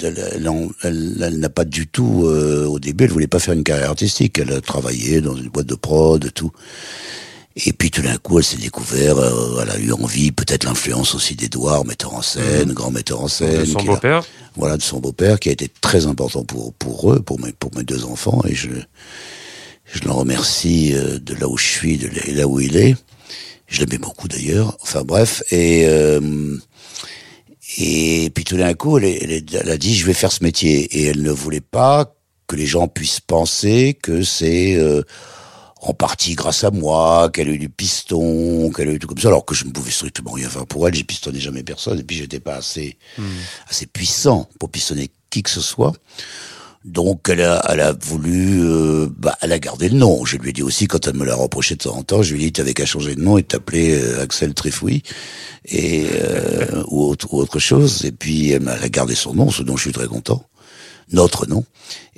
elle, 0.81 1.39
n'a 1.39 1.49
pas 1.49 1.65
du 1.65 1.85
tout, 1.85 2.23
euh, 2.25 2.65
au 2.65 2.79
début, 2.79 3.03
elle 3.03 3.11
voulait 3.11 3.27
pas 3.27 3.39
faire 3.39 3.53
une 3.53 3.63
carrière 3.63 3.89
artistique. 3.89 4.39
Elle 4.39 4.53
a 4.53 4.61
travaillé 4.61 5.19
dans 5.19 5.35
une 5.35 5.49
boîte 5.49 5.65
de 5.67 5.75
prod, 5.75 6.31
tout. 6.33 6.51
Et 7.55 7.73
puis 7.73 7.91
tout 7.91 8.01
d'un 8.01 8.17
coup, 8.17 8.39
elle 8.39 8.45
s'est 8.45 8.57
découverte, 8.57 9.19
euh, 9.19 9.61
elle 9.61 9.69
a 9.69 9.77
eu 9.77 9.91
envie, 9.91 10.31
peut-être 10.31 10.63
l'influence 10.63 11.13
aussi 11.13 11.35
d'Edouard, 11.35 11.85
metteur 11.85 12.15
en 12.15 12.21
scène, 12.21 12.71
grand 12.71 12.89
metteur 12.89 13.21
en 13.21 13.27
scène. 13.27 13.59
de 13.59 13.65
son 13.65 13.83
beau-père 13.83 14.23
voilà, 14.55 14.77
de 14.77 14.81
son 14.81 14.99
beau-père, 14.99 15.39
qui 15.39 15.49
a 15.49 15.51
été 15.51 15.67
très 15.81 16.05
important 16.05 16.43
pour, 16.43 16.73
pour 16.73 17.11
eux, 17.13 17.19
pour 17.19 17.39
mes, 17.39 17.51
pour 17.53 17.75
mes 17.75 17.83
deux 17.83 18.05
enfants, 18.05 18.41
et 18.47 18.53
je, 18.55 18.69
je 19.85 19.99
le 20.03 20.11
remercie 20.11 20.93
euh, 20.93 21.19
de 21.19 21.33
là 21.35 21.47
où 21.47 21.57
je 21.57 21.65
suis, 21.65 21.97
de 21.97 22.09
là- 22.33 22.47
où 22.47 22.59
il 22.59 22.77
est. 22.77 22.95
Je 23.67 23.79
l'aimais 23.79 23.97
beaucoup 23.97 24.27
d'ailleurs. 24.27 24.77
Enfin 24.81 25.03
bref, 25.03 25.41
et 25.51 25.85
euh, 25.87 26.57
et 27.77 28.29
puis 28.35 28.43
tout 28.43 28.57
d'un 28.57 28.73
coup, 28.75 28.97
elle, 28.99 29.05
elle, 29.05 29.43
elle 29.53 29.69
a 29.69 29.77
dit 29.77 29.95
je 29.95 30.05
vais 30.05 30.13
faire 30.13 30.31
ce 30.31 30.43
métier, 30.43 30.81
et 30.97 31.05
elle 31.05 31.21
ne 31.23 31.31
voulait 31.31 31.61
pas 31.61 32.15
que 32.47 32.55
les 32.55 32.67
gens 32.67 32.87
puissent 32.87 33.21
penser 33.21 33.97
que 33.99 34.21
c'est 34.21 34.75
euh, 34.75 35.01
en 35.85 35.93
partie 35.93 36.35
grâce 36.35 36.63
à 36.63 36.71
moi, 36.71 37.29
qu'elle 37.33 37.49
a 37.49 37.51
eu 37.51 37.59
du 37.59 37.69
piston, 37.69 38.71
qu'elle 38.71 38.89
a 38.89 38.93
eu 38.93 38.99
tout 38.99 39.07
comme 39.07 39.19
ça, 39.19 39.27
alors 39.27 39.45
que 39.45 39.53
je 39.53 39.65
ne 39.65 39.71
pouvais 39.71 39.91
strictement 39.91 40.31
rien 40.31 40.49
faire 40.49 40.65
pour 40.65 40.87
elle, 40.87 40.95
j'ai 40.95 41.03
pistonné 41.03 41.39
jamais 41.39 41.63
personne, 41.63 41.99
et 41.99 42.03
puis 42.03 42.15
j'étais 42.15 42.39
pas 42.39 42.55
assez, 42.55 42.97
assez 43.69 43.85
puissant 43.85 44.49
pour 44.59 44.69
pistonner 44.69 45.09
qui 45.29 45.43
que 45.43 45.49
ce 45.49 45.61
soit. 45.61 45.93
Donc 46.85 47.29
elle 47.29 47.41
a, 47.41 47.65
elle 47.69 47.79
a 47.79 47.93
voulu, 47.93 48.61
euh, 48.61 49.07
bah, 49.17 49.37
elle 49.41 49.53
a 49.53 49.59
gardé 49.59 49.87
le 49.87 49.97
nom. 49.97 50.25
Je 50.25 50.37
lui 50.37 50.49
ai 50.49 50.53
dit 50.53 50.63
aussi 50.63 50.87
quand 50.87 51.07
elle 51.07 51.15
me 51.15 51.25
l'a 51.25 51.35
reproché 51.35 51.75
de 51.75 51.83
temps 51.83 51.95
en 51.95 52.03
temps, 52.03 52.21
je 52.21 52.33
lui 52.33 52.41
ai 52.41 52.45
dit 52.47 52.53
t'avais 52.53 52.73
qu'à 52.73 52.85
changer 52.85 53.15
de 53.15 53.21
nom 53.21 53.37
et 53.37 53.43
t'appeler 53.43 53.95
euh, 53.95 54.21
Axel 54.21 54.53
Trifouille 54.53 55.01
et 55.65 56.05
euh, 56.13 56.83
ou, 56.87 57.03
autre, 57.05 57.33
ou 57.33 57.37
autre 57.37 57.59
chose. 57.59 58.03
Et 58.03 58.11
puis 58.11 58.51
elle 58.51 58.67
a 58.67 58.89
gardé 58.89 59.15
son 59.15 59.33
nom, 59.33 59.49
ce 59.49 59.63
dont 59.63 59.77
je 59.77 59.83
suis 59.83 59.91
très 59.93 60.07
content, 60.07 60.45
notre 61.13 61.45
nom. 61.45 61.63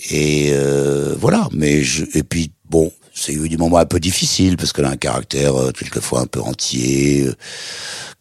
Et 0.10 0.50
euh, 0.54 1.16
voilà. 1.20 1.48
Mais 1.52 1.84
je, 1.84 2.06
et 2.16 2.24
puis 2.24 2.52
bon, 2.68 2.92
c'est 3.16 3.34
eu 3.34 3.50
des 3.50 3.58
moments 3.58 3.78
un 3.78 3.86
peu 3.86 4.00
difficiles 4.00 4.58
parce 4.58 4.74
qu'elle 4.74 4.86
a 4.86 4.90
un 4.90 4.98
caractère 4.98 5.56
euh, 5.56 5.72
quelquefois 5.72 6.20
un 6.20 6.28
peu 6.28 6.42
entier, 6.42 7.24
euh, 7.24 7.36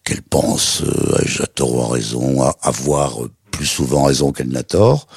qu'elle 0.05 0.23
pense, 0.23 0.83
euh, 0.83 1.19
j'ai 1.27 1.47
tort 1.55 1.75
ou 1.75 1.83
à 1.83 1.89
raison, 1.89 2.43
à 2.43 2.57
avoir 2.63 3.25
euh, 3.25 3.31
plus 3.51 3.67
souvent 3.67 4.05
raison 4.05 4.33
qu'elle 4.33 4.49
n'a 4.49 4.63
tort. 4.63 5.09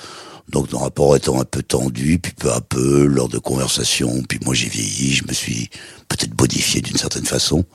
Donc 0.49 0.71
nos 0.71 0.79
rapports 0.79 1.15
étant 1.15 1.39
un 1.39 1.45
peu 1.45 1.61
tendus, 1.61 2.19
puis 2.19 2.33
peu 2.33 2.51
à 2.51 2.61
peu, 2.61 3.05
lors 3.05 3.27
de 3.27 3.37
conversations, 3.37 4.23
puis 4.27 4.39
moi 4.43 4.55
j'ai 4.55 4.69
vieilli, 4.69 5.13
je 5.13 5.25
me 5.27 5.33
suis 5.33 5.69
peut-être 6.07 6.39
modifié 6.39 6.81
d'une 6.81 6.97
certaine 6.97 7.25
façon, 7.25 7.65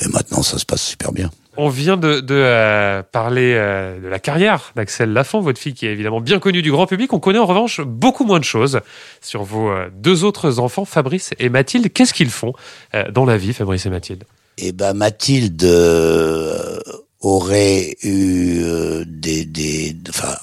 et 0.00 0.08
maintenant 0.08 0.42
ça 0.42 0.58
se 0.58 0.64
passe 0.64 0.82
super 0.82 1.12
bien. 1.12 1.30
On 1.56 1.68
vient 1.68 1.98
de, 1.98 2.20
de, 2.20 2.34
euh, 2.34 3.02
parler 3.02 3.52
euh, 3.54 4.00
de 4.00 4.08
la 4.08 4.18
carrière 4.18 4.72
d'Axel 4.74 5.12
Lafont, 5.12 5.40
votre 5.40 5.60
fille 5.60 5.74
qui 5.74 5.86
est 5.86 5.92
évidemment 5.92 6.20
bien 6.20 6.38
connue 6.38 6.62
du 6.62 6.70
grand 6.70 6.86
public. 6.86 7.12
On 7.12 7.20
connaît 7.20 7.38
en 7.38 7.46
revanche 7.46 7.80
beaucoup 7.82 8.24
moins 8.24 8.38
de 8.38 8.44
choses 8.44 8.80
sur 9.20 9.42
vos 9.42 9.70
euh, 9.70 9.90
deux 9.94 10.24
autres 10.24 10.58
enfants, 10.60 10.84
Fabrice 10.84 11.32
et 11.38 11.50
Mathilde. 11.50 11.92
Qu'est-ce 11.92 12.14
qu'ils 12.14 12.30
font 12.30 12.54
euh, 12.94 13.10
dans 13.10 13.26
la 13.26 13.36
vie, 13.36 13.52
Fabrice 13.52 13.84
et 13.84 13.90
Mathilde? 13.90 14.24
Et 14.58 14.72
ben 14.72 14.94
Mathilde 14.94 15.62
euh, 15.64 16.78
aurait 17.20 17.96
eu 18.02 18.62
des, 19.06 19.44
des, 19.44 19.96
enfin, 20.08 20.34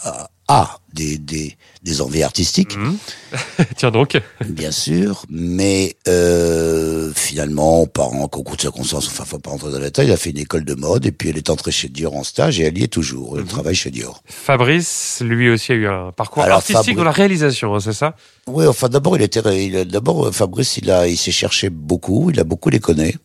a 0.47 0.78
des, 0.93 1.17
des, 1.17 1.55
des 1.83 2.01
envies 2.01 2.23
artistiques. 2.23 2.75
Mhm. 2.77 2.97
Tiens 3.77 3.91
donc. 3.91 4.19
bien 4.45 4.71
sûr, 4.71 5.23
mais 5.29 5.95
euh, 6.07 7.11
finalement, 7.15 7.85
par 7.85 8.13
un 8.13 8.27
concours 8.27 8.55
de 8.55 8.61
circonstances, 8.61 9.07
enfin, 9.07 9.23
faut 9.25 9.39
pas 9.39 9.51
rentrer 9.51 9.71
dans 9.71 9.79
la 9.79 9.85
détail, 9.85 10.07
il 10.07 10.11
a 10.11 10.17
fait 10.17 10.31
une 10.31 10.37
école 10.39 10.65
de 10.65 10.73
mode, 10.75 11.05
et 11.05 11.11
puis 11.11 11.29
elle 11.29 11.37
est 11.37 11.49
entrée 11.49 11.71
chez 11.71 11.89
Dior 11.89 12.15
en 12.15 12.23
stage, 12.23 12.59
et 12.59 12.63
elle 12.63 12.77
y 12.77 12.83
est 12.83 12.87
toujours, 12.87 13.37
elle 13.39 13.45
travaille 13.45 13.75
chez 13.75 13.91
Dior. 13.91 14.21
Fabrice, 14.25 15.21
lui 15.23 15.49
aussi, 15.49 15.71
a 15.71 15.75
eu 15.75 15.87
un 15.87 16.11
parcours 16.11 16.43
Alors, 16.43 16.57
artistique 16.57 16.93
Fabri- 16.93 16.95
dans 16.97 17.03
la 17.03 17.11
réalisation, 17.11 17.75
hein, 17.75 17.79
c'est 17.79 17.93
ça? 17.93 18.15
Oui, 18.47 18.65
enfin, 18.67 18.89
d'abord, 18.89 19.15
il 19.15 19.21
était, 19.23 19.41
il 19.65 19.85
d'abord, 19.85 20.27
euh, 20.27 20.31
Fabrice, 20.31 20.77
il 20.77 20.89
a, 20.91 21.07
il 21.07 21.17
s'est 21.17 21.31
cherché 21.31 21.69
beaucoup, 21.69 22.29
il 22.31 22.39
a 22.39 22.43
beaucoup 22.43 22.69
déconné. 22.71 23.15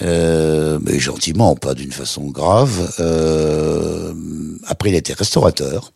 Euh, 0.00 0.78
mais 0.80 0.98
gentiment, 0.98 1.54
pas 1.54 1.74
d'une 1.74 1.92
façon 1.92 2.22
grave. 2.28 2.94
Euh, 2.98 4.14
après, 4.66 4.88
il 4.88 4.94
était 4.94 5.12
restaurateur. 5.12 5.92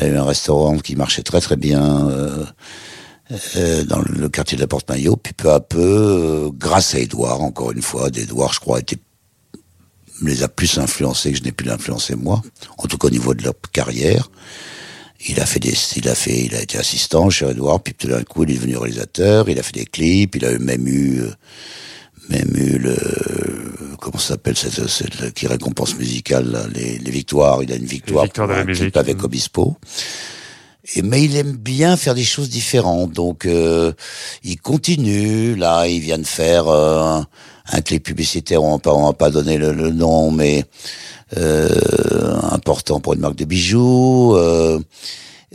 Il 0.00 0.06
a 0.06 0.08
eu 0.08 0.16
un 0.16 0.24
restaurant 0.24 0.78
qui 0.78 0.96
marchait 0.96 1.22
très 1.22 1.42
très 1.42 1.56
bien 1.56 2.08
euh, 2.08 2.46
euh, 3.56 3.84
dans 3.84 3.98
le 4.00 4.30
quartier 4.30 4.56
de 4.56 4.62
la 4.62 4.66
Porte-Maillot. 4.66 5.16
Puis 5.16 5.34
peu 5.34 5.50
à 5.50 5.60
peu, 5.60 5.78
euh, 5.78 6.50
grâce 6.54 6.94
à 6.94 7.00
Édouard, 7.00 7.42
encore 7.42 7.72
une 7.72 7.82
fois, 7.82 8.08
d'Édouard, 8.08 8.54
je 8.54 8.60
crois, 8.60 8.80
les 10.22 10.42
a 10.42 10.48
plus 10.48 10.78
influencés 10.78 11.32
que 11.32 11.38
je 11.38 11.42
n'ai 11.42 11.52
pu 11.52 11.64
l'influencer 11.64 12.14
moi. 12.14 12.42
En 12.78 12.86
tout 12.86 12.96
cas 12.96 13.08
au 13.08 13.10
niveau 13.10 13.34
de 13.34 13.44
leur 13.44 13.54
carrière. 13.72 14.30
Il 15.28 15.38
a 15.38 15.44
fait 15.44 15.60
des, 15.60 15.74
il 15.96 16.08
a 16.08 16.14
fait, 16.14 16.46
il 16.46 16.54
a 16.54 16.62
été 16.62 16.78
assistant 16.78 17.28
chez 17.28 17.46
Edouard, 17.46 17.82
puis 17.82 17.92
tout 17.92 18.08
d'un 18.08 18.22
coup, 18.22 18.44
il 18.44 18.52
est 18.52 18.54
devenu 18.54 18.78
réalisateur, 18.78 19.50
il 19.50 19.58
a 19.58 19.62
fait 19.62 19.74
des 19.74 19.84
clips, 19.84 20.34
il 20.34 20.46
a 20.46 20.58
même 20.58 20.88
eu, 20.88 21.24
même 22.30 22.56
eu 22.56 22.78
le, 22.78 22.96
s'appelle, 24.20 24.56
cette, 24.56 24.86
cette, 24.86 25.32
qui 25.34 25.46
récompense 25.46 25.96
musicale, 25.96 26.70
les, 26.74 26.98
les 26.98 27.10
victoires, 27.10 27.62
il 27.62 27.72
a 27.72 27.76
une 27.76 27.84
victoire, 27.84 28.28
pour 28.28 28.46
de 28.46 28.52
la 28.52 28.58
un 28.60 28.64
musique. 28.64 28.96
avec 28.96 29.18
Mhm. 29.18 29.24
Obispo. 29.24 29.76
Et, 30.94 31.02
mais 31.02 31.24
il 31.24 31.36
aime 31.36 31.56
bien 31.56 31.96
faire 31.96 32.14
des 32.14 32.24
choses 32.24 32.48
différentes, 32.48 33.12
donc 33.12 33.46
euh, 33.46 33.92
il 34.42 34.60
continue. 34.60 35.54
Là, 35.54 35.86
il 35.86 36.00
vient 36.00 36.18
de 36.18 36.26
faire 36.26 36.68
euh, 36.68 37.20
un, 37.72 37.80
clip 37.82 38.02
publicitaire. 38.02 38.62
On 38.62 38.72
va 38.72 38.78
pas, 38.78 38.94
on 38.94 39.06
va 39.06 39.12
pas 39.12 39.30
donner 39.30 39.58
le, 39.58 39.72
le 39.72 39.90
nom, 39.90 40.30
mais 40.30 40.64
euh, 41.36 41.68
important 42.50 43.00
pour 43.00 43.14
une 43.14 43.20
marque 43.20 43.36
de 43.36 43.44
bijoux. 43.44 44.34
Euh, 44.36 44.80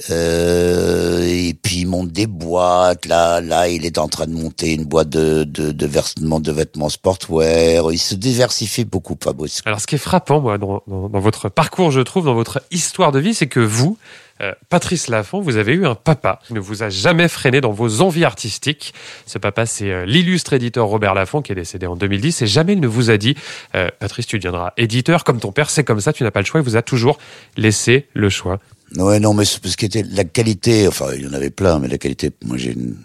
euh, 0.10 1.22
et 1.24 1.54
puis 1.54 1.80
il 1.82 1.86
monte 1.88 2.12
des 2.12 2.28
boîtes. 2.28 3.06
Là, 3.06 3.42
là, 3.42 3.68
il 3.70 3.86
est 3.86 3.98
en 3.98 4.08
train 4.08 4.26
de 4.28 4.34
monter 4.34 4.74
une 4.74 4.86
boîte 4.86 5.10
de 5.10 5.44
de, 5.44 5.72
de, 5.72 5.86
vêtements, 5.86 6.40
de 6.40 6.52
vêtements 6.52 6.90
sportwear. 6.90 7.92
Il 7.92 7.98
se 7.98 8.16
diversifie 8.16 8.86
beaucoup, 8.86 9.16
Fabrice. 9.22 9.62
Alors, 9.66 9.80
ce 9.80 9.88
qui 9.88 9.96
est 9.96 10.00
frappant, 10.00 10.42
moi, 10.42 10.58
dans- 10.58 10.84
dans 10.88 11.20
votre 11.20 11.50
parcours, 11.50 11.92
je 11.92 12.02
trouve, 12.02 12.26
dans 12.26 12.34
votre 12.36 12.62
histoire 12.72 13.12
de 13.12 13.20
vie, 13.20 13.34
c'est 13.34 13.48
que 13.48 13.60
vous, 13.60 13.98
euh, 14.42 14.52
Patrice 14.70 15.08
Lafont, 15.08 15.40
vous 15.40 15.56
avez 15.56 15.74
eu 15.74 15.86
un 15.86 15.96
papa 15.96 16.40
qui 16.46 16.54
ne 16.54 16.60
vous 16.60 16.84
a 16.84 16.90
jamais 16.90 17.30
freiné 17.30 17.62
dans 17.62 17.72
vos 17.72 18.02
envies 18.02 18.26
artistiques. 18.26 18.94
Ce 19.26 19.38
papa, 19.38 19.66
c'est 19.66 19.92
euh, 19.92 20.06
l'illustre 20.06 20.52
éditeur 20.54 20.88
Robert 20.88 21.14
Laffont, 21.14 21.42
qui 21.42 21.54
est 21.54 21.56
décédé 21.56 21.88
en 21.88 21.96
2010, 21.96 22.42
et 22.42 22.48
jamais 22.48 22.74
il 22.74 22.82
ne 22.82 22.88
vous 22.88 23.10
a 23.10 23.18
dit, 23.18 23.36
euh, 23.76 23.90
Patrice, 24.00 24.28
tu 24.28 24.38
deviendras 24.38 24.74
éditeur 24.76 25.24
comme 25.24 25.40
ton 25.40 25.54
père, 25.54 25.70
c'est 25.70 25.86
comme 25.86 26.02
ça, 26.02 26.12
tu 26.12 26.24
n'as 26.24 26.32
pas 26.32 26.42
le 26.42 26.46
choix. 26.46 26.60
Il 26.60 26.66
vous 26.66 26.76
a 26.76 26.82
toujours 26.82 27.18
laissé 27.56 28.08
le 28.14 28.30
choix. 28.30 28.60
Ouais, 28.98 29.20
non, 29.20 29.34
mais 29.34 29.46
ce 29.46 29.78
qui 29.78 29.86
était 29.86 30.04
la 30.04 30.26
qualité, 30.26 30.88
enfin, 30.88 31.08
il 31.16 31.24
y 31.24 31.28
en 31.28 31.34
avait 31.34 31.50
plein, 31.50 31.80
mais 31.80 31.88
la 31.88 31.98
qualité, 31.98 32.32
moi 32.44 32.58
j'ai 32.58 32.74
une 32.74 32.96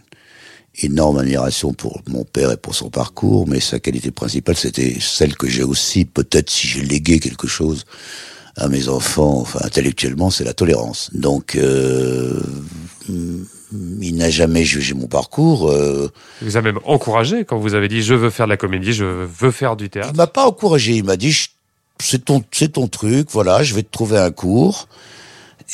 énorme 0.83 1.19
admiration 1.19 1.73
pour 1.73 2.03
mon 2.09 2.25
père 2.25 2.51
et 2.51 2.57
pour 2.57 2.75
son 2.75 2.91
parcours, 2.91 3.47
mais 3.49 3.61
sa 3.61 3.79
qualité 3.79 4.11
principale, 4.11 4.57
c'était 4.57 4.97
celle 5.01 5.37
que 5.37 5.49
j'ai 5.49 5.63
aussi, 5.63 6.05
peut-être 6.05 6.51
si 6.51 6.67
j'ai 6.67 6.83
légué 6.83 7.19
quelque 7.21 7.47
chose 7.47 7.87
à 8.61 8.69
mes 8.69 8.89
enfants, 8.89 9.41
enfin, 9.41 9.61
intellectuellement, 9.65 10.31
c'est 10.31 10.45
la 10.45 10.53
tolérance. 10.53 11.11
Donc, 11.15 11.57
euh, 11.57 12.41
il 13.09 14.17
n'a 14.17 14.31
jamais 14.31 14.65
jugé 14.65 14.95
mon 14.95 15.07
parcours. 15.07 15.71
euh, 15.71 16.11
Il 16.43 16.49
vous 16.49 16.57
a 16.57 16.63
même 16.63 16.79
encouragé 16.85 17.45
quand 17.45 17.59
vous 17.59 17.75
avez 17.75 17.89
dit, 17.89 18.03
je 18.03 18.15
veux 18.15 18.31
faire 18.31 18.47
de 18.47 18.51
la 18.51 18.57
comédie, 18.59 18.93
je 18.93 19.05
veux 19.05 19.51
faire 19.51 19.77
du 19.77 19.89
théâtre. 19.89 20.11
il 20.13 20.17
m'a 20.17 20.27
pas 20.27 20.47
encouragé, 20.47 20.95
il 20.97 21.05
m'a 21.05 21.17
dit, 21.17 21.35
c'est 21.99 22.25
ton, 22.25 22.43
ton 22.73 22.87
truc, 22.87 23.29
voilà, 23.31 23.63
je 23.63 23.75
vais 23.75 23.83
te 23.83 23.91
trouver 23.91 24.19
un 24.19 24.31
cours. 24.31 24.89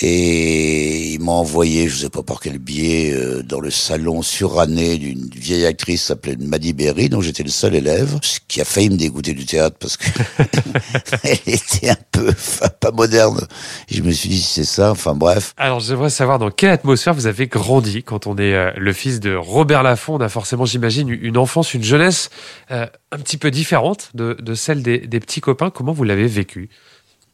Et 0.02 1.12
il 1.12 1.20
m'a 1.20 1.32
envoyé, 1.32 1.88
je 1.88 1.96
sais 1.96 2.10
pas 2.10 2.22
par 2.22 2.40
quel 2.40 2.58
biais, 2.58 3.12
euh, 3.14 3.42
dans 3.42 3.60
le 3.60 3.70
salon 3.70 4.20
suranné 4.20 4.98
d'une 4.98 5.28
vieille 5.30 5.64
actrice 5.64 6.04
s'appelait 6.04 6.36
Maddy 6.36 6.74
Berry, 6.74 7.08
dont 7.08 7.22
j'étais 7.22 7.42
le 7.42 7.48
seul 7.48 7.74
élève, 7.74 8.18
ce 8.20 8.38
qui 8.46 8.60
a 8.60 8.66
failli 8.66 8.90
me 8.90 8.96
dégoûter 8.96 9.32
du 9.32 9.46
théâtre 9.46 9.76
parce 9.80 9.96
que 9.96 10.04
elle 11.22 11.38
était 11.46 11.88
un 11.88 11.96
peu 12.12 12.28
enfin, 12.28 12.68
pas 12.68 12.90
moderne. 12.90 13.46
Et 13.88 13.94
je 13.94 14.02
me 14.02 14.10
suis 14.10 14.28
dit, 14.28 14.42
c'est 14.42 14.64
ça, 14.64 14.90
enfin 14.90 15.14
bref. 15.14 15.54
Alors 15.56 15.80
j'aimerais 15.80 16.10
savoir 16.10 16.38
dans 16.38 16.50
quelle 16.50 16.70
atmosphère 16.70 17.14
vous 17.14 17.26
avez 17.26 17.46
grandi 17.46 18.02
quand 18.02 18.26
on 18.26 18.36
est 18.36 18.54
euh, 18.54 18.72
le 18.76 18.92
fils 18.92 19.20
de 19.20 19.34
Robert 19.34 19.82
Laffont. 19.82 20.16
On 20.16 20.20
a 20.20 20.28
forcément, 20.28 20.66
j'imagine, 20.66 21.08
une 21.08 21.38
enfance, 21.38 21.72
une 21.72 21.84
jeunesse 21.84 22.28
euh, 22.70 22.86
un 23.12 23.18
petit 23.18 23.38
peu 23.38 23.50
différente 23.50 24.10
de, 24.14 24.36
de 24.40 24.54
celle 24.54 24.82
des, 24.82 24.98
des 24.98 25.20
petits 25.20 25.40
copains. 25.40 25.70
Comment 25.70 25.92
vous 25.92 26.04
l'avez 26.04 26.26
vécu? 26.26 26.68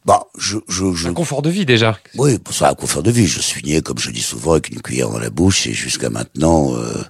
Bah, 0.05 0.27
je, 0.37 0.57
je, 0.67 0.93
je, 0.93 1.07
Un 1.07 1.13
confort 1.13 1.41
de 1.41 1.49
vie 1.49 1.65
déjà. 1.65 1.97
Oui, 2.17 2.37
pour 2.37 2.53
ça, 2.53 2.69
un 2.69 2.75
confort 2.75 3.03
de 3.03 3.11
vie. 3.11 3.25
Je 3.25 3.39
suis 3.39 3.63
né, 3.63 3.81
comme 3.81 3.99
je 3.99 4.11
dis 4.11 4.21
souvent, 4.21 4.51
avec 4.53 4.69
une 4.69 4.81
cuillère 4.81 5.09
dans 5.09 5.19
la 5.19 5.29
bouche, 5.29 5.65
et 5.67 5.73
jusqu'à 5.73 6.09
maintenant, 6.09 6.75
euh, 6.75 7.03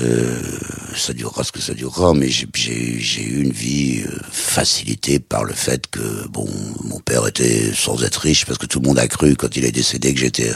euh, 0.00 0.40
ça 0.96 1.12
durera 1.12 1.42
ce 1.42 1.50
que 1.50 1.60
ça 1.60 1.74
durera, 1.74 2.14
mais 2.14 2.28
j'ai 2.28 3.22
eu 3.22 3.42
une 3.42 3.50
vie 3.50 4.04
euh, 4.06 4.16
facilitée 4.30 5.18
par 5.18 5.42
le 5.42 5.54
fait 5.54 5.88
que, 5.88 6.28
bon, 6.28 6.48
mon 6.84 7.00
père 7.00 7.26
était 7.26 7.72
sans 7.74 8.04
être 8.04 8.18
riche, 8.18 8.46
parce 8.46 8.58
que 8.58 8.66
tout 8.66 8.80
le 8.80 8.86
monde 8.86 9.00
a 9.00 9.08
cru, 9.08 9.34
quand 9.34 9.56
il 9.56 9.64
est 9.64 9.72
décédé, 9.72 10.14
que 10.14 10.20
j'étais 10.20 10.52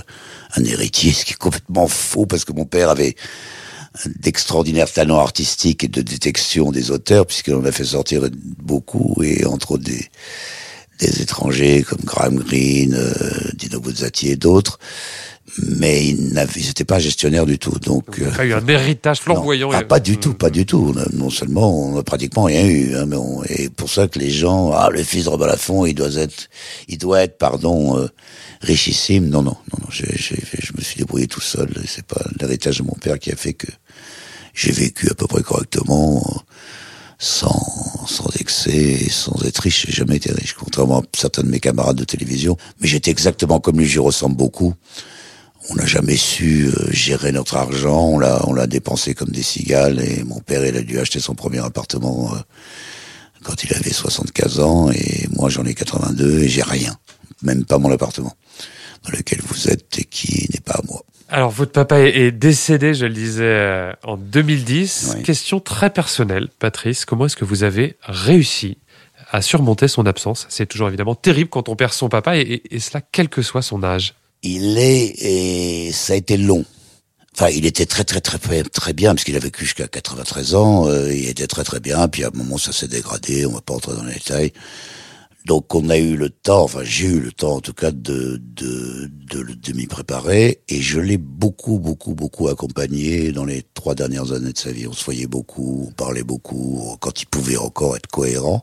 un 0.54 0.62
héritier, 0.62 1.12
ce 1.12 1.24
qui 1.24 1.32
est 1.32 1.36
complètement 1.36 1.88
faux, 1.88 2.26
parce 2.26 2.44
que 2.44 2.52
mon 2.52 2.66
père 2.66 2.88
avait 2.88 3.16
d'extraordinaires 4.20 4.90
talents 4.90 5.18
artistiques 5.18 5.82
et 5.84 5.88
de 5.88 6.02
détection 6.02 6.70
des 6.70 6.92
auteurs, 6.92 7.26
puisqu'il 7.26 7.54
en 7.54 7.64
a 7.64 7.72
fait 7.72 7.84
sortir 7.84 8.22
beaucoup, 8.58 9.20
et 9.24 9.44
entre 9.44 9.72
autres 9.72 9.82
des, 9.82 10.08
des 11.10 11.22
étrangers 11.22 11.82
comme 11.82 12.00
Graham 12.04 12.36
Greene, 12.38 12.94
euh, 12.94 13.12
Dino 13.54 13.80
Buzzati 13.80 14.28
et 14.30 14.36
d'autres, 14.36 14.78
mais 15.58 16.06
ils 16.06 16.32
n'étaient 16.34 16.84
pas 16.84 16.98
gestionnaires 16.98 17.44
du 17.46 17.58
tout. 17.58 17.78
Donc, 17.80 18.16
Vous 18.18 18.24
n'avez 18.24 18.32
euh, 18.32 18.36
pas 18.36 18.44
eu 18.46 18.52
un 18.54 18.66
héritage 18.68 19.20
flamboyant. 19.20 19.70
ah, 19.72 19.82
pas 19.84 20.00
du 20.00 20.16
tout, 20.16 20.34
pas 20.34 20.48
du 20.50 20.64
tout. 20.64 20.92
On 20.94 20.98
a- 20.98 21.06
non 21.12 21.28
seulement 21.30 21.76
on 21.88 21.98
a 21.98 22.02
pratiquement 22.02 22.44
rien 22.44 22.64
eu, 22.66 22.94
hein, 22.96 23.04
mais 23.06 23.16
on, 23.16 23.42
et 23.44 23.68
pour 23.68 23.90
ça 23.90 24.08
que 24.08 24.18
les 24.18 24.30
gens, 24.30 24.72
ah, 24.72 24.88
le 24.90 25.02
fils 25.02 25.24
de 25.24 25.28
Robert 25.30 25.48
Laffont, 25.48 25.84
il 25.84 25.94
doit 25.94 26.12
être, 26.14 26.48
il 26.88 26.98
doit 26.98 27.22
être, 27.22 27.36
pardon, 27.38 27.98
euh, 27.98 28.08
richissime. 28.62 29.28
Non, 29.28 29.42
non, 29.42 29.56
non, 29.72 29.78
non. 29.80 29.86
j'ai- 29.90 30.14
je 30.16 30.72
me 30.76 30.82
suis 30.82 30.96
débrouillé 30.98 31.26
tout 31.26 31.40
seul. 31.40 31.68
C'est 31.86 32.06
pas 32.06 32.22
l'héritage 32.40 32.78
de 32.78 32.84
mon 32.84 32.94
père 32.94 33.18
qui 33.18 33.30
a 33.32 33.36
fait 33.36 33.52
que 33.54 33.66
j'ai 34.54 34.72
vécu 34.72 35.08
à 35.10 35.14
peu 35.14 35.26
près 35.26 35.42
correctement, 35.42 36.24
euh, 36.34 36.38
sans, 37.22 38.04
sans 38.08 38.28
excès, 38.40 39.08
sans 39.08 39.44
être 39.44 39.58
riche. 39.58 39.86
J'ai 39.86 39.92
jamais 39.92 40.16
été 40.16 40.32
riche, 40.32 40.54
contrairement 40.54 41.00
à 41.00 41.02
certains 41.16 41.44
de 41.44 41.48
mes 41.48 41.60
camarades 41.60 41.96
de 41.96 42.04
télévision. 42.04 42.56
Mais 42.80 42.88
j'étais 42.88 43.12
exactement 43.12 43.60
comme 43.60 43.78
lui, 43.78 43.86
j'y 43.86 44.00
ressemble 44.00 44.36
beaucoup. 44.36 44.74
On 45.70 45.76
n'a 45.76 45.86
jamais 45.86 46.16
su 46.16 46.66
euh, 46.66 46.90
gérer 46.90 47.30
notre 47.30 47.56
argent, 47.56 48.08
on 48.08 48.18
l'a, 48.18 48.42
on 48.48 48.52
l'a 48.52 48.66
dépensé 48.66 49.14
comme 49.14 49.28
des 49.28 49.44
cigales 49.44 50.00
et 50.00 50.24
mon 50.24 50.40
père, 50.40 50.66
il 50.66 50.76
a 50.76 50.82
dû 50.82 50.98
acheter 50.98 51.20
son 51.20 51.36
premier 51.36 51.60
appartement 51.60 52.34
euh, 52.34 52.38
quand 53.44 53.62
il 53.62 53.72
avait 53.72 53.92
75 53.92 54.58
ans 54.58 54.90
et 54.90 55.28
moi 55.30 55.48
j'en 55.48 55.64
ai 55.64 55.74
82 55.74 56.40
et 56.40 56.48
j'ai 56.48 56.62
rien, 56.62 56.98
même 57.42 57.64
pas 57.64 57.78
mon 57.78 57.92
appartement 57.92 58.34
dans 59.04 59.16
lequel 59.16 59.40
vous 59.46 59.68
êtes 59.68 59.96
et 60.00 60.04
qui 60.04 60.48
n'est 60.52 60.60
pas 60.60 60.74
à 60.74 60.82
moi. 60.88 61.04
Alors, 61.32 61.50
votre 61.50 61.72
papa 61.72 61.98
est, 62.00 62.30
décédé, 62.30 62.92
je 62.92 63.06
le 63.06 63.14
disais, 63.14 63.42
euh, 63.44 63.92
en 64.04 64.18
2010. 64.18 65.14
Oui. 65.16 65.22
Question 65.22 65.60
très 65.60 65.88
personnelle, 65.88 66.48
Patrice. 66.58 67.06
Comment 67.06 67.24
est-ce 67.24 67.36
que 67.36 67.46
vous 67.46 67.62
avez 67.62 67.96
réussi 68.02 68.76
à 69.30 69.40
surmonter 69.40 69.88
son 69.88 70.04
absence? 70.04 70.46
C'est 70.50 70.66
toujours 70.66 70.88
évidemment 70.88 71.14
terrible 71.14 71.48
quand 71.48 71.70
on 71.70 71.74
perd 71.76 71.94
son 71.94 72.10
papa, 72.10 72.36
et, 72.36 72.42
et- 72.42 72.74
et 72.76 72.80
cela 72.80 73.00
quel 73.12 73.30
que 73.30 73.40
soit 73.40 73.62
son 73.62 73.82
âge. 73.82 74.12
Il 74.42 74.76
est 74.76 75.14
et 75.22 75.90
ça 75.92 76.12
a 76.12 76.16
été 76.16 76.36
long. 76.36 76.66
Enfin, 77.34 77.48
il 77.48 77.64
était 77.64 77.86
très 77.86 78.04
très 78.04 78.20
très 78.20 78.36
très, 78.38 78.62
très 78.64 78.92
bien 78.92 79.14
parce 79.14 79.24
qu'il 79.24 79.36
a 79.36 79.38
vécu 79.38 79.64
jusqu'à 79.64 79.88
93 79.88 80.54
ans. 80.54 80.86
euh, 80.86 81.10
il 81.14 81.28
était 81.30 81.46
très 81.46 81.64
très 81.64 81.80
bien. 81.80 82.08
Puis 82.08 82.24
à 82.24 82.26
un 82.26 82.36
moment, 82.36 82.58
ça 82.58 82.72
s'est 82.72 82.88
dégradé. 82.88 83.46
On 83.46 83.52
va 83.52 83.62
pas 83.62 83.72
entrer 83.72 83.94
dans 83.96 84.04
les 84.04 84.14
détails. 84.14 84.52
Donc, 85.44 85.74
on 85.74 85.88
a 85.90 85.98
eu 85.98 86.16
le 86.16 86.30
temps. 86.30 86.62
Enfin, 86.62 86.80
j'ai 86.84 87.06
eu 87.06 87.18
le 87.20 87.32
temps, 87.32 87.56
en 87.56 87.60
tout 87.60 87.72
cas, 87.72 87.90
de 87.90 88.40
de 88.40 89.10
de, 89.30 89.40
le- 89.40 89.56
de 89.56 89.72
m'y 89.72 89.86
préparer. 89.86 90.60
Et 90.68 90.80
je 90.80 91.00
l'ai 91.00 91.18
beaucoup 91.18 91.78
beaucoup 91.80 92.14
beaucoup 92.14 92.48
accompagné 92.48 93.32
dans 93.32 93.44
les 93.44 93.62
trois 93.74 93.94
dernières 93.94 94.32
années 94.32 94.52
de 94.52 94.58
sa 94.58 94.70
vie. 94.70 94.86
On 94.86 94.92
se 94.92 95.04
voyait 95.04 95.26
beaucoup, 95.26 95.86
on 95.88 95.92
parlait 95.92 96.22
beaucoup 96.22 96.96
quand 97.00 97.20
il 97.22 97.26
pouvait 97.26 97.56
encore 97.56 97.96
être 97.96 98.06
cohérent. 98.06 98.62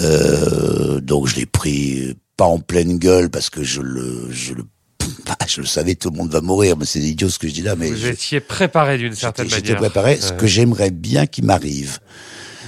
Euh, 0.00 1.00
donc 1.00 1.26
je 1.28 1.36
l'ai 1.36 1.46
pris 1.46 2.16
pas 2.36 2.46
en 2.46 2.58
pleine 2.58 2.98
gueule 2.98 3.30
parce 3.30 3.50
que 3.50 3.62
je 3.62 3.80
le, 3.80 4.28
je 4.30 4.54
le, 4.54 4.64
bah, 5.26 5.36
je 5.46 5.60
le 5.60 5.66
savais, 5.66 5.94
tout 5.94 6.10
le 6.10 6.16
monde 6.16 6.30
va 6.30 6.40
mourir, 6.40 6.76
mais 6.76 6.84
c'est 6.86 7.00
idiot 7.00 7.28
ce 7.28 7.38
que 7.38 7.48
je 7.48 7.52
dis 7.54 7.62
là, 7.62 7.76
mais 7.76 7.90
vous 7.90 7.96
je- 7.96 8.08
étiez 8.08 8.40
préparé 8.40 8.98
d'une 8.98 9.08
j'étais 9.12 9.20
certaine 9.20 9.48
j'étais 9.48 9.62
manière. 9.74 9.76
préparé. 9.76 10.18
Ce 10.20 10.32
que 10.32 10.46
j'aimerais 10.46 10.90
bien 10.90 11.26
qu'il 11.26 11.44
m'arrive, 11.44 11.98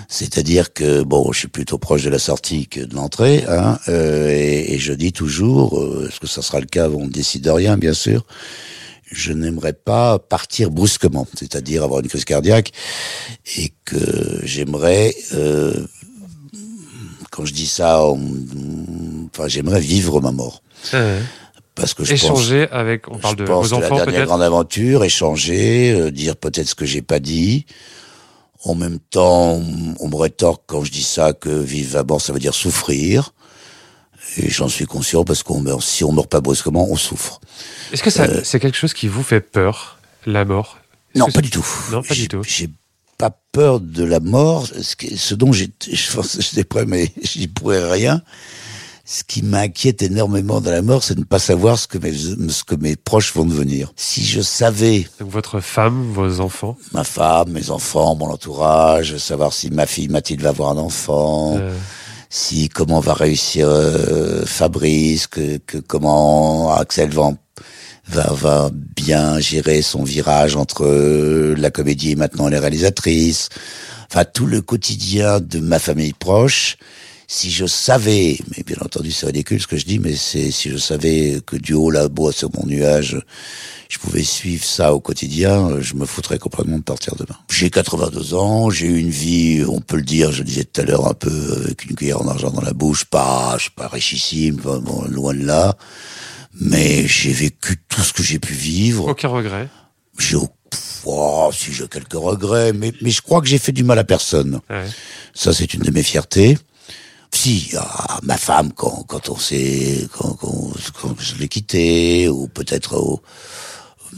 c'est-à-dire 0.08 0.72
que 0.72 1.02
bon, 1.02 1.32
je 1.32 1.38
suis 1.40 1.48
plutôt 1.48 1.78
proche 1.78 2.02
de 2.04 2.10
la 2.10 2.18
sortie 2.18 2.66
que 2.68 2.80
de 2.80 2.94
l'entrée, 2.94 3.44
hein, 3.48 3.78
euh, 3.88 4.28
et, 4.30 4.74
et 4.74 4.78
je 4.78 4.92
dis 4.92 5.12
toujours, 5.12 5.78
euh, 5.80 6.08
est-ce 6.08 6.20
que 6.20 6.26
ça 6.26 6.42
sera 6.42 6.60
le 6.60 6.66
cas 6.66 6.88
On 6.88 7.04
ne 7.06 7.10
décide 7.10 7.42
de 7.42 7.50
rien, 7.50 7.76
bien 7.76 7.94
sûr. 7.94 8.24
Je 9.10 9.32
n'aimerais 9.32 9.72
pas 9.72 10.18
partir 10.18 10.70
brusquement, 10.70 11.26
c'est-à-dire 11.38 11.84
avoir 11.84 12.00
une 12.00 12.08
crise 12.08 12.24
cardiaque, 12.24 12.72
et 13.56 13.72
que 13.84 14.40
j'aimerais 14.44 15.14
euh, 15.34 15.86
quand 17.30 17.44
je 17.44 17.52
dis 17.52 17.66
ça, 17.66 18.04
on- 18.04 19.28
enfin, 19.32 19.46
j'aimerais 19.48 19.80
vivre 19.80 20.20
ma 20.20 20.32
mort. 20.32 20.62
Ouais. 20.92 21.18
Parce 21.74 21.92
que 21.92 22.04
je 22.04 22.14
Échanger 22.14 22.68
avec, 22.70 23.06
on 23.10 23.18
parle 23.18 23.34
je 23.38 23.42
de 23.42 23.46
pense 23.46 23.68
vos 23.68 23.76
que 23.76 23.80
la 23.82 23.86
enfants 23.86 23.96
dernière 23.96 24.24
grande 24.26 24.42
aventure, 24.42 25.04
échanger, 25.04 25.92
euh, 25.92 26.10
dire 26.10 26.34
peut-être 26.36 26.68
ce 26.68 26.74
que 26.74 26.86
j'ai 26.86 27.02
pas 27.02 27.18
dit. 27.20 27.66
En 28.64 28.74
même 28.74 28.98
temps, 28.98 29.60
on, 30.00 30.08
me 30.08 30.16
rétorque 30.16 30.62
quand 30.66 30.82
je 30.84 30.90
dis 30.90 31.02
ça 31.02 31.32
que 31.32 31.50
vivre 31.50 31.98
à 31.98 32.04
mort, 32.04 32.20
ça 32.20 32.32
veut 32.32 32.38
dire 32.38 32.54
souffrir. 32.54 33.32
Et 34.38 34.50
j'en 34.50 34.68
suis 34.68 34.86
conscient 34.86 35.24
parce 35.24 35.42
qu'on 35.42 35.60
meurt, 35.60 35.82
si 35.82 36.04
on 36.04 36.12
meurt 36.12 36.28
pas 36.28 36.40
brusquement, 36.40 36.86
on 36.90 36.96
souffre. 36.96 37.40
Est-ce 37.92 38.02
que 38.02 38.20
Euh, 38.20 38.40
c'est 38.44 38.58
quelque 38.60 38.76
chose 38.76 38.92
qui 38.92 39.08
vous 39.08 39.22
fait 39.22 39.40
peur, 39.40 39.98
la 40.26 40.44
mort? 40.44 40.78
Non, 41.14 41.30
pas 41.30 41.40
du 41.40 41.50
tout. 41.50 41.66
Non, 41.92 42.02
pas 42.02 42.14
du 42.14 42.28
tout. 42.28 42.42
J'ai 42.42 42.68
pas 43.18 43.38
peur 43.52 43.80
de 43.80 44.04
la 44.04 44.20
mort. 44.20 44.66
Ce, 44.66 45.34
dont 45.34 45.52
j'ai, 45.52 45.70
je 45.90 46.12
pense 46.12 46.36
que 46.36 46.42
j'étais 46.42 46.64
prêt, 46.64 46.84
mais 46.86 47.12
j'y 47.22 47.48
pourrais 47.48 47.90
rien. 47.90 48.22
Ce 49.08 49.22
qui 49.22 49.42
m'inquiète 49.42 50.02
énormément 50.02 50.60
dans 50.60 50.72
la 50.72 50.82
mort, 50.82 51.04
c'est 51.04 51.14
de 51.14 51.20
ne 51.20 51.24
pas 51.24 51.38
savoir 51.38 51.78
ce 51.78 51.86
que 51.86 51.96
mes, 51.96 52.12
ce 52.12 52.64
que 52.64 52.74
mes 52.74 52.96
proches 52.96 53.32
vont 53.34 53.44
devenir. 53.44 53.92
Si 53.94 54.24
je 54.24 54.40
savais 54.40 55.06
Donc 55.20 55.30
votre 55.30 55.60
femme, 55.60 56.10
vos 56.12 56.40
enfants. 56.40 56.76
ma 56.92 57.04
femme, 57.04 57.52
mes 57.52 57.70
enfants, 57.70 58.16
mon 58.16 58.26
entourage, 58.26 59.16
savoir 59.18 59.52
si 59.52 59.70
ma 59.70 59.86
fille 59.86 60.08
Mathilde 60.08 60.42
va 60.42 60.48
avoir 60.48 60.70
un 60.70 60.78
enfant, 60.78 61.56
euh, 61.56 61.72
si 62.30 62.68
comment 62.68 62.98
va 62.98 63.14
réussir 63.14 63.68
euh, 63.68 64.44
Fabrice, 64.44 65.28
que, 65.28 65.58
que 65.58 65.78
comment 65.78 66.74
Axel 66.74 67.10
va, 67.10 67.30
va 68.08 68.32
va 68.32 68.70
bien 68.72 69.38
gérer 69.38 69.82
son 69.82 70.02
virage 70.02 70.56
entre 70.56 70.84
euh, 70.84 71.54
la 71.56 71.70
comédie 71.70 72.10
et 72.10 72.16
maintenant 72.16 72.48
les 72.48 72.58
réalisatrices. 72.58 73.50
Enfin 74.10 74.24
tout 74.24 74.46
le 74.46 74.62
quotidien 74.62 75.38
de 75.38 75.60
ma 75.60 75.78
famille 75.78 76.12
proche. 76.12 76.76
Si 77.28 77.50
je 77.50 77.66
savais, 77.66 78.38
mais 78.56 78.62
bien 78.62 78.76
entendu 78.80 79.10
c'est 79.10 79.26
ridicule 79.26 79.60
ce 79.60 79.66
que 79.66 79.76
je 79.76 79.84
dis, 79.84 79.98
mais 79.98 80.14
c'est 80.14 80.50
si 80.52 80.70
je 80.70 80.76
savais 80.76 81.40
que 81.44 81.56
du 81.56 81.72
haut 81.74 81.90
là-bas 81.90 82.30
sur 82.30 82.50
mon 82.54 82.64
nuage, 82.66 83.20
je 83.88 83.98
pouvais 83.98 84.22
suivre 84.22 84.64
ça 84.64 84.94
au 84.94 85.00
quotidien, 85.00 85.80
je 85.80 85.94
me 85.94 86.06
foutrais 86.06 86.38
complètement 86.38 86.78
de 86.78 86.84
partir 86.84 87.16
demain. 87.16 87.36
J'ai 87.50 87.68
82 87.68 88.34
ans, 88.34 88.70
j'ai 88.70 88.86
eu 88.86 88.98
une 88.98 89.10
vie, 89.10 89.64
on 89.68 89.80
peut 89.80 89.96
le 89.96 90.02
dire, 90.04 90.30
je 90.30 90.38
le 90.38 90.44
disais 90.44 90.64
tout 90.64 90.80
à 90.80 90.84
l'heure, 90.84 91.08
un 91.08 91.14
peu 91.14 91.62
avec 91.64 91.84
une 91.86 91.96
cuillère 91.96 92.20
en 92.22 92.28
argent 92.28 92.50
dans 92.50 92.60
la 92.62 92.72
bouche, 92.72 93.04
pas, 93.04 93.54
je 93.58 93.62
suis 93.62 93.70
pas 93.72 93.88
richissime, 93.88 94.60
pas- 94.60 94.78
bon, 94.78 95.02
loin 95.08 95.34
de 95.34 95.44
là, 95.44 95.76
mais 96.54 97.08
j'ai 97.08 97.32
vécu 97.32 97.76
tout 97.88 98.02
ce 98.02 98.12
que 98.12 98.22
j'ai 98.22 98.38
pu 98.38 98.54
vivre. 98.54 99.08
aucun 99.08 99.28
regret. 99.28 99.68
J'ai, 100.18 100.36
au- 100.36 100.48
oh, 101.04 101.50
si 101.52 101.72
j'ai 101.72 101.88
quelques 101.88 102.12
regrets, 102.14 102.72
mais, 102.72 102.92
mais 103.02 103.10
je 103.10 103.20
crois 103.20 103.40
que 103.40 103.48
j'ai 103.48 103.58
fait 103.58 103.72
du 103.72 103.82
mal 103.82 103.98
à 103.98 104.04
personne. 104.04 104.60
Ouais. 104.70 104.86
Ça, 105.34 105.52
c'est 105.52 105.74
une 105.74 105.82
de 105.82 105.90
mes 105.90 106.04
fiertés. 106.04 106.56
Si, 107.32 107.72
à 107.76 108.18
ma 108.22 108.36
femme, 108.36 108.72
quand, 108.72 109.04
quand 109.06 109.28
on 109.28 109.36
s'est, 109.36 110.08
quand, 110.16 110.34
quand, 110.34 110.70
quand 111.00 111.14
je 111.20 111.36
l'ai 111.36 111.48
quittée, 111.48 112.28
ou 112.28 112.48
peut-être 112.48 112.96
au, 112.96 113.22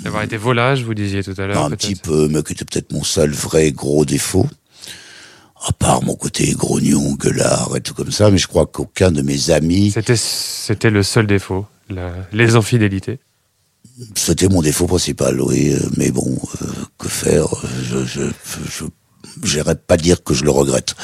D'avoir 0.04 0.22
été 0.22 0.36
volage, 0.36 0.84
vous 0.84 0.94
disiez 0.94 1.24
tout 1.24 1.34
à 1.38 1.46
l'heure. 1.46 1.64
un 1.64 1.70
petit 1.70 1.96
peu, 1.96 2.28
mais 2.28 2.42
qui 2.44 2.52
était 2.52 2.64
peut-être 2.64 2.92
mon 2.92 3.02
seul 3.02 3.32
vrai 3.32 3.72
gros 3.72 4.04
défaut. 4.04 4.46
À 5.66 5.72
part 5.72 6.04
mon 6.04 6.14
côté 6.14 6.52
grognon, 6.52 7.14
gueulard 7.14 7.74
et 7.76 7.80
tout 7.80 7.94
comme 7.94 8.12
ça, 8.12 8.30
mais 8.30 8.38
je 8.38 8.46
crois 8.46 8.66
qu'aucun 8.66 9.10
de 9.10 9.22
mes 9.22 9.50
amis, 9.50 9.90
C'était, 9.90 10.14
c'était 10.16 10.90
le 10.90 11.02
seul 11.02 11.26
défaut, 11.26 11.66
la- 11.90 12.12
les 12.32 12.54
infidélités. 12.54 13.18
c'était 14.14 14.46
mon 14.48 14.62
défaut 14.62 14.86
principal, 14.86 15.40
oui. 15.40 15.72
euh, 15.72 15.80
Mais 15.96 16.12
bon, 16.12 16.38
euh, 16.62 16.66
que 16.98 17.08
faire 17.08 17.46
euh, 17.52 17.68
je, 17.82 18.04
je, 18.04 18.22
je, 18.70 18.84
j'irais 19.42 19.74
pas 19.74 19.96
dire 19.96 20.22
que 20.22 20.34
je 20.34 20.44
le 20.44 20.50
regrette. 20.50 20.94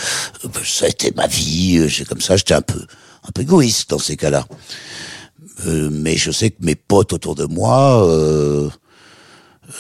Ça 0.65 0.87
a 0.87 0.89
été 0.89 1.13
ma 1.17 1.27
vie, 1.27 1.89
c'est 1.91 2.07
comme 2.07 2.21
ça, 2.21 2.37
j'étais 2.37 2.55
un 2.55 2.63
peu, 2.63 2.85
un 3.27 3.33
peu 3.33 3.43
égoïste 3.43 3.91
dans 3.91 3.99
ces 3.99 4.17
cas-là. 4.17 4.47
Euh, 5.67 5.89
mais 5.91 6.17
je 6.17 6.31
sais 6.31 6.51
que 6.51 6.65
mes 6.65 6.75
potes 6.75 7.13
autour 7.13 7.35
de 7.35 7.45
moi, 7.45 8.07
euh, 8.09 8.69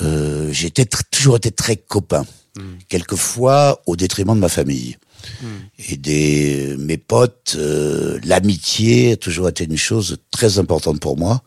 euh, 0.02 0.52
j'étais 0.52 0.86
toujours 1.10 1.36
été 1.36 1.50
très 1.50 1.76
copain. 1.76 2.24
Hmm. 2.56 2.76
Quelquefois 2.88 3.82
au 3.86 3.96
détriment 3.96 4.34
de 4.34 4.40
ma 4.40 4.48
famille. 4.48 4.96
Hmm. 5.42 5.46
Et 5.88 5.96
des 5.96 6.76
mes 6.78 6.98
potes, 6.98 7.54
euh, 7.56 8.18
l'amitié 8.24 9.12
a 9.12 9.16
toujours 9.16 9.48
été 9.48 9.64
une 9.64 9.76
chose 9.76 10.18
très 10.30 10.58
importante 10.58 11.00
pour 11.00 11.16
moi. 11.16 11.42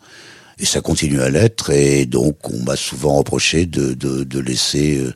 Et 0.60 0.66
ça 0.66 0.82
continue 0.82 1.22
à 1.22 1.30
l'être. 1.30 1.70
Et 1.70 2.06
donc, 2.06 2.50
on 2.50 2.64
m'a 2.64 2.76
souvent 2.76 3.16
reproché 3.16 3.66
de, 3.66 3.94
de, 3.94 4.24
de 4.24 4.40
laisser 4.40 4.98
euh, 4.98 5.14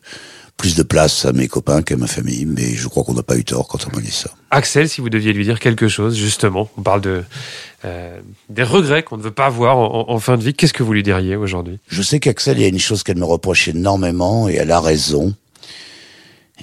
plus 0.61 0.75
de 0.75 0.83
place 0.83 1.25
à 1.25 1.33
mes 1.33 1.47
copains 1.47 1.81
qu'à 1.81 1.97
ma 1.97 2.05
famille, 2.05 2.45
mais 2.45 2.75
je 2.75 2.87
crois 2.87 3.03
qu'on 3.03 3.15
n'a 3.15 3.23
pas 3.23 3.35
eu 3.35 3.43
tort 3.43 3.67
quand 3.67 3.79
on 3.87 3.95
m'a 3.95 3.99
dit 3.99 4.11
ça. 4.11 4.29
Axel, 4.51 4.87
si 4.87 5.01
vous 5.01 5.09
deviez 5.09 5.33
lui 5.33 5.43
dire 5.43 5.59
quelque 5.59 5.87
chose, 5.87 6.15
justement, 6.15 6.69
on 6.77 6.83
parle 6.83 7.01
de 7.01 7.23
euh, 7.83 8.19
des 8.49 8.61
regrets 8.61 9.01
qu'on 9.01 9.17
ne 9.17 9.23
veut 9.23 9.31
pas 9.31 9.47
avoir 9.47 9.79
en, 9.79 10.19
fin 10.19 10.37
de 10.37 10.43
vie, 10.43 10.53
qu'est-ce 10.53 10.73
que 10.73 10.83
vous 10.83 10.93
lui 10.93 11.01
diriez 11.01 11.35
aujourd'hui? 11.35 11.79
Je 11.87 12.03
sais 12.03 12.19
qu'Axel, 12.19 12.59
il 12.59 12.61
y 12.61 12.65
a 12.65 12.67
une 12.67 12.77
chose 12.77 13.01
qu'elle 13.01 13.17
me 13.17 13.25
reproche 13.25 13.69
énormément, 13.69 14.47
et 14.49 14.53
elle 14.53 14.69
a 14.69 14.79
raison. 14.79 15.33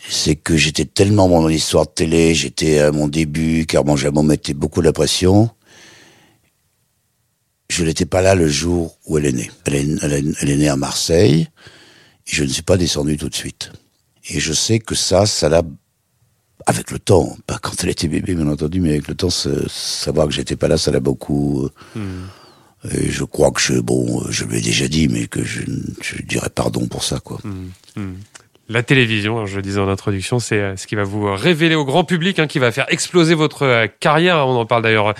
C'est 0.08 0.37
que 0.37 0.56
j'étais 0.56 0.84
tellement 0.84 1.28
dans 1.28 1.48
l'histoire 1.48 1.87
de 1.87 1.90
télé, 1.90 2.37
j'étais 2.37 2.78
à 2.78 2.92
mon 2.92 3.08
début, 3.08 3.66
car 3.66 3.84
mon 3.84 4.22
mettait 4.22 4.54
beaucoup 4.54 4.80
de 4.80 4.92
pression. 4.92 5.50
Je 7.68 7.82
n'étais 7.82 8.06
pas 8.06 8.22
là 8.22 8.37
le 8.37 8.46
jour 8.46 8.96
où 9.06 9.18
elle 9.18 9.26
est 9.26 9.32
née. 9.32 9.50
Elle 9.64 9.74
est, 9.74 10.34
elle 10.40 10.50
est 10.50 10.56
née 10.56 10.68
à 10.68 10.76
Marseille, 10.76 11.48
et 12.28 12.32
je 12.32 12.44
ne 12.44 12.48
suis 12.48 12.62
pas 12.62 12.76
descendu 12.76 13.16
tout 13.16 13.28
de 13.28 13.34
suite. 13.34 13.72
Et 14.28 14.40
je 14.40 14.52
sais 14.52 14.78
que 14.78 14.94
ça, 14.94 15.26
ça 15.26 15.48
l'a, 15.48 15.62
avec 16.66 16.90
le 16.90 16.98
temps, 16.98 17.36
pas 17.46 17.58
quand 17.58 17.72
elle 17.82 17.90
était 17.90 18.08
bébé, 18.08 18.34
bien 18.34 18.48
entendu, 18.48 18.80
mais 18.80 18.90
avec 18.90 19.08
le 19.08 19.14
temps, 19.14 19.30
savoir 19.30 20.26
que 20.26 20.32
j'étais 20.32 20.56
pas 20.56 20.68
là, 20.68 20.76
ça 20.76 20.90
l'a 20.90 21.00
beaucoup. 21.00 21.68
Euh. 21.96 22.24
Et 22.92 23.10
je 23.10 23.24
crois 23.24 23.50
que 23.50 23.60
je, 23.60 23.74
bon, 23.74 24.22
je 24.30 24.44
l'ai 24.44 24.60
déjà 24.60 24.86
dit, 24.86 25.08
mais 25.08 25.26
que 25.26 25.42
je, 25.42 25.62
je 26.00 26.22
dirais 26.22 26.50
pardon 26.54 26.86
pour 26.86 27.04
ça, 27.04 27.20
quoi. 27.20 27.38
Hmm. 27.42 27.70
Hmm 27.96 28.14
la 28.68 28.82
télévision, 28.82 29.40
hein, 29.40 29.46
je 29.46 29.56
le 29.56 29.62
disais 29.62 29.80
en 29.80 29.88
introduction, 29.88 30.38
c'est 30.38 30.60
euh, 30.60 30.76
ce 30.76 30.86
qui 30.86 30.94
va 30.94 31.02
vous 31.02 31.32
révéler 31.34 31.74
au 31.74 31.86
grand 31.86 32.04
public, 32.04 32.38
hein, 32.38 32.46
qui 32.46 32.58
va 32.58 32.70
faire 32.70 32.84
exploser 32.90 33.34
votre 33.34 33.62
euh, 33.62 33.86
carrière. 34.00 34.46
On 34.46 34.56
en 34.56 34.66
parle 34.66 34.82
d'ailleurs 34.82 35.14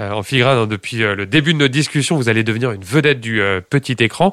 euh, 0.00 0.10
en 0.10 0.22
filigrane 0.22 0.58
hein, 0.58 0.66
depuis 0.66 0.96
le 0.98 1.26
début 1.26 1.52
de 1.52 1.58
notre 1.58 1.72
discussion. 1.72 2.16
Vous 2.16 2.30
allez 2.30 2.44
devenir 2.44 2.72
une 2.72 2.82
vedette 2.82 3.20
du 3.20 3.42
petit 3.68 3.96
écran. 4.00 4.32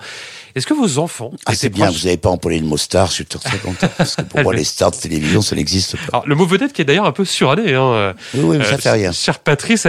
Est-ce 0.56 0.68
que 0.68 0.74
vos 0.74 1.00
enfants 1.00 1.32
Ah, 1.46 1.56
c'est 1.56 1.70
bien, 1.70 1.90
vous 1.90 2.06
n'avez 2.06 2.18
pas 2.18 2.30
employé 2.30 2.60
le 2.60 2.66
mot 2.66 2.78
star, 2.78 3.08
je 3.08 3.14
suis 3.14 3.26
très 3.26 3.58
content. 3.60 3.88
Parce 3.98 4.16
que 4.16 4.22
pour 4.24 4.42
moi, 4.42 4.54
les 4.56 4.64
stars 4.64 4.92
de 4.92 4.98
télévision, 4.98 5.42
ça 5.42 5.56
n'existe 5.56 5.98
pas. 5.98 6.18
Alors, 6.18 6.28
le 6.28 6.36
mot 6.36 6.46
vedette 6.46 6.74
qui 6.74 6.82
est 6.82 6.86
d'ailleurs 6.86 7.06
un 7.06 7.12
peu 7.12 7.26
suranné. 7.26 7.74
Hein, 7.74 8.14
oui, 8.34 8.42
oui, 8.44 8.58
mais 8.58 8.66
ça 8.66 8.78
fait 8.78 8.92
rien. 8.92 9.12
Cher 9.12 9.40
Patrice, 9.40 9.88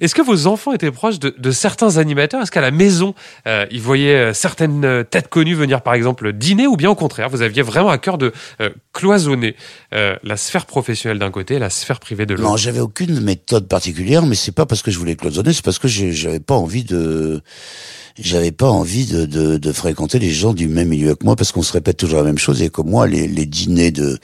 est-ce 0.00 0.14
que 0.14 0.22
vos 0.22 0.46
enfants 0.46 0.72
étaient 0.72 0.90
proches 0.90 1.18
de, 1.18 1.34
de 1.36 1.50
certains 1.50 1.96
animateurs? 1.96 2.42
Est-ce 2.42 2.50
qu'à 2.50 2.60
la 2.60 2.70
maison, 2.70 3.14
ils 3.46 3.80
voyaient 3.80 4.34
certaines 4.34 5.04
têtes 5.04 5.28
connues 5.28 5.54
venir, 5.54 5.82
par 5.82 5.94
exemple, 5.94 6.32
dîner 6.32 6.66
Ou 6.66 6.76
bien 6.76 6.90
au 6.90 6.94
contraire, 6.94 7.28
vous 7.28 7.42
aviez 7.42 7.62
vraiment 7.62 7.90
à 7.90 7.98
cœur 7.98 8.18
de 8.18 8.32
cloisonner 8.92 9.56
euh, 9.92 10.16
la 10.22 10.36
sphère 10.36 10.66
professionnelle 10.66 11.18
d'un 11.18 11.30
côté 11.30 11.54
et 11.54 11.58
la 11.58 11.70
sphère 11.70 12.00
privée 12.00 12.26
de 12.26 12.34
l'autre? 12.34 12.48
Non, 12.48 12.56
j'avais 12.56 12.80
aucune 12.80 13.20
méthode 13.20 13.68
particulière, 13.68 14.26
mais 14.26 14.34
c'est 14.34 14.52
pas 14.52 14.66
parce 14.66 14.82
que 14.82 14.90
je 14.90 14.98
voulais 14.98 15.16
cloisonner, 15.16 15.52
c'est 15.52 15.64
parce 15.64 15.78
que 15.78 15.88
j'avais 15.88 16.40
pas 16.40 16.54
envie 16.54 16.84
de 16.84 17.42
j'avais 18.22 18.52
pas 18.52 18.68
envie 18.68 19.06
de, 19.06 19.24
de, 19.24 19.56
de, 19.56 19.72
fréquenter 19.72 20.18
les 20.18 20.30
gens 20.30 20.52
du 20.52 20.68
même 20.68 20.88
milieu 20.88 21.14
que 21.14 21.24
moi 21.24 21.36
parce 21.36 21.52
qu'on 21.52 21.62
se 21.62 21.72
répète 21.72 21.96
toujours 21.96 22.18
la 22.18 22.24
même 22.24 22.38
chose 22.38 22.62
et 22.62 22.68
comme 22.68 22.90
moi 22.90 23.06
les, 23.06 23.26
les 23.26 23.46
dîners 23.46 23.90
de 23.90 24.18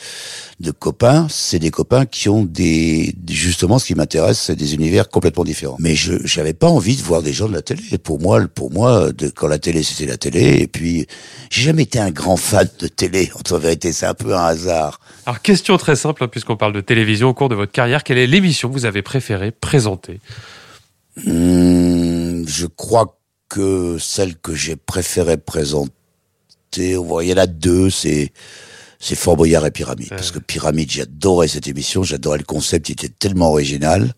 de 0.59 0.71
copains 0.71 1.27
c'est 1.29 1.59
des 1.59 1.71
copains 1.71 2.07
qui 2.07 2.29
ont 2.29 2.45
des 2.45 3.15
justement 3.29 3.79
ce 3.79 3.87
qui 3.87 3.95
m'intéresse 3.95 4.41
c'est 4.41 4.57
des 4.57 4.75
univers 4.75 5.09
complètement 5.09 5.45
différents. 5.45 5.77
Mais 5.79 5.95
je 5.95 6.15
j'avais 6.25 6.55
pas 6.55 6.69
envie 6.69 6.97
de 6.97 7.03
voir 7.03 7.23
des 7.23 7.33
gens 7.33 7.49
de 7.49 7.55
la 7.55 7.63
télé. 7.63 7.99
Pour 7.99 8.21
moi 8.21 8.41
pour 8.49 8.71
moi 8.71 9.13
de, 9.13 9.29
quand 9.29 9.49
la 9.49 9.59
télé 9.59 9.83
c'était 9.83 10.07
la 10.07 10.17
télé 10.17 10.59
et 10.61 10.67
puis 10.67 11.07
j'ai 11.51 11.63
jamais 11.63 11.83
été 11.83 11.99
un 11.99 12.11
grand 12.11 12.37
fan 12.37 12.69
de 12.79 12.89
télé 12.89 13.31
en 13.51 13.59
vérité 13.59 13.93
c'est 13.93 14.07
un 14.07 14.15
peu 14.15 14.35
un 14.35 14.45
hasard. 14.45 15.01
Alors 15.27 15.43
question 15.43 15.77
très 15.77 15.97
simple 15.97 16.25
hein, 16.25 16.29
puisqu'on 16.29 16.57
parle 16.57 16.73
de 16.73 16.81
télévision 16.81 17.29
au 17.29 17.35
cours 17.35 17.49
de 17.49 17.55
votre 17.55 17.73
carrière. 17.73 18.05
Quelle 18.05 18.19
est 18.19 18.27
l'émission 18.27 18.69
que 18.69 18.75
vous 18.75 18.87
avez 18.87 19.03
préféré 19.03 19.51
présenter 19.51 20.21
hmm, 21.25 22.47
je 22.47 22.67
crois 22.67 23.07
que 23.07 23.11
celle 23.99 24.37
que 24.37 24.55
j'ai 24.55 24.77
préféré 24.77 25.37
présenter, 25.37 25.93
il 26.77 27.29
y 27.29 27.33
en 27.33 27.39
a 27.39 27.47
deux, 27.47 27.91
c'est 27.91 28.33
c'est 28.99 29.15
Fort 29.15 29.37
Boyard 29.37 29.67
et 29.67 29.71
Pyramide. 29.71 30.09
Parce 30.09 30.31
que 30.31 30.39
Pyramide, 30.39 30.91
j'adorais 30.91 31.49
cette 31.49 31.69
émission, 31.69 32.03
j'adorais 32.03 32.39
le 32.39 32.45
concept, 32.45 32.89
il 32.89 32.93
était 32.93 33.09
tellement 33.09 33.51
original. 33.51 34.15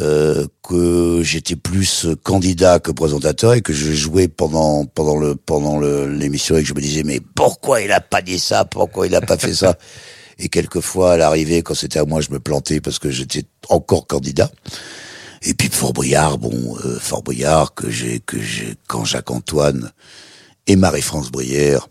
Euh, 0.00 0.46
que 0.66 1.20
j'étais 1.22 1.54
plus 1.54 2.06
candidat 2.22 2.78
que 2.78 2.90
présentateur 2.90 3.52
et 3.52 3.60
que 3.60 3.74
je 3.74 3.92
jouais 3.92 4.26
pendant 4.26 4.86
pendant 4.86 5.18
le 5.18 5.36
pendant 5.36 5.78
l'émission 5.80 6.56
et 6.56 6.62
que 6.62 6.68
je 6.68 6.72
me 6.72 6.80
disais 6.80 7.02
mais 7.02 7.20
pourquoi 7.34 7.82
il 7.82 7.92
a 7.92 8.00
pas 8.00 8.22
dit 8.22 8.38
ça? 8.38 8.64
Pourquoi 8.64 9.06
il 9.06 9.14
a 9.14 9.20
pas 9.20 9.36
fait 9.36 9.52
ça? 9.52 9.76
Et 10.38 10.48
quelquefois 10.48 11.12
à 11.12 11.16
l'arrivée 11.18 11.62
quand 11.62 11.74
c'était 11.74 11.98
à 11.98 12.06
moi 12.06 12.22
je 12.22 12.30
me 12.30 12.40
plantais 12.40 12.80
parce 12.80 12.98
que 12.98 13.10
j'étais 13.10 13.44
encore 13.68 14.06
candidat 14.06 14.50
et 15.42 15.54
puis 15.54 15.68
Fort 15.68 15.92
Boyard, 15.92 16.38
bon, 16.38 16.76
euh, 16.84 16.98
Fort 16.98 17.22
Boyard 17.22 17.74
que 17.74 17.90
j'ai 17.90 18.20
que 18.20 18.40
j'ai 18.40 18.74
quand 18.86 19.04
Jacques 19.04 19.30
Antoine 19.30 19.90
et 20.66 20.76
Marie-France 20.76 21.30
Brière 21.30 21.88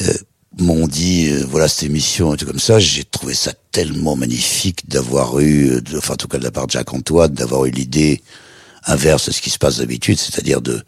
euh, 0.00 0.12
m'ont 0.58 0.86
dit 0.86 1.28
euh, 1.30 1.44
voilà 1.48 1.68
cette 1.68 1.84
émission 1.84 2.34
et 2.34 2.36
tout 2.36 2.46
comme 2.46 2.60
ça, 2.60 2.78
j'ai 2.78 3.04
trouvé 3.04 3.34
ça 3.34 3.52
tellement 3.72 4.16
magnifique 4.16 4.88
d'avoir 4.88 5.40
eu, 5.40 5.80
de, 5.82 5.98
enfin 5.98 6.14
en 6.14 6.16
tout 6.16 6.28
cas 6.28 6.38
de 6.38 6.44
la 6.44 6.50
part 6.50 6.66
de 6.66 6.72
Jacques 6.72 6.94
Antoine, 6.94 7.32
d'avoir 7.32 7.64
eu 7.64 7.70
l'idée 7.70 8.22
inverse 8.86 9.26
de 9.26 9.32
ce 9.32 9.42
qui 9.42 9.50
se 9.50 9.58
passe 9.58 9.78
d'habitude, 9.78 10.18
c'est-à-dire 10.18 10.60
de 10.62 10.82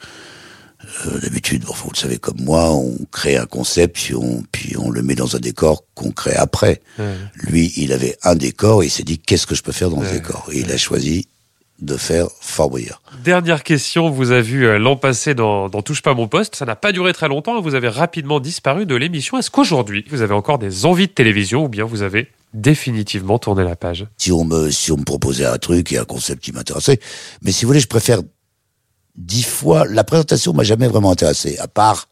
d'habitude, 1.23 1.65
bon, 1.65 1.75
vous 1.75 1.91
le 1.93 1.97
savez 1.97 2.19
comme 2.19 2.41
moi, 2.41 2.73
on 2.73 2.97
crée 3.11 3.37
un 3.37 3.45
concept 3.45 3.97
puis 3.97 4.15
on, 4.15 4.43
puis 4.51 4.77
on 4.79 4.91
le 4.91 5.03
met 5.03 5.15
dans 5.15 5.37
un 5.37 5.39
décor 5.39 5.85
qu'on 5.95 6.11
crée 6.11 6.35
après. 6.35 6.81
Lui, 7.35 7.73
il 7.77 7.93
avait 7.93 8.17
un 8.23 8.35
décor 8.35 8.83
et 8.83 8.87
il 8.87 8.91
s'est 8.91 9.03
dit 9.03 9.19
qu'est-ce 9.19 9.47
que 9.47 9.55
je 9.55 9.63
peux 9.63 9.73
faire 9.73 9.91
dans 9.91 10.03
ce 10.03 10.13
décor? 10.13 10.49
Et 10.53 10.61
il 10.61 10.73
a 10.73 10.79
choisi 10.79 11.29
de 11.81 11.97
faire. 11.97 12.29
Dernière 13.25 13.63
question, 13.63 14.11
vous 14.11 14.33
avez 14.33 14.43
vu 14.43 14.67
euh, 14.67 14.79
l'an 14.79 14.97
passé 14.97 15.35
dans, 15.35 15.69
dans, 15.69 15.83
Touche 15.83 16.03
pas 16.03 16.15
mon 16.15 16.29
poste, 16.29 16.57
ça 16.57 16.67
n'a 16.67 16.77
pas 16.77 16.93
duré 16.93 17.13
très 17.13 17.29
longtemps, 17.29 17.61
vous 17.61 17.75
avez 17.75 17.89
rapidement 17.89 18.41
disparu 18.41 18.87
de 18.87 18.95
l'émission. 18.95 19.39
Est-ce 19.39 19.51
qu'aujourd'hui, 19.51 20.05
vous 20.11 20.21
avez 20.23 20.35
encore 20.35 20.59
des 20.59 20.85
envies 20.85 21.07
de 21.07 21.13
télévision 21.13 21.65
ou 21.65 21.69
bien 21.69 21.85
vous 21.85 22.03
avez 22.03 22.29
définitivement 22.53 23.39
tourné 23.39 23.65
la 23.65 23.77
page? 23.77 24.07
Si 24.19 24.33
on 24.33 24.45
me, 24.45 24.71
si 24.71 24.93
on 24.93 24.97
me 24.97 25.05
proposait 25.05 25.47
un 25.47 25.59
truc 25.59 25.93
et 25.93 25.99
un 25.99 26.05
concept 26.05 26.43
qui 26.43 26.53
m'intéressait, 26.53 27.01
mais 27.43 27.53
si 27.53 27.65
vous 27.65 27.69
voulez, 27.69 27.81
je 27.81 27.89
préfère 27.89 28.21
dix 29.17 29.45
fois, 29.45 29.87
la 29.87 30.05
présentation 30.05 30.53
m'a 30.53 30.65
jamais 30.65 30.89
vraiment 30.89 31.11
intéressé, 31.11 31.57
à 31.59 31.69
part 31.69 32.09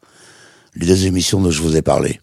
les 0.75 0.87
deux 0.87 1.05
émissions 1.05 1.41
dont 1.41 1.51
je 1.51 1.61
vous 1.61 1.75
ai 1.75 1.81
parlé 1.81 2.19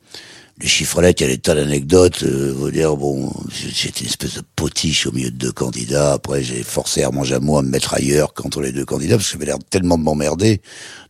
les 0.59 0.69
chiffrelettes, 0.69 1.21
il 1.21 1.25
y 1.25 1.27
a 1.27 1.35
des 1.35 1.39
tas 1.39 1.55
d'anecdotes. 1.55 2.23
Euh, 2.23 2.53
vous 2.57 2.71
dire, 2.71 2.97
bon, 2.97 3.31
j'étais 3.51 4.01
une 4.01 4.07
espèce 4.07 4.35
de 4.35 4.43
potiche 4.57 5.07
au 5.07 5.13
milieu 5.13 5.31
de 5.31 5.37
deux 5.37 5.53
candidats. 5.53 6.15
Après, 6.15 6.43
j'ai 6.43 6.63
forcé 6.63 7.03
Armand 7.03 7.25
Jameau 7.25 7.59
à 7.59 7.63
me 7.63 7.69
mettre 7.69 7.93
ailleurs 7.95 8.33
qu'entre 8.33 8.63
les 8.63 8.73
deux 8.73 8.87
candidats, 8.87 9.17
parce 9.17 9.27
que 9.27 9.33
j'avais 9.35 9.47
l'air 9.47 9.59
tellement 9.69 9.99
de 9.99 10.03
m'emmerder. 10.03 10.63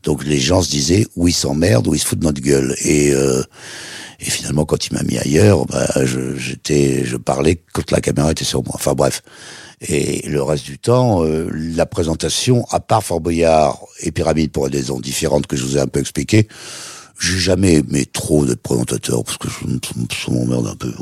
Donc 0.03 0.25
les 0.25 0.41
gens 0.41 0.63
se 0.63 0.71
disaient, 0.71 1.07
ou 1.15 1.29
ils 1.29 1.33
s'emmerdent, 1.33 1.87
ou 1.87 1.95
ils 1.95 2.01
se 2.01 2.07
foutent 2.07 2.19
de 2.19 2.25
notre 2.25 2.41
gueule. 2.41 2.75
Et, 2.85 3.13
euh, 3.13 3.43
et 4.19 4.25
finalement, 4.25 4.65
quand 4.65 4.87
il 4.89 4.95
m'a 4.95 5.03
mis 5.05 5.19
ailleurs, 5.19 5.65
bah, 5.67 5.87
j'étais, 6.05 7.05
je, 7.05 7.17
parlais 7.17 7.63
quand 7.73 7.91
la 7.93 8.01
caméra 8.01 8.33
était 8.33 8.45
sur 8.45 8.65
moi. 8.65 8.73
Enfin 8.75 8.95
bref. 8.95 9.23
Et 9.81 10.27
le 10.27 10.43
reste 10.43 10.65
du 10.65 10.79
temps, 10.79 11.23
euh, 11.25 11.51
la 11.53 11.87
présentation, 11.87 12.65
à 12.71 12.81
part 12.81 13.05
Fort 13.05 13.21
Boyard 13.21 13.79
et 14.01 14.11
Pyramide 14.11 14.51
pour 14.51 14.71
des 14.71 14.79
raisons 14.79 15.01
différentes 15.01 15.47
que 15.47 15.57
je 15.57 15.65
vous 15.65 15.77
ai 15.77 15.81
un 15.81 15.87
peu 15.87 16.01
expliquées, 16.01 16.49
j'ai 17.19 17.39
jamais 17.39 17.75
aimé 17.75 18.07
trop 18.07 18.45
d'être 18.45 18.63
présentateur 18.63 19.25
parce 19.25 19.39
que 19.39 19.49
ça 19.49 20.31
m'emmerde 20.31 20.67
un 20.67 20.77
peu. 20.77 20.93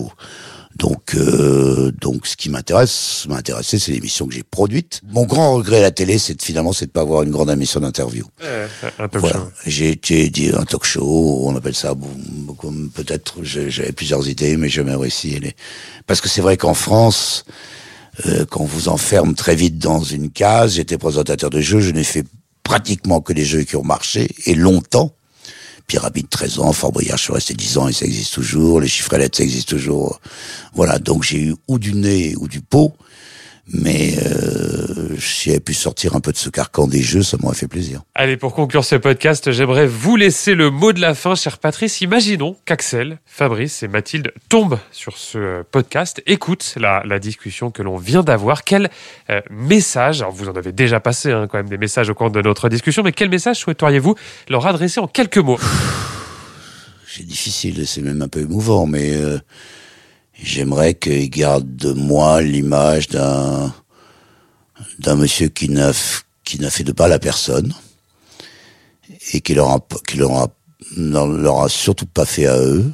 Donc, 0.77 1.15
euh, 1.15 1.93
donc, 2.01 2.27
ce 2.27 2.37
qui 2.37 2.51
m'intéresse, 2.51 3.27
m'intéressait, 3.29 3.79
c'est 3.79 3.93
l'émission 3.93 4.27
que 4.27 4.35
j'ai 4.35 4.43
produite. 4.43 5.03
Mon 5.09 5.25
grand 5.25 5.55
regret 5.55 5.79
à 5.79 5.83
la 5.83 5.91
télé, 5.93 6.19
c'est 6.19 6.41
finalement, 6.43 6.73
c'est 6.73 6.87
de 6.87 6.91
pas 6.91 7.03
avoir 7.03 7.23
une 7.23 7.31
grande 7.31 7.51
émission 7.51 7.81
d'interview. 7.81 8.27
voilà. 9.13 9.47
J'ai 9.67 9.91
été 9.91 10.29
dit 10.31 10.51
un 10.53 10.65
talk 10.65 10.85
show, 10.85 11.45
on 11.47 11.55
appelle 11.55 11.77
ça, 11.77 11.95
bon, 11.95 12.09
peut-être, 12.93 13.37
j'avais 13.45 13.93
plusieurs 13.93 14.29
idées, 14.29 14.57
mais 14.57 14.69
jamais 14.69 14.97
réussi. 14.97 15.41
Parce 16.07 16.21
que 16.21 16.29
c'est 16.29 16.41
vrai 16.41 16.57
qu'en 16.57 16.75
France, 16.75 17.45
euh, 18.27 18.45
quand 18.45 18.61
on 18.61 18.67
vous 18.67 18.89
enferme 18.89 19.35
très 19.35 19.55
vite 19.55 19.79
dans 19.79 20.03
une 20.03 20.31
case, 20.31 20.75
j'étais 20.75 20.99
présentateur 20.99 21.51
de 21.51 21.61
jeux, 21.61 21.81
je 21.81 21.91
n'ai 21.91 22.05
fait 22.05 22.25
pratiquement 22.65 23.21
que 23.21 23.33
des 23.33 23.45
jeux 23.45 23.63
qui 23.63 23.77
ont 23.77 23.85
marché 23.85 24.29
et 24.47 24.55
longtemps. 24.55 25.15
Pyramide 25.87 26.29
13 26.29 26.59
ans, 26.61 26.73
Fort 26.73 26.93
Boyard, 26.93 27.19
je 27.19 27.25
suis 27.25 27.33
resté 27.33 27.55
10 27.55 27.79
ans 27.79 27.89
et 27.89 27.93
ça 27.93 28.07
existe 28.07 28.35
toujours, 28.35 28.81
les 28.81 28.89
chiffrelettes, 28.89 29.37
ça 29.37 29.43
existe 29.43 29.69
toujours. 29.69 30.21
Voilà, 30.75 30.99
donc 30.99 31.23
j'ai 31.23 31.39
eu 31.39 31.55
ou 31.69 31.79
du 31.79 31.95
nez 31.95 32.35
ou 32.37 32.49
du 32.49 32.61
pot, 32.61 32.95
mais 33.73 34.15
euh, 34.19 35.17
si 35.19 35.53
a 35.55 35.61
pu 35.61 35.73
sortir 35.73 36.15
un 36.15 36.21
peu 36.21 36.33
de 36.33 36.37
ce 36.37 36.51
carcan 36.51 36.87
des 36.87 37.03
jeux, 37.03 37.23
ça 37.23 37.37
m'aurait 37.41 37.55
fait 37.55 37.69
plaisir. 37.69 38.03
Allez, 38.15 38.37
pour 38.37 38.55
conclure 38.55 38.85
ce 38.85 38.97
podcast, 38.97 39.53
j'aimerais 39.53 39.87
vous 39.87 40.17
laisser 40.17 40.55
le 40.55 40.71
mot 40.71 40.93
de 40.93 41.01
la 41.01 41.15
fin, 41.15 41.35
cher 41.35 41.59
Patrice. 41.59 42.01
Imaginons 42.01 42.57
qu'Axel, 42.67 43.19
Fabrice 43.25 43.83
et 43.83 43.89
Mathilde 43.89 44.33
tombent 44.49 44.79
sur 44.91 45.17
ce 45.17 45.63
podcast, 45.63 46.23
écoutent 46.27 46.75
la, 46.77 47.03
la 47.07 47.19
discussion 47.19 47.71
que 47.71 47.83
l'on 47.83 47.97
vient 47.97 48.23
d'avoir. 48.23 48.65
Quel 48.65 48.91
euh, 49.31 49.41
message, 49.51 50.21
alors 50.21 50.33
vous 50.33 50.49
en 50.49 50.55
avez 50.55 50.73
déjà 50.73 51.01
passé 51.01 51.33
hein, 51.33 51.47
quand 51.51 51.59
même 51.59 51.69
des 51.69 51.79
messages 51.79 52.11
au 52.11 52.15
cours 52.15 52.31
de 52.31 52.43
notre 52.43 52.69
discussion, 52.69 53.03
mais 53.03 53.13
quel 53.13 53.31
message 53.31 53.57
souhaiteriez-vous 53.59 54.15
leur 54.49 54.67
adresser 54.67 55.01
en 55.01 55.07
quelques 55.07 55.39
mots? 55.39 55.59
C'est 57.07 57.27
difficile, 57.27 57.87
c'est 57.87 58.03
même 58.03 58.23
un 58.23 58.29
peu 58.29 58.41
émouvant, 58.41 58.87
mais 58.87 59.15
euh, 59.15 59.39
j'aimerais 60.43 60.95
qu'ils 60.95 61.31
gardent 61.31 61.77
de 61.77 61.93
moi 61.93 62.43
l'image 62.43 63.09
d'un 63.09 63.73
d'un 64.99 65.15
monsieur 65.15 65.49
qui 65.49 65.69
n'a 65.69 65.93
qui 66.45 66.61
n'a 66.61 66.71
fait 66.71 66.85
de 66.85 66.95
mal 66.97 67.13
à 67.13 67.19
personne 67.19 67.73
et 69.33 69.41
qui 69.41 69.55
leur 69.55 69.71
a 69.71 69.81
qui 70.07 70.19
leur 70.19 70.33
a, 70.33 70.49
leur 70.97 71.63
a 71.63 71.69
surtout 71.69 72.07
pas 72.07 72.27
fait 72.27 72.47
à 72.47 72.59
eux. 72.59 72.93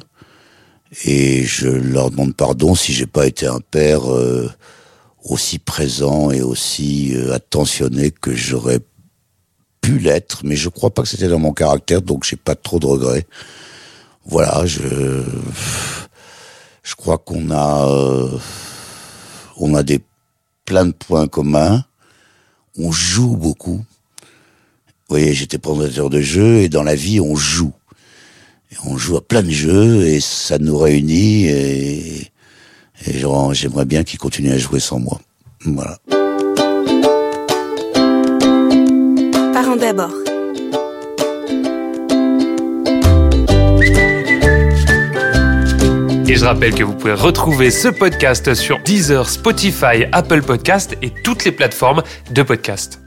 Et 1.05 1.43
je 1.45 1.69
leur 1.69 2.11
demande 2.11 2.35
pardon 2.35 2.75
si 2.75 2.93
j'ai 2.93 3.05
pas 3.05 3.25
été 3.25 3.47
un 3.47 3.61
père 3.61 4.11
euh, 4.11 4.51
aussi 5.23 5.57
présent 5.57 6.31
et 6.31 6.41
aussi 6.41 7.13
euh, 7.15 7.33
attentionné 7.33 8.11
que 8.11 8.35
j'aurais 8.35 8.79
pu 9.79 9.99
l'être. 9.99 10.41
Mais 10.43 10.57
je 10.57 10.67
crois 10.67 10.89
pas 10.89 11.01
que 11.03 11.07
c'était 11.07 11.29
dans 11.29 11.39
mon 11.39 11.53
caractère 11.53 12.01
donc 12.01 12.25
j'ai 12.25 12.35
pas 12.35 12.55
trop 12.55 12.79
de 12.79 12.85
regrets. 12.85 13.25
Voilà 14.25 14.65
je 14.65 15.23
je 16.91 16.95
crois 16.97 17.17
qu'on 17.17 17.51
a 17.51 17.87
euh, 17.87 18.37
on 19.55 19.75
a 19.75 19.81
des 19.81 20.01
plein 20.65 20.85
de 20.85 20.91
points 20.91 21.29
communs. 21.29 21.85
On 22.77 22.91
joue 22.91 23.37
beaucoup. 23.37 23.77
Vous 23.77 25.07
voyez, 25.07 25.33
j'étais 25.33 25.57
présentateur 25.57 26.09
de 26.09 26.19
jeux 26.19 26.57
et 26.57 26.67
dans 26.67 26.83
la 26.83 26.95
vie, 26.95 27.21
on 27.21 27.37
joue. 27.37 27.71
On 28.83 28.97
joue 28.97 29.15
à 29.15 29.21
plein 29.21 29.41
de 29.41 29.49
jeux 29.49 30.05
et 30.05 30.19
ça 30.19 30.57
nous 30.57 30.77
réunit 30.77 31.45
et 31.45 32.31
j'aimerais 33.53 33.85
bien 33.85 34.03
qu'ils 34.03 34.19
continuent 34.19 34.51
à 34.51 34.57
jouer 34.57 34.81
sans 34.81 34.99
moi. 34.99 35.21
Voilà. 35.63 35.97
Parents 39.53 39.77
d'abord. 39.77 40.20
Et 46.31 46.37
je 46.37 46.45
rappelle 46.45 46.73
que 46.73 46.85
vous 46.85 46.93
pouvez 46.93 47.11
retrouver 47.11 47.69
ce 47.71 47.89
podcast 47.89 48.53
sur 48.53 48.79
Deezer, 48.83 49.27
Spotify, 49.27 50.05
Apple 50.13 50.41
Podcast 50.41 50.95
et 51.01 51.11
toutes 51.25 51.43
les 51.43 51.51
plateformes 51.51 52.03
de 52.31 52.41
podcast. 52.41 53.00